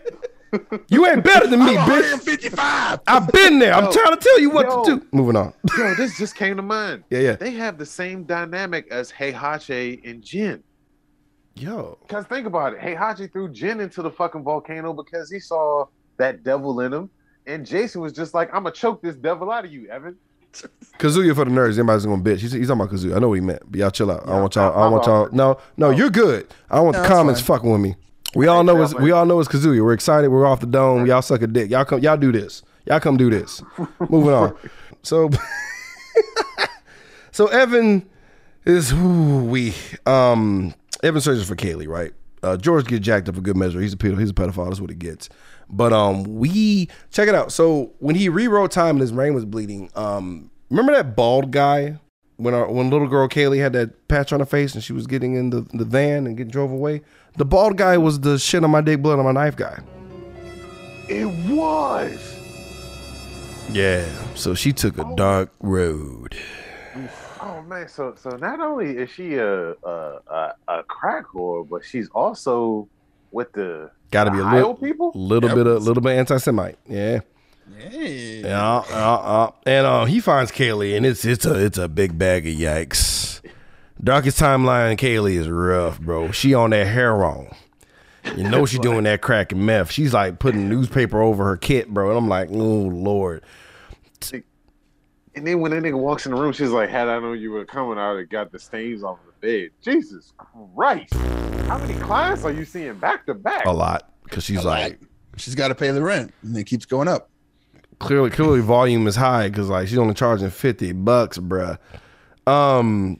[0.87, 2.11] You ain't better than me, I'm bitch.
[2.25, 2.99] 155.
[3.07, 3.73] I've been there.
[3.73, 4.83] I'm Yo, trying to tell you what yo.
[4.83, 5.07] to do.
[5.11, 5.53] Moving on.
[5.77, 7.03] Yo, this just came to mind.
[7.09, 7.35] Yeah, yeah.
[7.35, 10.63] They have the same dynamic as Heihachi and Jin.
[11.55, 11.97] Yo.
[12.01, 12.79] Because think about it.
[12.79, 15.85] Heihachi threw Jin into the fucking volcano because he saw
[16.17, 17.09] that devil in him.
[17.47, 20.17] And Jason was just like, I'm going to choke this devil out of you, Evan.
[20.99, 21.77] Kazuya for the nerds.
[21.77, 22.37] Anybody's gonna bitch.
[22.39, 23.15] He's, he's talking about Kazuya.
[23.17, 24.23] I know what he meant, but y'all chill out.
[24.23, 24.71] I don't want y'all.
[24.73, 25.29] I don't want y'all.
[25.33, 26.47] No, no, you're good.
[26.69, 27.57] I don't want No, the comments fine.
[27.57, 27.95] fucking with me.
[28.35, 29.83] We all know it's we all know it's Kazuya.
[29.83, 30.27] We're excited.
[30.27, 31.05] We're off the dome.
[31.05, 31.71] Y'all suck a dick.
[31.71, 31.99] Y'all come.
[31.99, 32.63] Y'all do this.
[32.85, 33.61] Y'all come do this.
[34.09, 34.55] Moving on.
[35.05, 35.29] So,
[37.31, 38.09] so Evan
[38.65, 39.75] is who we
[40.07, 42.11] um Evan searches for Kaylee, right?
[42.41, 43.79] Uh, George gets jacked up for good measure.
[43.79, 44.67] He's a pedo, he's a pedophile.
[44.67, 45.29] That's what he gets.
[45.69, 47.51] But um, we check it out.
[47.51, 51.99] So when he rewrote time and his brain was bleeding, um, remember that bald guy
[52.37, 55.07] when our when little girl Kaylee had that patch on her face and she was
[55.07, 57.01] getting in the, the van and getting drove away?
[57.37, 59.79] The bald guy was the shit on my dick, blood on my knife guy.
[61.09, 62.19] It was.
[63.71, 64.05] Yeah.
[64.35, 66.35] So she took a dark road.
[67.41, 71.83] Oh man, so so not only is she a a, a, a crack whore, but
[71.83, 72.87] she's also
[73.31, 75.11] with the Got to be a little, people.
[75.13, 75.55] little Yep.
[75.57, 76.77] bit of little bit anti-Semite.
[76.87, 77.19] Yeah.
[77.77, 78.41] Hey.
[78.41, 82.17] Yeah, uh, uh, and uh, he finds Kaylee, and it's it's a it's a big
[82.17, 83.41] bag of yikes.
[84.03, 86.31] Darkest timeline, Kaylee is rough, bro.
[86.31, 87.49] She on that heroin.
[88.35, 89.91] You know she doing that crack and meth.
[89.91, 92.09] She's like putting newspaper over her kit, bro.
[92.09, 93.43] And I'm like, oh lord.
[95.37, 97.51] And then when that nigga walks in the room, she's like, "Had I known you
[97.51, 101.13] were coming, I would have got the stains off the bed." Jesus Christ!
[101.67, 103.65] How many clients are you seeing back to back?
[103.65, 104.79] A lot because she's A lot.
[104.79, 104.99] like
[105.35, 107.29] She's got to pay the rent, and it keeps going up.
[107.99, 111.77] clearly clearly volume is high because like she's only charging fifty bucks, bruh.
[112.47, 113.19] Um,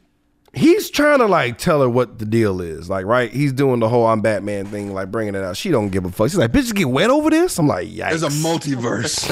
[0.56, 3.32] he's trying to like tell her what the deal is, like right.
[3.32, 5.57] He's doing the whole I'm Batman thing, like bringing it out.
[5.57, 6.30] She don't give a fuck.
[6.30, 7.60] She's like, bitch, get wet over this.
[7.60, 8.10] I'm like, yikes.
[8.10, 9.30] There's a multiverse.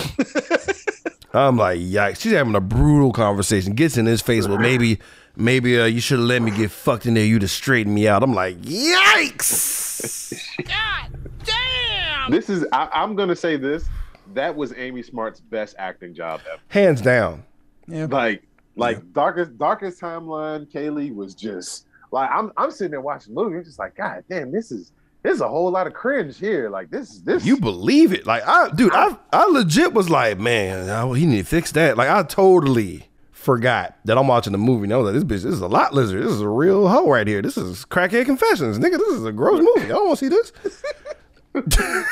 [1.34, 2.20] I'm like, yikes.
[2.22, 3.74] She's having a brutal conversation.
[3.74, 4.48] Gets in his face.
[4.48, 5.00] Well, maybe,
[5.36, 7.26] maybe uh, you should have let me get fucked in there.
[7.26, 8.22] You'd straighten me out.
[8.22, 10.34] I'm like, yikes.
[10.64, 12.32] God damn.
[12.32, 12.66] This is.
[12.72, 13.86] I, I'm gonna say this.
[14.34, 16.62] That was Amy Smart's best acting job ever.
[16.70, 17.44] Hands down.
[17.88, 18.06] yeah.
[18.10, 18.44] Like,
[18.76, 20.72] like darkest darkest timeline.
[20.72, 22.52] Kaylee was just like I'm.
[22.58, 23.58] I'm sitting there watching the movie.
[23.58, 24.92] I'm just like, God damn, this is.
[25.22, 26.70] There's a whole lot of cringe here.
[26.70, 27.12] Like this.
[27.12, 27.46] Is this.
[27.46, 28.26] You believe it?
[28.26, 31.96] Like, I, dude, I, I legit was like, man, oh, he need to fix that.
[31.96, 34.88] Like, I totally forgot that I'm watching the movie.
[34.88, 36.24] No, that this bitch, this is a lot lizard.
[36.24, 37.42] This is a real hoe right here.
[37.42, 38.98] This is crackhead confessions, nigga.
[38.98, 39.86] This is a gross movie.
[39.86, 40.52] I don't want to see this.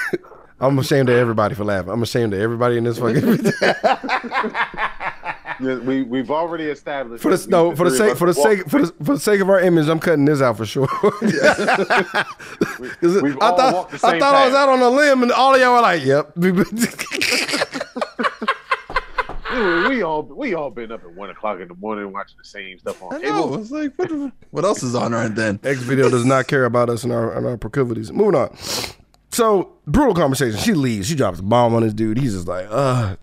[0.59, 1.91] I'm ashamed of everybody for laughing.
[1.91, 3.21] I'm ashamed of everybody in this fucking.
[5.61, 7.21] Yeah, we we've already established.
[7.21, 9.13] For the that we- no, for the sake of for the sake for the for
[9.15, 10.87] the sake of our image, I'm cutting this out for sure.
[11.21, 11.33] We've
[13.41, 15.31] I all thought walked the I same thought I was out on a limb, and
[15.31, 16.33] all of y'all were like, "Yep."
[19.53, 22.45] Anyway, we all we all been up at one o'clock in the morning watching the
[22.47, 23.49] same stuff on I cable.
[23.51, 23.55] know.
[23.59, 25.59] It's like, what, the- what else is on right then?
[25.61, 28.13] X video does not care about us and our and our proclivities.
[28.13, 28.55] Moving on.
[29.31, 30.57] So brutal conversation.
[30.57, 31.09] She leaves.
[31.09, 32.17] She drops a bomb on this dude.
[32.17, 33.17] He's just like, uh,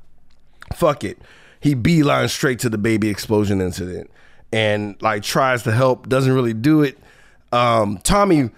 [0.75, 1.19] fuck it.
[1.61, 4.11] He beelines straight to the baby explosion incident
[4.53, 6.09] and like tries to help.
[6.09, 6.99] Doesn't really do it.
[7.53, 8.51] Um, Tommy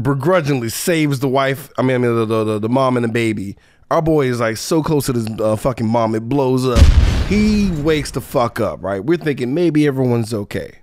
[0.00, 1.70] begrudgingly saves the wife.
[1.78, 3.56] I mean, I mean the, the, the, the mom and the baby.
[3.90, 6.84] Our boy is like so close to this uh, fucking mom, it blows up.
[7.28, 9.04] He wakes the fuck up, right?
[9.04, 10.78] We're thinking maybe everyone's okay.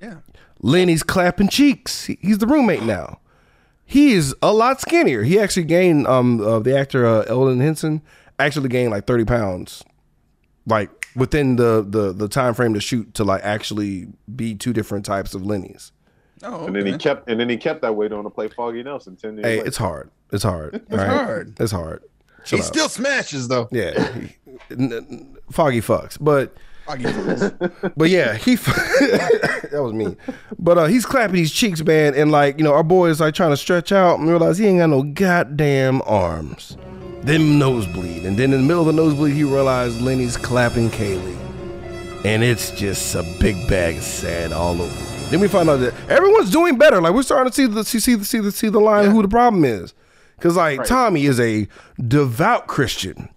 [0.00, 0.18] Yeah.
[0.60, 2.06] Lenny's clapping cheeks.
[2.06, 3.20] He's the roommate now.
[3.84, 5.22] He is a lot skinnier.
[5.24, 8.02] He actually gained um uh, the actor uh, Elden Henson
[8.38, 9.82] actually gained like thirty pounds,
[10.70, 15.04] like within the the the time frame to shoot to like actually be two different
[15.04, 15.92] types of Lenny's.
[16.42, 18.82] Oh, And then he kept and then he kept that weight on to play Foggy
[18.82, 19.66] Nelson ten years Hey, later.
[19.68, 20.10] it's hard.
[20.32, 20.74] It's hard.
[20.88, 21.60] It's hard.
[21.60, 22.02] It's hard.
[22.46, 22.64] He out.
[22.64, 23.68] still smashes though.
[23.70, 24.10] yeah.
[24.14, 24.36] He-
[24.70, 26.54] n- n- foggy fucks, but
[26.86, 27.52] Foggy fools.
[27.96, 30.16] But yeah, he that was me.
[30.58, 33.34] But uh, he's clapping his cheeks, man, and like you know, our boy is like
[33.34, 36.76] trying to stretch out and realize he ain't got no goddamn arms.
[37.22, 41.36] Then nosebleed, and then in the middle of the nosebleed, he realized Lenny's clapping Kaylee,
[42.24, 45.04] and it's just a big bag of sad all over.
[45.30, 47.00] Then we find out that everyone's doing better.
[47.00, 49.12] Like we're starting to see the see see the see the, see the line of
[49.12, 49.92] who the problem is,
[50.36, 51.68] because like Tommy is a
[52.08, 53.28] devout Christian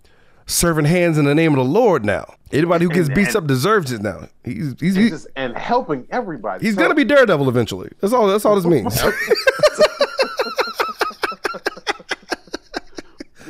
[0.45, 2.33] serving hands in the name of the Lord now.
[2.53, 4.29] Anybody who gets And- beat and- up deserves it now.
[4.45, 6.65] He's he's, And he- just- and helping everybody.
[6.65, 7.91] he's So- gonna be Daredevil eventually.
[7.99, 8.27] That's all.
[8.27, 8.97] That's all this means.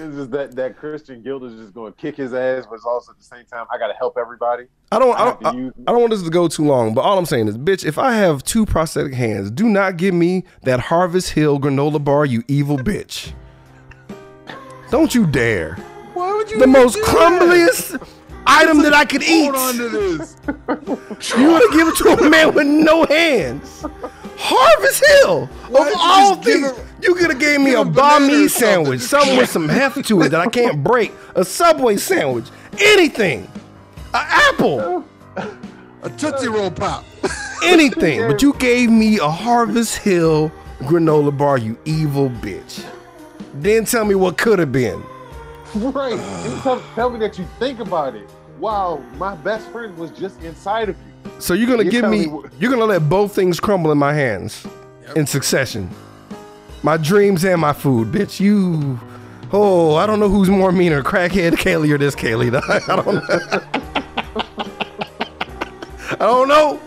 [0.04, 2.86] It's just that that Christian guild is just going to kick his ass, but it's
[2.86, 4.66] also at the same time I got to help everybody.
[4.92, 5.18] I don't.
[5.18, 5.46] I I don't.
[5.46, 6.94] I, use- I don't want this to go too long.
[6.94, 10.14] But all I'm saying is, bitch, if I have two prosthetic hands, do not give
[10.14, 13.34] me that Harvest Hill granola bar, you evil bitch.
[14.92, 15.76] Don't you dare.
[16.14, 16.60] Why would you?
[16.60, 17.10] The most do that?
[17.42, 18.08] crumbliest
[18.45, 19.44] item that I could eat.
[19.53, 20.38] Hold on to this.
[21.38, 23.86] You want to give it to a man with no hands?
[24.38, 25.49] Harvest Hill.
[25.68, 29.38] Of all just things, him- you could have gave me a banh mi sandwich, something
[29.38, 32.45] with some heft to it that I can't break, a Subway sandwich,
[32.80, 33.49] anything,
[34.14, 35.06] an apple,
[35.38, 37.06] A tootsie roll pop.
[37.64, 38.28] anything.
[38.28, 42.86] But you gave me a Harvest Hill granola bar, you evil bitch.
[43.53, 45.02] Then tell me what could have been.
[45.94, 46.14] Right.
[46.14, 48.30] And tell, tell me that you think about it.
[48.60, 51.32] Wow, my best friend was just inside of you.
[51.40, 54.14] So you're gonna You give me, me you're gonna let both things crumble in my
[54.14, 54.66] hands
[55.16, 55.90] in succession.
[56.84, 58.40] My dreams and my food, bitch.
[58.40, 59.00] You.
[59.52, 62.54] Oh, I don't know who's more meaner, crackhead Kaylee or this Kaylee.
[62.90, 63.84] I don't know.
[66.12, 66.80] I don't know.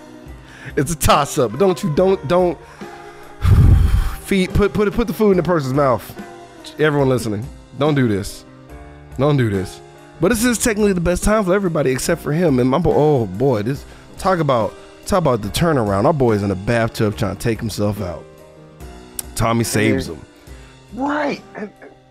[0.76, 1.58] It's a toss up.
[1.58, 2.58] Don't you don't don't
[4.20, 6.04] feed put put put the food in the person's mouth.
[6.80, 7.46] Everyone listening,
[7.78, 8.45] don't do this.
[9.18, 9.80] Don't do this.
[10.20, 12.58] But this is technically the best time for everybody except for him.
[12.58, 13.84] And my boy, oh boy, this
[14.18, 14.74] talk about
[15.04, 16.04] talk about the turnaround.
[16.04, 18.24] Our boy's in a bathtub trying to take himself out.
[19.34, 20.20] Tommy saves him
[20.94, 21.42] Right.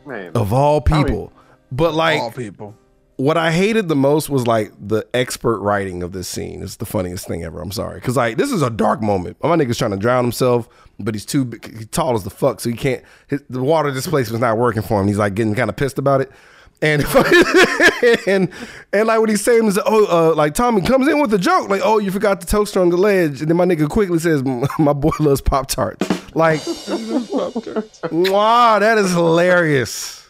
[0.05, 0.31] Man.
[0.35, 1.33] of all people.
[1.71, 2.75] But like All people.
[3.15, 6.61] what I hated the most was like the expert writing of this scene.
[6.61, 7.59] It's the funniest thing ever.
[7.59, 9.37] I'm sorry, because like this is a dark moment.
[9.41, 10.69] My nigga's trying to drown himself,
[10.99, 13.03] but he's too big, he's tall as the fuck, so he can't.
[13.27, 15.07] His, the water displacement's not working for him.
[15.07, 16.31] He's like getting kind of pissed about it.
[16.81, 17.03] And
[18.27, 18.49] and
[18.91, 21.69] and like what he's saying is, oh, uh, like Tommy comes in with a joke,
[21.69, 24.43] like, oh, you forgot the toaster on the ledge, and then my nigga quickly says,
[24.77, 26.07] my boy loves pop tarts.
[26.35, 26.59] Like,
[28.11, 30.29] wow, that is hilarious.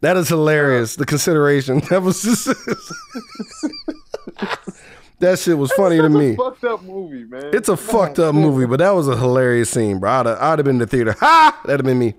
[0.00, 0.94] That is hilarious.
[0.94, 2.46] The consideration that was just
[5.18, 6.36] that shit was funny to Such a me.
[6.36, 7.50] fucked up movie, man.
[7.52, 10.10] It's a fucked up movie, but that was a hilarious scene, bro.
[10.10, 11.16] I'd have, I'd have been in the theater.
[11.18, 11.60] Ha!
[11.66, 12.14] That'd have been me.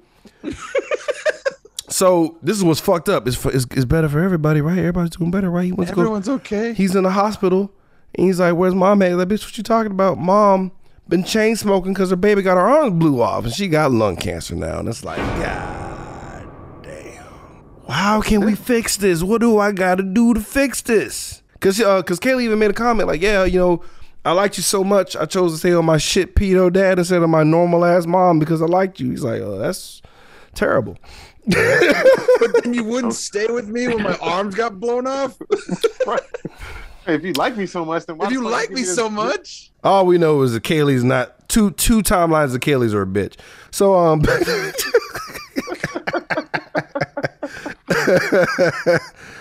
[2.00, 3.28] So this is what's fucked up.
[3.28, 4.78] It's, for, it's it's better for everybody, right?
[4.78, 5.66] Everybody's doing better, right?
[5.66, 6.02] He wants to go.
[6.04, 6.74] Everyone's okay.
[6.74, 7.74] He's in the hospital,
[8.16, 10.18] and he's like, "Where's mom at?" Like, bitch, what you talking about?
[10.18, 10.72] Mom
[11.10, 14.16] been chain smoking because her baby got her arms blew off, and she got lung
[14.16, 14.80] cancer now.
[14.80, 16.48] And it's like, God
[16.84, 17.26] damn.
[17.90, 19.22] How can we fix this?
[19.22, 21.44] What do I got to do to fix this?
[21.60, 23.84] Cause, uh, cause Kaylee even made a comment like, "Yeah, you know."
[24.26, 25.16] I liked you so much.
[25.16, 28.38] I chose to stay on my shit pedo dad instead of my normal ass mom
[28.38, 29.12] because I liked you.
[29.12, 30.02] He's like, oh, that's
[30.54, 30.98] terrible.
[31.50, 35.38] But then you wouldn't stay with me when my arms got blown off.
[36.06, 36.22] Right.
[37.08, 40.06] If you like me so much, then why if you like me so much, All
[40.06, 43.38] we know is that Kaylee's not two two timelines of Kaylee's are a bitch.
[43.72, 44.22] So um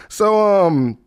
[0.08, 0.98] So um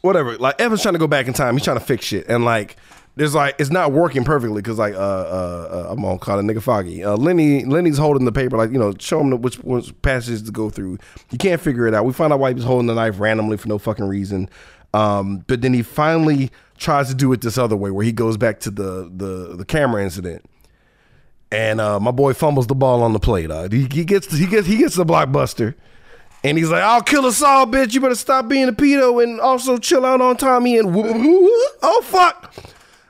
[0.00, 0.36] whatever.
[0.36, 1.54] Like Evan's trying to go back in time.
[1.54, 2.26] He's trying to fix shit.
[2.28, 2.76] And like
[3.16, 6.42] there's like it's not working perfectly because like uh, uh uh I'm gonna call it
[6.42, 7.04] nigga foggy.
[7.04, 10.42] Uh Lenny Lenny's holding the paper like you know show him the, which, which passages
[10.42, 10.98] to go through.
[11.30, 12.04] He can't figure it out.
[12.04, 14.48] We find out why he was holding the knife randomly for no fucking reason.
[14.92, 18.36] Um, but then he finally tries to do it this other way where he goes
[18.36, 20.44] back to the the the camera incident.
[21.52, 23.50] And uh, my boy fumbles the ball on the plate.
[23.50, 25.74] Uh, he, he gets he gets he gets the blockbuster,
[26.42, 27.94] and he's like, "I'll kill us all, bitch.
[27.94, 31.04] You better stop being a pedo and also chill out on Tommy." And woo-
[31.82, 32.52] oh fuck,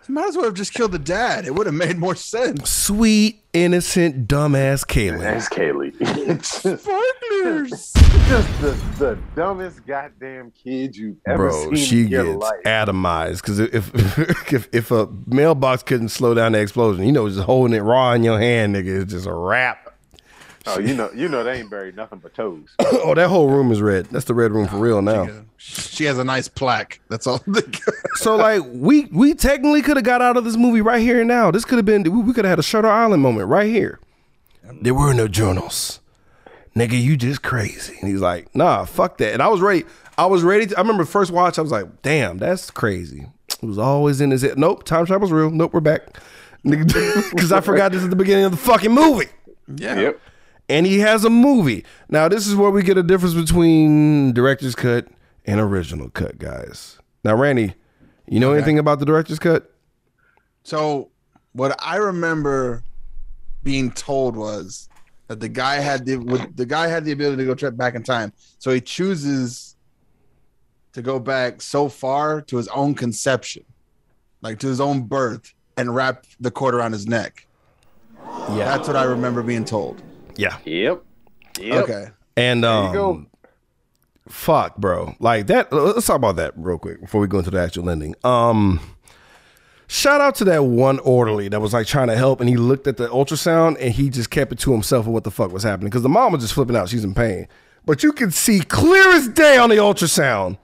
[0.08, 1.46] you might as well have just killed the dad.
[1.46, 2.70] It would have made more sense.
[2.70, 5.20] sweet innocent dumbass Kaylin.
[5.20, 5.94] That's Kaylee.
[6.00, 7.92] It's just, Sparklers.
[8.28, 12.62] just the, the dumbest goddamn kid you've ever Bro, seen she in your gets life.
[12.64, 13.94] atomized because if,
[14.52, 18.12] if if a mailbox couldn't slow down the explosion, you know, just holding it raw
[18.12, 19.80] in your hand, nigga, it's just a wrap.
[20.66, 22.74] Oh, you know, you know they ain't buried nothing but toes.
[22.78, 24.06] oh, that whole room is red.
[24.06, 25.28] That's the red room for real now.
[25.66, 27.00] She has a nice plaque.
[27.08, 27.42] That's all.
[28.16, 31.28] So like we we technically could have got out of this movie right here and
[31.28, 31.50] now.
[31.50, 33.98] This could have been we, we could have had a Shutter Island moment right here.
[34.82, 36.00] There were no journals.
[36.76, 37.96] Nigga, you just crazy.
[38.00, 39.32] And he's like, nah, fuck that.
[39.32, 39.84] And I was ready.
[40.18, 43.26] I was ready to I remember first watch, I was like, damn, that's crazy.
[43.62, 44.58] It was always in his head.
[44.58, 45.50] Nope, time travel's real.
[45.50, 46.18] Nope, we're back.
[46.64, 49.26] Because I forgot this is the beginning of the fucking movie.
[49.76, 49.98] yeah.
[50.00, 50.20] Yep.
[50.68, 51.84] And he has a movie.
[52.08, 55.06] Now, this is where we get a difference between director's cut
[55.44, 56.98] and original cut, guys.
[57.24, 57.74] Now, Randy,
[58.26, 59.72] you know anything about the director's cut?
[60.62, 61.10] So
[61.52, 62.82] what I remember
[63.62, 64.88] being told was
[65.28, 67.94] that the guy had the with, the guy had the ability to go trip back
[67.94, 68.32] in time.
[68.58, 69.76] So he chooses
[70.92, 73.64] to go back so far to his own conception,
[74.42, 77.46] like to his own birth, and wrap the cord around his neck.
[78.50, 78.64] Yeah.
[78.64, 80.02] That's what I remember being told.
[80.36, 80.58] Yeah.
[80.64, 81.02] Yep.
[81.60, 81.84] Yep.
[81.84, 82.06] Okay.
[82.36, 83.26] And um, you go.
[84.28, 85.14] Fuck, bro.
[85.18, 85.72] Like that.
[85.72, 88.14] Let's talk about that real quick before we go into the actual ending.
[88.24, 88.80] Um,
[89.86, 92.86] shout out to that one orderly that was like trying to help, and he looked
[92.86, 95.62] at the ultrasound and he just kept it to himself of what the fuck was
[95.62, 96.88] happening because the mom was just flipping out.
[96.88, 97.48] She's in pain,
[97.84, 100.58] but you could see clear as day on the ultrasound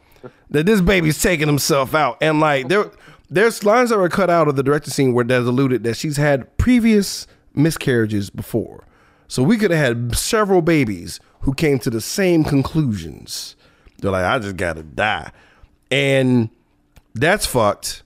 [0.51, 2.91] that this baby's taking himself out, and like there.
[3.33, 6.17] There's lines that were cut out of the director scene where there's alluded that she's
[6.17, 8.83] had previous miscarriages before.
[9.29, 13.57] So we could have had several babies who came to the same conclusions.
[13.99, 15.33] They're like, I just gotta die.
[15.91, 16.51] And
[17.15, 18.03] that's fucked.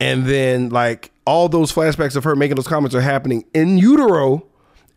[0.00, 4.44] And then like all those flashbacks of her making those comments are happening in utero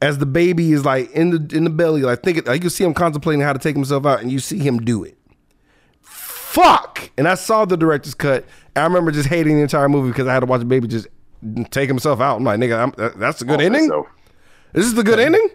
[0.01, 2.01] as the baby is like in the in the belly.
[2.01, 4.39] Like think it, like you see him contemplating how to take himself out and you
[4.39, 5.17] see him do it.
[6.01, 7.11] Fuck.
[7.17, 8.45] And I saw the director's cut.
[8.75, 11.07] I remember just hating the entire movie because I had to watch a baby just
[11.71, 12.37] take himself out.
[12.37, 13.87] I'm like, nigga, I'm, that's a good Oh, ending.
[13.87, 14.07] so-
[14.73, 15.47] This is the good ending.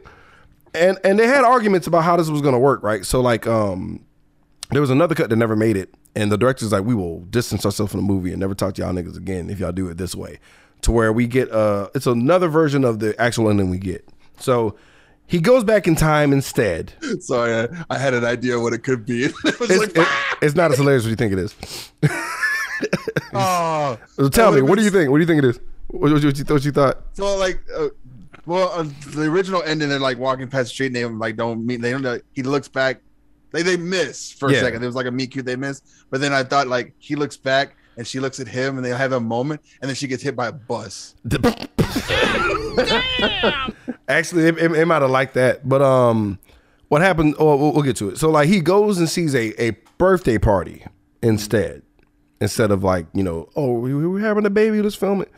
[0.74, 3.05] And and they had arguments about how this was gonna work, right?
[3.05, 4.05] So like um
[4.70, 7.64] there was another cut that never made it, and the director's like, we will distance
[7.66, 9.97] ourselves from the movie and never talk to y'all niggas again if y'all do it
[9.97, 10.38] this way.
[10.82, 14.09] To where we get uh it's another version of the actual ending we get.
[14.38, 14.76] So
[15.26, 16.92] he goes back in time instead.
[17.20, 19.24] Sorry, I, I had an idea what it could be.
[19.24, 20.09] it It's, like, it-
[20.42, 21.55] it's not as hilarious as you think it is.
[23.34, 25.10] oh, So tell me, what do you think?
[25.10, 25.60] What do you think it is?
[25.88, 26.98] What, what, you, what you thought?
[27.14, 27.88] So like, uh,
[28.51, 31.64] well, uh, the original ending, they're like walking past the street, and they like don't
[31.64, 31.81] meet.
[31.81, 32.02] They don't.
[32.02, 33.01] know- He looks back.
[33.52, 34.59] They they miss for Yeah.
[34.59, 34.81] a second.
[34.81, 37.36] There was like a meet cute they miss, but then I thought like he looks
[37.36, 40.22] back and she looks at him, and they have a moment, and then she gets
[40.22, 41.14] hit by a bus.
[44.09, 46.39] Actually, it, it, it might have liked that, but um,
[46.89, 47.35] what happened?
[47.39, 48.18] Oh, we'll, we'll get to it.
[48.18, 50.85] So like, he goes and sees a a birthday party
[51.22, 51.82] instead,
[52.40, 55.31] instead of like you know, oh, we, we we're having a baby, let's film it.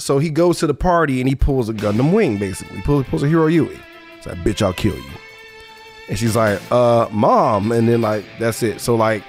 [0.00, 2.76] So he goes to the party and he pulls a Gundam wing, basically.
[2.76, 3.78] He pulls, pulls a Heero Yuy.
[4.16, 5.10] It's like, bitch, I'll kill you.
[6.08, 7.72] And she's like, uh, mom.
[7.72, 8.80] And then like, that's it.
[8.80, 9.22] So like,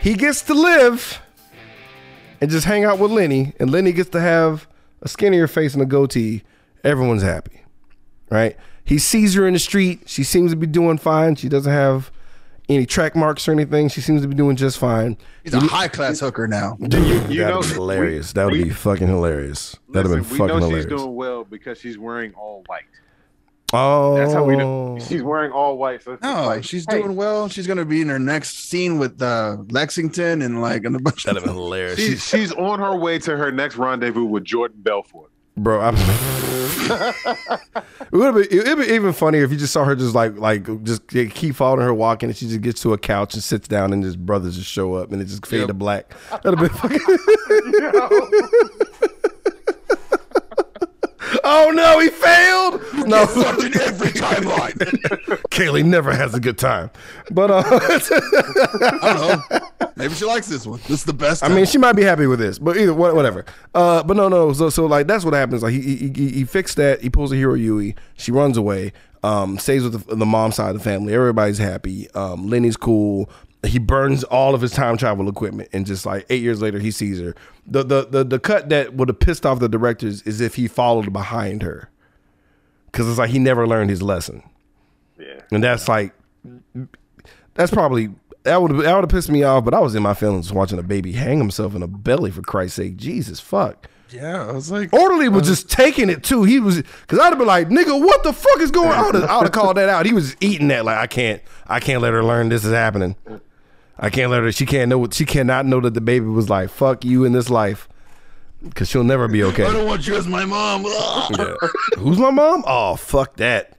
[0.00, 1.20] he gets to live
[2.40, 4.68] and just hang out with Lenny, and Lenny gets to have
[5.00, 6.42] a skinnier face and a goatee.
[6.82, 7.62] Everyone's happy,
[8.30, 8.56] right?
[8.84, 10.02] He sees her in the street.
[10.06, 11.36] She seems to be doing fine.
[11.36, 12.12] She doesn't have
[12.68, 13.88] any track marks or anything.
[13.88, 15.16] She seems to be doing just fine.
[15.42, 16.76] He's a high class hooker now.
[16.80, 18.32] You That'd know, be hilarious.
[18.32, 19.76] that would we- be fucking hilarious.
[19.92, 20.84] That'd have been we fucking know hilarious.
[20.84, 22.82] she's doing well because she's wearing all white.
[23.72, 26.02] oh, That's how we know she's wearing all white.
[26.02, 27.48] So No, like, she's hey, doing well.
[27.48, 31.24] She's gonna be in her next scene with uh, Lexington and like and a bunch
[31.24, 31.98] That'd of have been hilarious.
[31.98, 35.30] She's she's on her way to her next rendezvous with Jordan Belfort.
[35.56, 37.62] Bro, I'm, it
[38.12, 41.06] would be it'd be even funnier if you just saw her just like like just
[41.08, 44.02] keep following her walking and she just gets to a couch and sits down and
[44.02, 45.68] his brothers just show up and it just fade Yep.
[45.68, 46.12] to black.
[46.42, 47.00] That'd have been fucking.
[51.46, 52.80] Oh no, he failed.
[53.06, 54.72] No, in every timeline.
[55.50, 56.90] Kaylee never has a good time.
[57.30, 57.62] But uh,
[59.02, 59.88] I don't know.
[59.96, 60.80] Maybe she likes this one.
[60.80, 61.44] This is the best.
[61.44, 63.44] I mean, she might be happy with this, but either whatever.
[63.74, 64.52] Uh, but no, no.
[64.54, 65.62] So, so like that's what happens.
[65.62, 67.02] Like he he, he, he fixed that.
[67.02, 67.94] He pulls a Heero Yuy.
[68.16, 68.92] She runs away.
[69.22, 71.14] Um, stays with the, the mom side of the family.
[71.14, 72.10] Everybody's happy.
[72.10, 73.30] Um, Lenny's cool.
[73.66, 76.90] He burns all of his time travel equipment, and just like eight years later, he
[76.90, 77.34] sees her.
[77.66, 80.68] The the the, the cut that would have pissed off the directors is if he
[80.68, 81.90] followed behind her,
[82.86, 84.42] because it's like he never learned his lesson.
[85.18, 85.40] Yeah.
[85.52, 86.12] And that's like,
[87.54, 88.10] that's probably
[88.42, 89.64] that would that would have pissed me off.
[89.64, 92.42] But I was in my feelings watching a baby hang himself in a belly for
[92.42, 92.96] Christ's sake.
[92.96, 93.88] Jesus fuck.
[94.10, 96.42] yeah, I was like, Orderly was just taking it too.
[96.44, 98.94] He was because I'd have been like, nigga, what the fuck is going on?
[98.98, 100.04] I would have, I would have called that out.
[100.06, 103.16] He was eating that like I can't I can't let her learn this is happening.
[103.98, 104.52] I can't let her.
[104.52, 105.06] She can't know.
[105.10, 107.88] She cannot know that the baby was like fuck you in this life
[108.62, 109.64] because she'll never be okay.
[109.64, 110.84] I don't want you as my mom.
[111.38, 111.54] Yeah.
[111.98, 112.64] Who's my mom?
[112.66, 113.76] Oh, fuck that.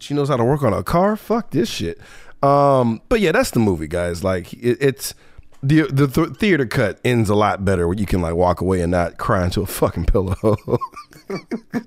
[0.00, 1.16] She knows how to work on a car.
[1.16, 1.98] Fuck this shit.
[2.42, 4.22] Um, but yeah, that's the movie, guys.
[4.24, 5.14] Like it, it's
[5.62, 8.80] the the th- theater cut ends a lot better where you can like walk away
[8.80, 10.36] and not cry into a fucking pillow.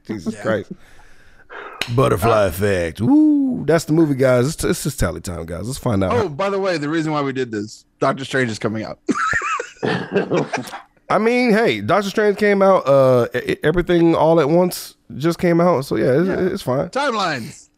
[0.07, 0.71] Jesus Christ.
[1.95, 3.01] Butterfly effect.
[3.01, 4.53] Ooh, that's the movie, guys.
[4.53, 5.67] It's, it's just tally time, guys.
[5.67, 6.13] Let's find out.
[6.13, 8.99] Oh, by the way, the reason why we did this, Doctor Strange is coming out.
[11.09, 12.87] I mean, hey, Doctor Strange came out.
[12.87, 13.27] Uh,
[13.63, 15.81] everything all at once just came out.
[15.85, 16.89] So yeah, it's, it's fine.
[16.89, 17.69] Timelines.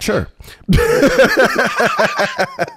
[0.00, 0.26] Sure.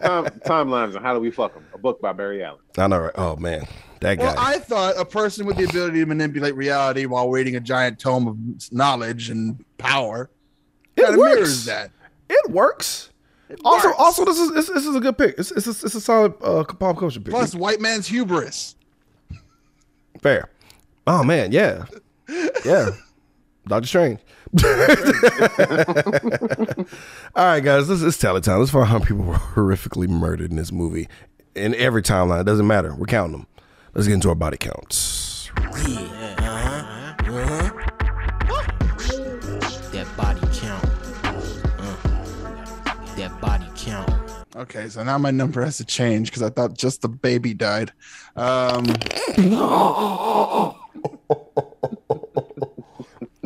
[0.02, 1.66] Time, timelines and how do we fuck them?
[1.74, 2.60] A book by Barry Allen.
[2.78, 3.14] I know, right?
[3.16, 3.66] Oh man,
[4.02, 4.26] that guy.
[4.26, 8.00] Well, I thought a person with the ability to manipulate reality while reading a giant
[8.00, 8.38] tome of
[8.74, 10.30] knowledge and power
[11.06, 11.36] it kind of works.
[11.36, 11.92] mirrors that.
[12.30, 13.10] It works.
[13.64, 14.00] also, works.
[14.00, 15.36] also, this is this, this is a good pick.
[15.38, 17.32] It's it's a, it's a solid uh, pop culture pick.
[17.32, 18.76] Plus, white man's hubris.
[20.22, 20.50] fair.
[21.08, 21.86] Oh man, yeah,
[22.66, 22.90] yeah.
[23.68, 24.20] Doctor Strange.
[24.64, 24.70] All
[27.36, 28.60] right, guys, this is tally time.
[28.60, 31.08] Let's find how people were horrifically murdered in this movie.
[31.56, 32.94] In every timeline, it doesn't matter.
[32.96, 33.48] We're counting them.
[33.94, 35.50] Let's get into our body counts.
[35.56, 36.75] That
[44.56, 47.92] Okay, so now my number has to change because I thought just the baby died.
[48.36, 48.86] Um,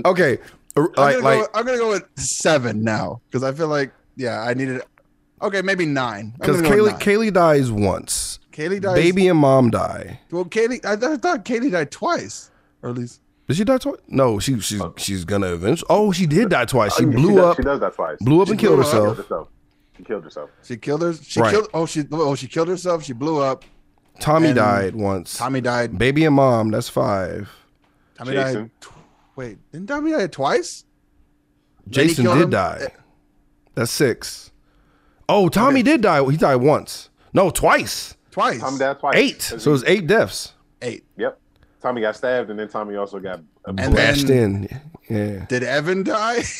[0.05, 0.37] Okay,
[0.77, 3.91] uh, I'm, gonna like go, I'm gonna go with seven now because I feel like
[4.15, 4.81] yeah, I needed.
[5.41, 6.31] Okay, maybe nine.
[6.35, 7.29] I'm because gonna go with Kaylee nine.
[7.29, 8.39] Kaylee dies once.
[8.53, 8.95] Kaylee dies.
[8.95, 10.21] Baby and mom die.
[10.31, 12.49] Well, Kaylee, I, th- I thought Kaylee died twice,
[12.81, 13.19] or at least.
[13.49, 13.97] Did she die twice?
[14.07, 15.87] No, she she's she's gonna eventually.
[15.89, 16.95] Oh, she did die twice.
[16.95, 18.17] She Oh, blew does, up, She does that twice.
[18.21, 19.17] blew up and killed blew up.
[19.17, 19.49] Herself.
[20.03, 20.49] Killed herself.
[20.63, 21.25] She killed herself.
[21.25, 21.41] She killed her.
[21.41, 21.51] She Right.
[21.53, 21.67] killed.
[21.73, 22.03] Oh, she.
[22.11, 23.03] Oh, she killed herself.
[23.03, 23.63] She blew up.
[24.19, 25.37] Tommy died once.
[25.37, 25.97] Tommy died.
[25.97, 26.71] Baby and mom.
[26.71, 27.49] That's five.
[28.17, 28.61] Tommy Jason.
[28.63, 28.71] died.
[28.81, 28.93] Tw-
[29.37, 30.83] wait, didn't Tommy die twice?
[31.87, 32.49] Jason did him.
[32.49, 32.87] die.
[33.75, 34.51] That's six.
[35.29, 36.23] Oh, Tommy did die.
[36.29, 37.09] He died once.
[37.33, 38.15] No, twice.
[38.31, 38.59] twice.
[38.59, 39.15] Tommy died twice.
[39.15, 39.41] Eight.
[39.41, 40.53] So it was eight deaths.
[40.81, 41.05] Eight.
[41.17, 41.39] Yep.
[41.81, 43.39] Tommy got stabbed, and then Tommy also got.
[43.65, 43.95] A And.
[43.95, 44.67] Bashed in.
[45.09, 45.45] Yeah.
[45.45, 46.43] Did Evan die?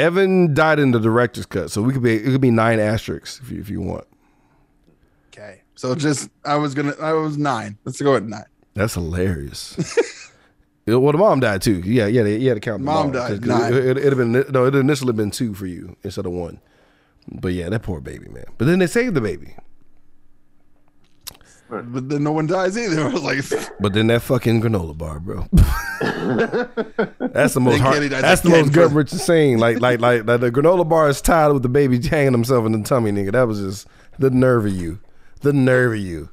[0.00, 3.40] Evan died in the director's cut, so we could be it could be nine asterisks
[3.42, 4.06] if you if you want.
[5.28, 5.62] okay.
[5.74, 7.78] So just I was gonna I was nine.
[7.84, 8.44] Let's go with nine.
[8.74, 9.76] That's hilarious.
[10.86, 11.80] Well, the mom died too.
[11.84, 12.80] Yeah, yeah, you had to count.
[12.80, 13.72] The Mom mom, died, nine.
[13.72, 14.64] It, would have been no.
[14.64, 16.60] It initially been two for you instead of one.
[17.30, 18.46] But yeah, that poor baby man.
[18.58, 19.54] But then they saved the baby.
[21.70, 23.00] But then no one dies either.
[23.06, 25.46] I was like, But then that fucking granola bar, bro.
[27.28, 29.58] that's the most Then heart, that's the again most for- gut wrenching saying.
[29.58, 32.72] Like like like like the granola bar is tied with the baby hanging himself in
[32.72, 33.32] the tummy, nigga.
[33.32, 33.86] That was just
[34.18, 34.98] the nerve of you,
[35.42, 36.28] the nerve of you.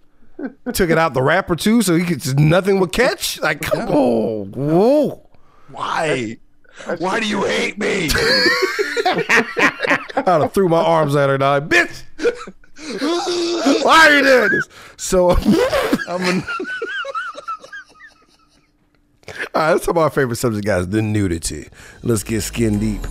[0.74, 3.40] Took it out the wrapper too, so he could just nothing would catch.
[3.42, 5.28] Like come on, whoa.
[5.72, 6.38] why?
[7.00, 8.10] Why do you hate me?
[9.06, 11.70] I'd have threw my arms at her, and dog.
[11.70, 12.04] Bitch,
[13.84, 14.68] why are you doing this?
[14.98, 15.38] So, all
[16.10, 16.44] I'm an,
[19.54, 20.88] right, let's talk about our favorite subject, guys.
[20.88, 21.68] The nudity.
[22.04, 23.02] Let's get skin deep.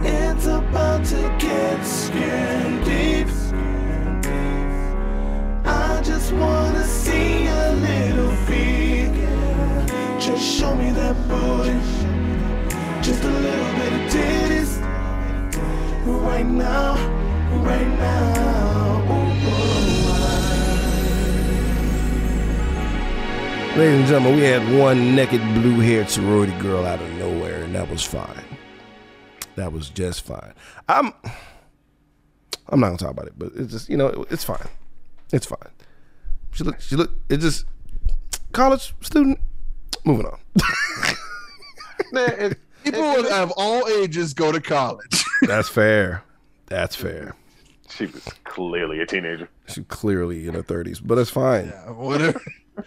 [0.00, 3.28] It's about to get skin deep.
[5.64, 9.12] I just wanna see a little feet.
[10.18, 11.78] Just show me that booty.
[13.02, 14.80] Just a little bit of titties.
[16.06, 16.94] Right now,
[17.60, 19.02] right now.
[19.10, 19.12] Ooh,
[23.74, 27.62] ooh, Ladies and gentlemen, we had one naked blue haired sorority girl out of nowhere,
[27.64, 28.44] and that was fine.
[29.56, 30.52] That was just fine.
[30.88, 31.12] I'm
[32.68, 34.68] I'm not gonna talk about it, but it's just you know, it's fine.
[35.32, 35.58] It's fine.
[36.52, 37.64] She look she look it just
[38.52, 39.38] college student.
[40.04, 40.38] Moving on.
[42.12, 43.02] Man, it- people
[43.32, 45.24] of all ages go to college.
[45.42, 46.22] That's fair.
[46.66, 47.34] That's fair.
[47.96, 49.48] She was clearly a teenager.
[49.68, 51.66] She's clearly in her thirties, but it's fine.
[51.66, 52.40] Yeah, whatever.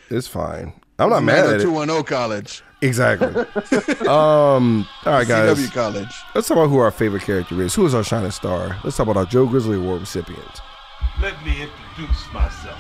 [0.10, 0.74] It's fine.
[0.98, 1.64] I'm not mad at it.
[1.64, 2.64] 210 college.
[2.82, 3.28] Exactly.
[4.08, 4.88] um.
[5.06, 5.58] All right, guys.
[5.58, 6.14] CW college.
[6.34, 7.76] Let's talk about who our favorite character is.
[7.76, 8.80] Who is our shining star?
[8.84, 10.62] Let's talk about our Joe Grizzly Award recipient.
[11.22, 12.80] Let me introduce myself.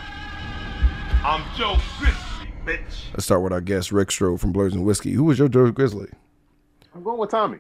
[1.23, 3.11] I'm Joe Grizzly, bitch.
[3.14, 5.11] Let's start with our guest Rick Strode from Blerds and Whiskey.
[5.11, 6.10] Who was your Joe Grizzly?
[6.93, 7.60] I'm going with Tommy.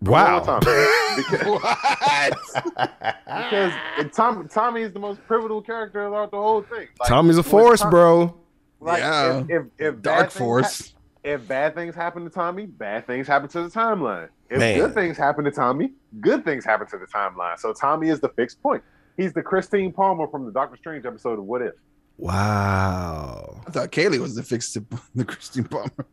[0.00, 0.40] I'm Wow.
[0.40, 1.16] going with Tommy.
[1.16, 2.78] because What?
[3.26, 6.88] because it- Tom, Tommy is the most pivotal character throughout the whole thing.
[7.00, 8.34] Like, Tommy's a when force, Tom- bro.
[8.80, 9.38] Like, Yeah.
[9.40, 10.92] if, if, if Dark Force.
[10.92, 10.94] hap-
[11.24, 14.28] if bad things happen to Tommy, bad things happen to the timeline.
[14.48, 14.78] If Man.
[14.78, 17.58] good things happen to Tommy, good things happen to the timeline.
[17.58, 18.82] So Tommy is the fixed point.
[19.16, 21.74] He's the Christine Palmer from the Doctor Strange episode of What If.
[22.18, 23.60] Wow.
[23.66, 24.84] I thought Kaylee was the fixed to
[25.14, 26.06] the Christine Palmer.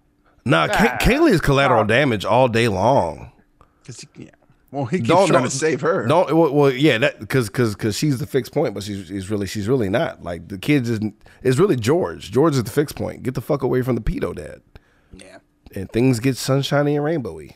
[0.44, 1.88] Nah, Kay- Kaylee is collateral Nah.
[1.88, 3.32] damage all day long.
[3.86, 4.30] Cause he, yeah.
[4.72, 6.06] Well, he keeps Don't- trying don't- to save her.
[6.08, 9.30] Don't well, well yeah, that because because because she's the fixed point, but she's, she's
[9.30, 10.24] really she's really not.
[10.24, 11.00] Like the kids is
[11.44, 12.32] is really George.
[12.32, 13.24] George is the fixed point.
[13.24, 14.62] Get the fuck away from the pedo dad.
[15.16, 15.38] Yeah.
[15.74, 17.54] and things get sunshiny and rainbowy,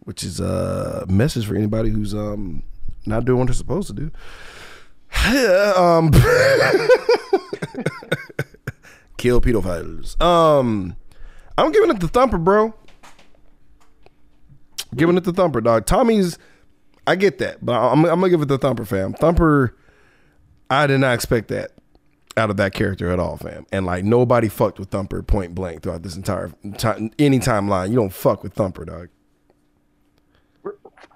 [0.00, 2.62] which is a message for anybody who's um
[3.06, 4.10] not doing what they're supposed to do.
[5.76, 6.10] um,
[9.16, 10.20] kill pedophiles.
[10.20, 10.96] Um,
[11.56, 12.74] I'm giving it the thumper, bro.
[14.96, 15.86] Giving it the thumper, dog.
[15.86, 16.38] Tommy's,
[17.06, 19.12] I get that, but I'm, I'm gonna give it the thumper, fam.
[19.14, 19.76] Thumper,
[20.70, 21.72] I did not expect that
[22.36, 23.66] out of that character at all, fam.
[23.72, 27.90] And like nobody fucked with Thumper point blank throughout this entire time, any timeline.
[27.90, 29.08] You don't fuck with Thumper, dog.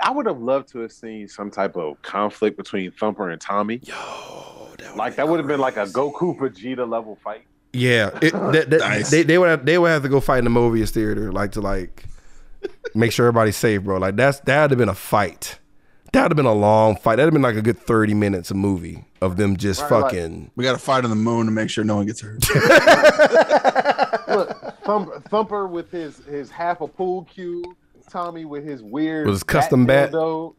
[0.00, 3.80] I would have loved to have seen some type of conflict between Thumper and Tommy.
[3.82, 7.44] Yo, like that would have been like a Goku Vegeta level fight.
[7.72, 9.10] Yeah, it, that, that- Nice.
[9.10, 11.52] they they would have, they would have to go fight in the Mobius theater, like
[11.52, 12.04] to like
[12.94, 13.98] make sure everybody's safe, bro.
[13.98, 15.58] Like that's that would have been a fight.
[16.12, 17.16] That would have been a long fight.
[17.16, 20.02] That'd have been like a good thirty minutes of movie of them just Right, right.
[20.04, 20.50] fucking.
[20.56, 22.42] We got to fight on the moon to make sure no one gets hurt.
[24.28, 27.62] Look, Thumper, Thumper with his his half a pool cue,
[28.10, 30.12] Tommy with his weird With his custom bat.
[30.12, 30.54] dildo.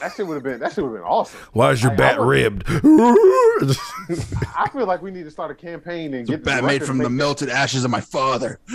[0.00, 1.38] Like, that shit would have been that shit would have been awesome.
[1.52, 2.64] Why is your Like, bat I ribbed?
[4.56, 6.98] I feel like we need to start a campaign and get the Bat made from
[6.98, 8.58] the melted ashes of my father.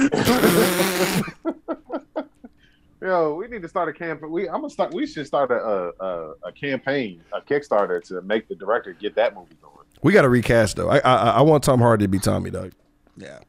[3.02, 4.32] Yo, we need to start a campaign.
[4.32, 4.94] We I'm gonna start.
[4.94, 9.16] We should start a a, a a campaign, a Kickstarter to make the director get
[9.16, 9.86] that movie going.
[10.04, 10.90] we got to recast though.
[10.90, 12.72] I, I I want Tom Hardy to be Tommy, dog.
[13.18, 13.40] Yeah.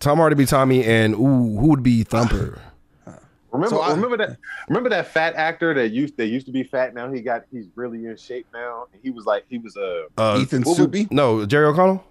[0.00, 2.58] Tom Hardy be Tommy, and ooh, who would be Thumper?
[3.52, 4.38] Remember, So I- remember that.
[4.68, 6.94] Remember that fat actor that used that used to be fat.
[6.94, 8.86] Now he got he's really in shape now.
[9.02, 11.10] He was like he was a uh, Uh, Ethan what was- Suplee.
[11.12, 12.02] no, Jerry O'Connell.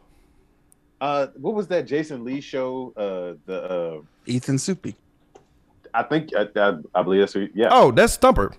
[1.01, 2.93] uh what was that Jason Lee show?
[2.95, 4.95] Uh the uh Ethan Suplee.
[5.93, 7.69] I think I, I, I believe that's who, yeah.
[7.71, 8.53] Oh, that's Thumper.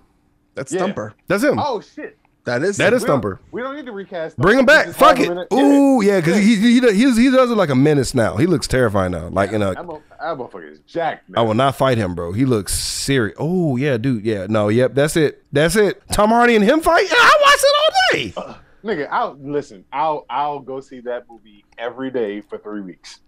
[0.54, 0.80] That's Yeah.
[0.80, 1.14] Thumper.
[1.28, 1.58] That's him.
[1.58, 2.18] Oh shit.
[2.44, 4.36] That is that is We don't- We don't need to recast.
[4.36, 4.88] Bring him back.
[4.88, 5.30] Fuck it.
[5.30, 5.46] in.
[5.56, 8.36] Ooh, yeah, because he he, does, he he does it like a menace now.
[8.36, 9.28] He looks terrifying now.
[9.28, 11.28] Like in a, That mo- that motherfucker is jacked.
[11.28, 11.38] Man.
[11.38, 12.32] I will not fight him, bro.
[12.32, 13.36] He looks serious.
[13.38, 14.24] Oh yeah, dude.
[14.24, 14.94] Yeah, no, yep.
[14.94, 15.44] That's it.
[15.52, 16.02] That's it.
[16.10, 17.06] Tom Hardy and him fight.
[17.10, 18.58] I watch it all day.
[18.84, 19.84] Nigga, I'll listen.
[19.92, 23.20] I'll I'll go see that movie every day for three weeks.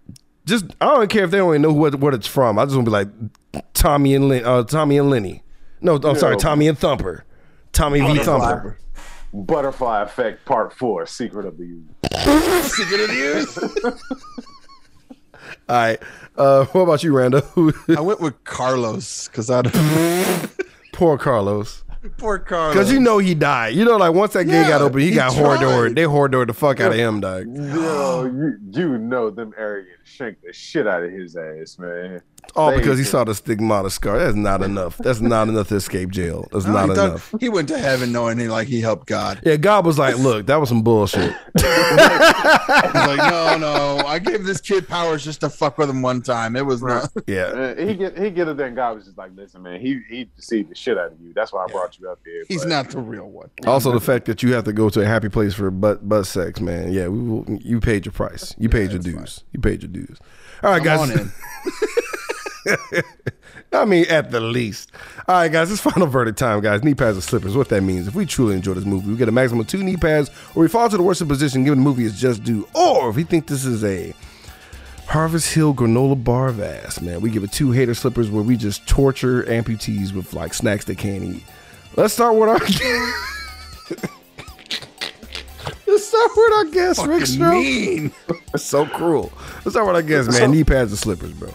[0.44, 2.58] Just I don't care if they don't even know what what it's from.
[2.58, 5.44] I just want to be like Tommy and Lin, uh, Tommy and Lenny.
[5.80, 7.24] No, I'm sorry, Tommy and Thumper.
[7.72, 8.78] Tommy V Thumper.
[9.34, 12.72] Butterfly Effect Part Four: Secret of the Ooze.
[12.72, 13.58] Secret of the Ooze.
[15.68, 16.00] All right.
[16.36, 17.42] Uh, what about you, Randall?
[17.96, 19.62] I went with Carlos because I
[20.92, 21.82] Poor Carlos.
[22.18, 22.74] poor Carlos.
[22.74, 23.74] Because you know he died.
[23.74, 25.58] You know, like once that gate Yeah, got open, he, he got tried.
[25.58, 25.94] hordored.
[25.96, 27.46] They hordored the fuck out of him, dog.
[27.48, 32.22] Yo, you, you know them Arrogant shanked the shit out of his ass, man.
[32.56, 34.18] All They- because he saw the stigmata scar.
[34.18, 34.96] That's not enough.
[34.98, 36.46] That's not enough to escape jail.
[36.52, 37.34] That's No, not he, thought- enough.
[37.40, 39.40] he went to heaven knowing he like he helped God.
[39.44, 41.34] Yeah, God was like, look, that was some bullshit.
[41.56, 46.22] He's like, no, no, I gave this kid powers just to fuck with him one
[46.22, 46.56] time.
[46.56, 47.10] It was not.
[47.26, 47.44] Yeah.
[47.44, 50.00] Uh, he get he get it there, and God was just like, "Listen, man, he
[50.08, 51.32] he deceived the shit out of you.
[51.34, 53.50] That's why I brought you up here." He's but- not the real one.
[53.66, 56.26] Also, the fact that you have to go to a happy place for butt butt
[56.26, 56.92] sex, man.
[56.92, 58.54] Yeah, we will, you paid your price.
[58.58, 59.44] You paid your that's dues.
[59.52, 60.18] You paid your dues.
[60.62, 61.32] All right, Come on guys.
[63.72, 64.92] I mean, at the least.
[65.26, 66.84] All right, guys, it's final verdict time, guys.
[66.84, 67.56] Knee pads or slippers.
[67.56, 69.82] What that means, if we truly enjoy this movie, we get a maximum of two
[69.82, 72.44] knee pads, or we fall to the worst of position given the movie is just
[72.44, 74.14] due, or if we think this is a
[75.06, 78.56] Harvest Hill granola bar of ass, man, we give it two hater slippers where we
[78.56, 81.42] just torture amputees with like snacks they can't eat.
[81.96, 82.58] Let's start with our.
[85.86, 88.12] Let's start with our guest, Rick mean.
[88.56, 89.32] So cruel.
[89.64, 90.52] Let's start with our guest, man.
[90.52, 91.52] Knee pads or slippers, bro.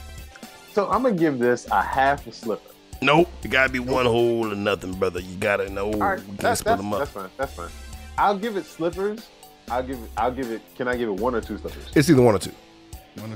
[0.80, 2.72] So I'm gonna give this a half a slipper.
[3.02, 3.28] Nope.
[3.44, 5.20] It gotta be one hole or nothing, brother.
[5.20, 5.92] You gotta know.
[5.92, 7.00] All right, we can't that's, split that's, them up.
[7.00, 7.30] that's fine.
[7.36, 7.70] That's fine.
[8.18, 9.28] I'll give it slippers.
[9.70, 10.10] I'll give it.
[10.16, 10.62] I'll give it.
[10.78, 11.84] Can I give it one or two slippers?
[11.96, 12.54] It's either one or two.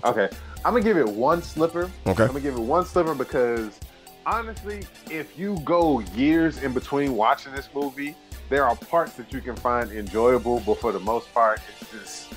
[0.05, 0.29] Okay,
[0.63, 1.91] I'm gonna give it one slipper.
[2.07, 2.23] Okay.
[2.23, 3.77] I'm gonna give it one slipper because
[4.25, 8.15] honestly, if you go years in between watching this movie,
[8.47, 12.33] there are parts that you can find enjoyable, but for the most part, it's just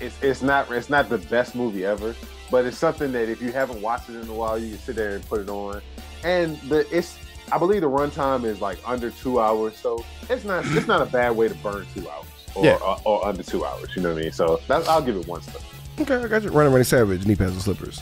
[0.00, 2.14] it's it's not it's not the best movie ever.
[2.54, 4.94] But it's something that if you haven't watched it in a while, you can sit
[4.94, 5.82] there and put it on.
[6.22, 7.18] And the it's
[7.50, 11.06] I believe the runtime is like under two hours, so it's not it's not a
[11.06, 12.76] bad way to burn two hours or Yeah.
[12.76, 13.88] or, or under two hours.
[13.96, 14.30] You know what I mean?
[14.32, 15.64] So that's, I'll give it one slipper.
[16.02, 16.50] Okay, I got you.
[16.50, 17.26] Running, running savage.
[17.26, 18.00] Knee pads and slippers.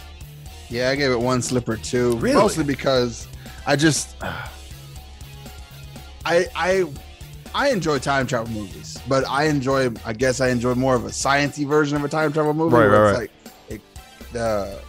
[0.68, 2.18] Yeah, I gave it one slipper too.
[2.18, 2.34] Really?
[2.36, 3.28] Mostly because
[3.66, 4.16] I just
[6.26, 6.84] I I
[7.54, 11.08] I enjoy time travel movies, but I enjoy I guess I enjoy more of a
[11.08, 12.74] sciencey version of a time travel movie.
[12.76, 13.20] Right, where right, it's right.
[13.22, 13.41] like it,
[14.32, 14.80] the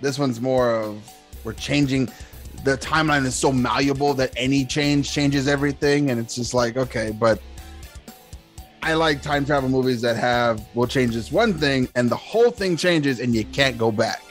[0.00, 1.10] this one's more of
[1.44, 2.10] we're changing
[2.62, 7.12] the timeline is so malleable that any change changes everything, and it's just like okay,
[7.18, 7.40] but
[8.82, 12.50] I like time travel movies that have will change this one thing and the whole
[12.50, 14.22] thing changes and you can't go back.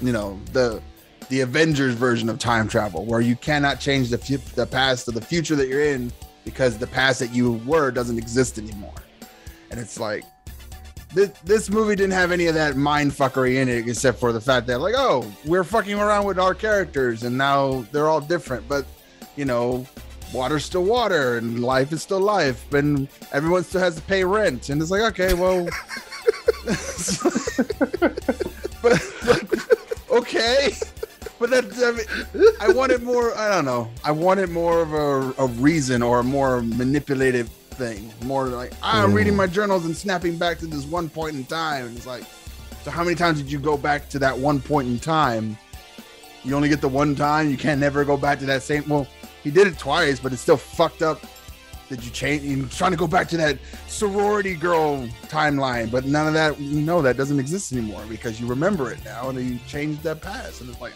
[0.00, 0.80] You know, the
[1.28, 4.16] the Avengers version of time travel where you cannot change the
[4.54, 6.12] the past to the future that you're in
[6.44, 8.94] because the past that you were doesn't exist anymore.
[9.70, 10.24] And it's like
[11.14, 14.40] this, this movie didn't have any of that mind fuckery in it except for the
[14.40, 18.68] fact that like oh we're fucking around with our characters and now they're all different.
[18.68, 18.84] But
[19.36, 19.86] you know
[20.34, 24.68] water's still water and life is still life and everyone still has to pay rent.
[24.68, 25.64] And it's like okay well
[28.82, 29.00] but
[30.10, 30.74] okay.
[31.38, 33.90] But that I, mean, I wanted more i don't know.
[34.04, 37.48] I wanted more of a, a reason or a more manipulative
[37.78, 38.12] thing.
[38.24, 41.86] More like i'm reading my journals and snapping back to this one point in time.
[41.86, 42.24] And it's like
[42.82, 45.56] so how many times did you go back to that one point in time?
[46.44, 47.50] You only get the one time?
[47.50, 49.06] You can't never go back to that same well
[49.44, 51.24] he did it twice but it's still fucked up
[51.88, 56.26] did you change you're trying to go back to that sorority girl timeline but none
[56.26, 60.02] of that no that doesn't exist anymore because you remember it now and you changed
[60.02, 60.92] that past and it's like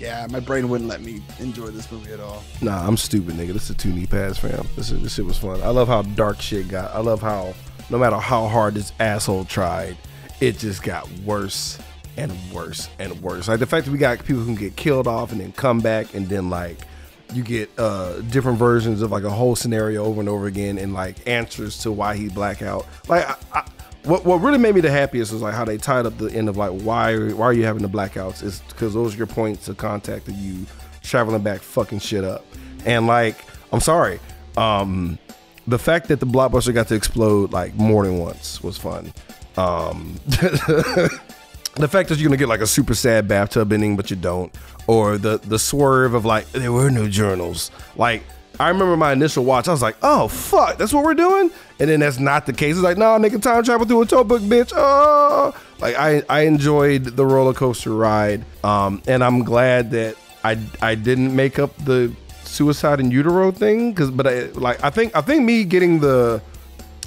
[0.00, 3.52] yeah my brain wouldn't let me enjoy this movie at all Nah, I'm stupid, nigga.
[3.52, 4.66] This is two knee pads, fam.
[4.76, 5.60] This is, this shit was fun.
[5.62, 6.94] I love how dark shit got.
[6.94, 7.54] I love how
[7.90, 9.96] no matter how hard this asshole tried,
[10.40, 11.78] it just got worse
[12.16, 13.48] and worse and worse.
[13.48, 15.80] Like the fact that we got people who can get killed off and then come
[15.80, 16.78] back and then like
[17.32, 20.94] you get uh different versions of like a whole scenario over and over again and
[20.94, 22.86] like answers to why he blackout.
[23.08, 23.26] Like
[24.04, 26.48] what what really made me the happiest was like how they tied up the end
[26.48, 28.42] of like why why are you having the blackouts?
[28.42, 30.66] Is because those are your points of contact of you
[31.02, 32.44] traveling back fucking shit up.
[32.84, 33.36] And like
[33.72, 34.20] I'm sorry,
[34.56, 35.18] um
[35.66, 39.12] the fact that the blockbuster got to explode like more than once was fun.
[39.56, 44.16] Um the fact that you're gonna get like a super sad bathtub ending, but you
[44.16, 44.54] don't,
[44.86, 47.70] or the the swerve of like there were no journals.
[47.96, 48.22] Like
[48.60, 51.50] I remember my initial watch, I was like, oh fuck, that's what we're doing,
[51.80, 52.76] and then that's not the case.
[52.76, 54.72] It's like, "No, nah, nigga, time travel through a tote book, bitch.
[54.74, 60.58] Oh, like I I enjoyed the roller coaster ride, um, and I'm glad that I
[60.80, 62.14] I didn't make up the
[62.44, 66.40] suicide in utero thing, because but I like I think I think me getting the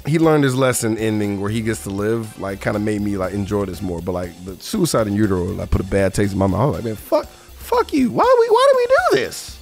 [0.06, 3.16] he learned his lesson ending where he gets to live like kind of made me
[3.16, 4.02] like enjoy this more.
[4.02, 6.60] But like the suicide in utero like put a bad taste in my mouth.
[6.60, 8.10] I was like man fuck fuck you.
[8.10, 9.57] Why we why do we do this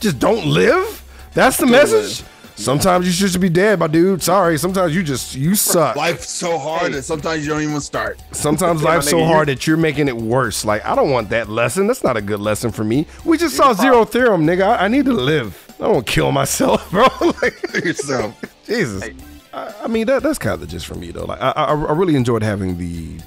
[0.00, 1.02] just don't live?
[1.34, 2.24] That's the message?
[2.56, 4.22] sometimes you should be dead my dude.
[4.22, 4.58] Sorry.
[4.58, 5.96] Sometimes you just you suck.
[5.96, 8.20] Life's so hard that sometimes you don't even start.
[8.32, 10.64] sometimes life's so nigga, you- hard that you're making it worse.
[10.64, 11.86] Like i don't want that lesson.
[11.86, 13.06] That's not a good lesson for me.
[13.24, 14.62] We just saw zero theorem nigga.
[14.62, 15.62] I, I need to live.
[15.78, 17.06] I don't want to kill myself bro.
[17.42, 18.40] Like Yourself.
[18.64, 19.10] Jesus.
[19.52, 21.26] I, I mean that that's kind of just gist for me though.
[21.26, 23.20] Like I, I, I really enjoyed having the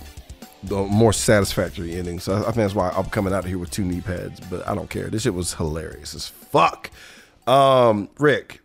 [0.64, 2.20] the more satisfactory ending.
[2.20, 4.40] So I, think that's why I'm coming out of here with two knee pads.
[4.40, 5.10] But I don't care.
[5.10, 6.90] This shit was hilarious as fuck.
[7.48, 8.62] Um, Rick,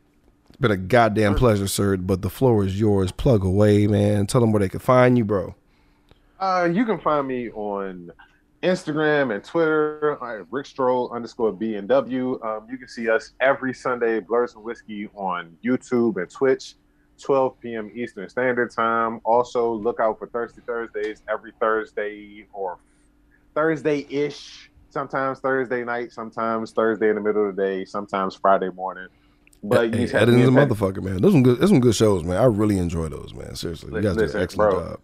[0.49, 1.97] it's been a goddamn pleasure, sir.
[1.97, 3.13] But the floor is yours.
[3.13, 4.27] Plug away, man.
[4.27, 5.55] Tell them where they can find you, bro.
[6.41, 8.11] Uh, you can find me on
[8.65, 12.43] Instagram and Twitter, uh, Rick Stroll underscore B and W.
[12.43, 16.77] Um, you can see us every Sunday, Blerds and Whiskey, on YouTube and Twitch,
[17.21, 17.91] 12 p.m.
[17.95, 19.21] Eastern Standard Time.
[19.25, 22.79] Also, look out for Thirsty Thursdays every Thursday or
[23.55, 24.71] Thursday ish.
[24.91, 29.09] Sometimes Thursday night, sometimes Thursday in the middle of the day, sometimes Friday morning.
[29.63, 31.21] But Hey, you just have to a motherfucker, man.
[31.23, 31.59] Those some good.
[31.59, 32.37] Those some good shows, man.
[32.37, 33.55] I really enjoy those, man.
[33.57, 34.81] Seriously, you guys do an excellent bro.
[34.81, 35.01] job.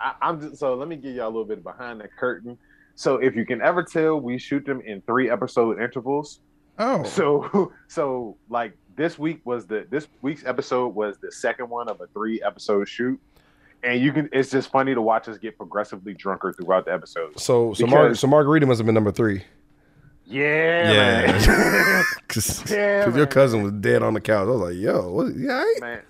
[0.00, 2.56] I, I'm just, so let me give y'all a little bit behind the curtain.
[2.94, 6.40] So if you can ever tell, we shoot them in three episode intervals.
[6.78, 7.04] Oh.
[7.04, 12.00] So so like this week was the this week's episode was the second one of
[12.00, 13.20] a three episode shoot.
[13.82, 17.42] And you can it's just funny to watch us get progressively drunker throughout the episodes.
[17.42, 19.44] So, so, Mar- so Margarita must have been number three.
[20.26, 24.46] Yeah, yeah, Because Yeah, your cousin was dead on the couch.
[24.46, 25.76] I was like, yo, what, yeah, all right?
[25.80, 26.02] man.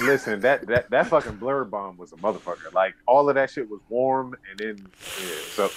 [0.00, 2.72] Listen, that, that that fucking blur bomb was a motherfucker.
[2.72, 4.86] Like all of that shit was warm and then
[5.20, 5.70] yeah, so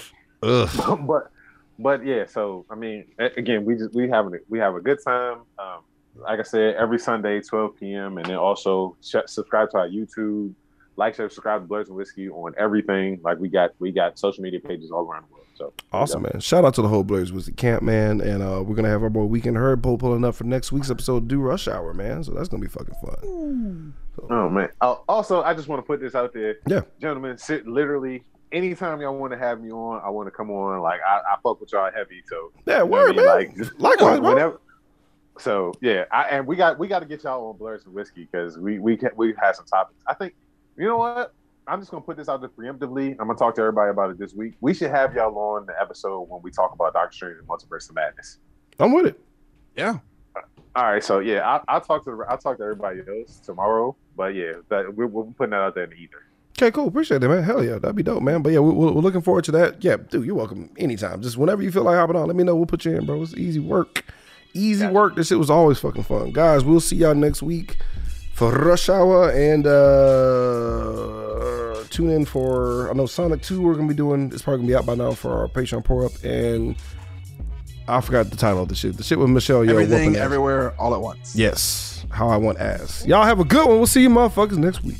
[0.43, 1.05] Ugh.
[1.07, 1.31] but
[1.79, 5.39] but yeah, so I mean, again, we just we having we have a good time.
[5.59, 5.81] Um,
[6.19, 8.17] like I said, every Sunday, 12 p.m.
[8.17, 10.53] and then also sh- subscribe to our YouTube,
[10.95, 13.19] like, share, subscribe to Blerds and Whiskey on everything.
[13.23, 15.43] Like we got we got social media pages all around the world.
[15.55, 16.39] So Awesome, man.
[16.39, 18.21] Shout out to the whole Blerds Whiskey Camp, man.
[18.21, 20.71] And uh, we're going to have our boy Weekend Herd pull pulling up for next
[20.71, 22.23] week's episode, Do Rush Hour, man.
[22.23, 23.93] So that's going to be fucking fun.
[24.29, 24.69] Oh man.
[24.81, 26.81] Uh, also, I just want to put this out there, Yeah.
[27.01, 27.37] gentlemen.
[27.37, 30.79] Sit literally anytime y'all want to have me on, I want to come on.
[30.81, 33.15] Like I, I fuck with y'all heavy, so Yeah, you know what I mean?
[33.17, 33.25] man.
[33.25, 34.29] Like just- Likewise, bro.
[34.33, 34.61] whenever.
[35.39, 38.27] So yeah, I, and we got we got to get y'all on Blerds and Whiskey
[38.31, 40.01] because we we can, we had some topics.
[40.07, 40.33] I think
[40.77, 41.33] you know what.
[41.69, 43.11] I'm just gonna put this out there preemptively.
[43.11, 44.53] I'm gonna talk to everybody about it this week.
[44.61, 47.89] We should have y'all on the episode when we talk about Doctor Strange and Multiverse
[47.89, 48.39] of Madness.
[48.79, 49.19] I'm with it.
[49.75, 49.97] Yeah.
[50.75, 53.95] All right, so yeah, I, I'll talk to I'll talk to everybody else tomorrow.
[54.15, 56.23] But yeah, that we're, we're putting that out there in the ether.
[56.57, 56.87] Okay, cool.
[56.87, 57.43] Appreciate it, man.
[57.43, 57.77] Hell yeah.
[57.77, 58.41] That'd be dope, man.
[58.41, 59.83] But yeah, we, we're, we're looking forward to that.
[59.83, 61.21] Yeah, dude, you're welcome anytime.
[61.21, 62.55] Just whenever you feel like hopping on, let me know.
[62.55, 63.21] We'll put you in, bro.
[63.21, 64.05] It's easy work.
[64.53, 64.93] Easy Gotcha.
[64.93, 65.15] work.
[65.15, 66.31] This shit was always fucking fun.
[66.31, 67.77] Guys, we'll see y'all next week
[68.33, 69.73] for Rush Hour and uh
[71.89, 74.75] tune in for I know Sonic 2 we're gonna be doing it's probably gonna be
[74.75, 76.75] out by now for our Patreon pour up and
[77.87, 78.97] I forgot the title of the shit.
[78.97, 80.21] The shit with Michelle Yeoh Everything, ass.
[80.21, 81.33] everywhere, all at once.
[81.35, 82.05] Yes.
[82.11, 83.05] How I want ass.
[83.05, 83.77] Y'all have a good one.
[83.77, 84.97] We'll see you motherfuckers next week.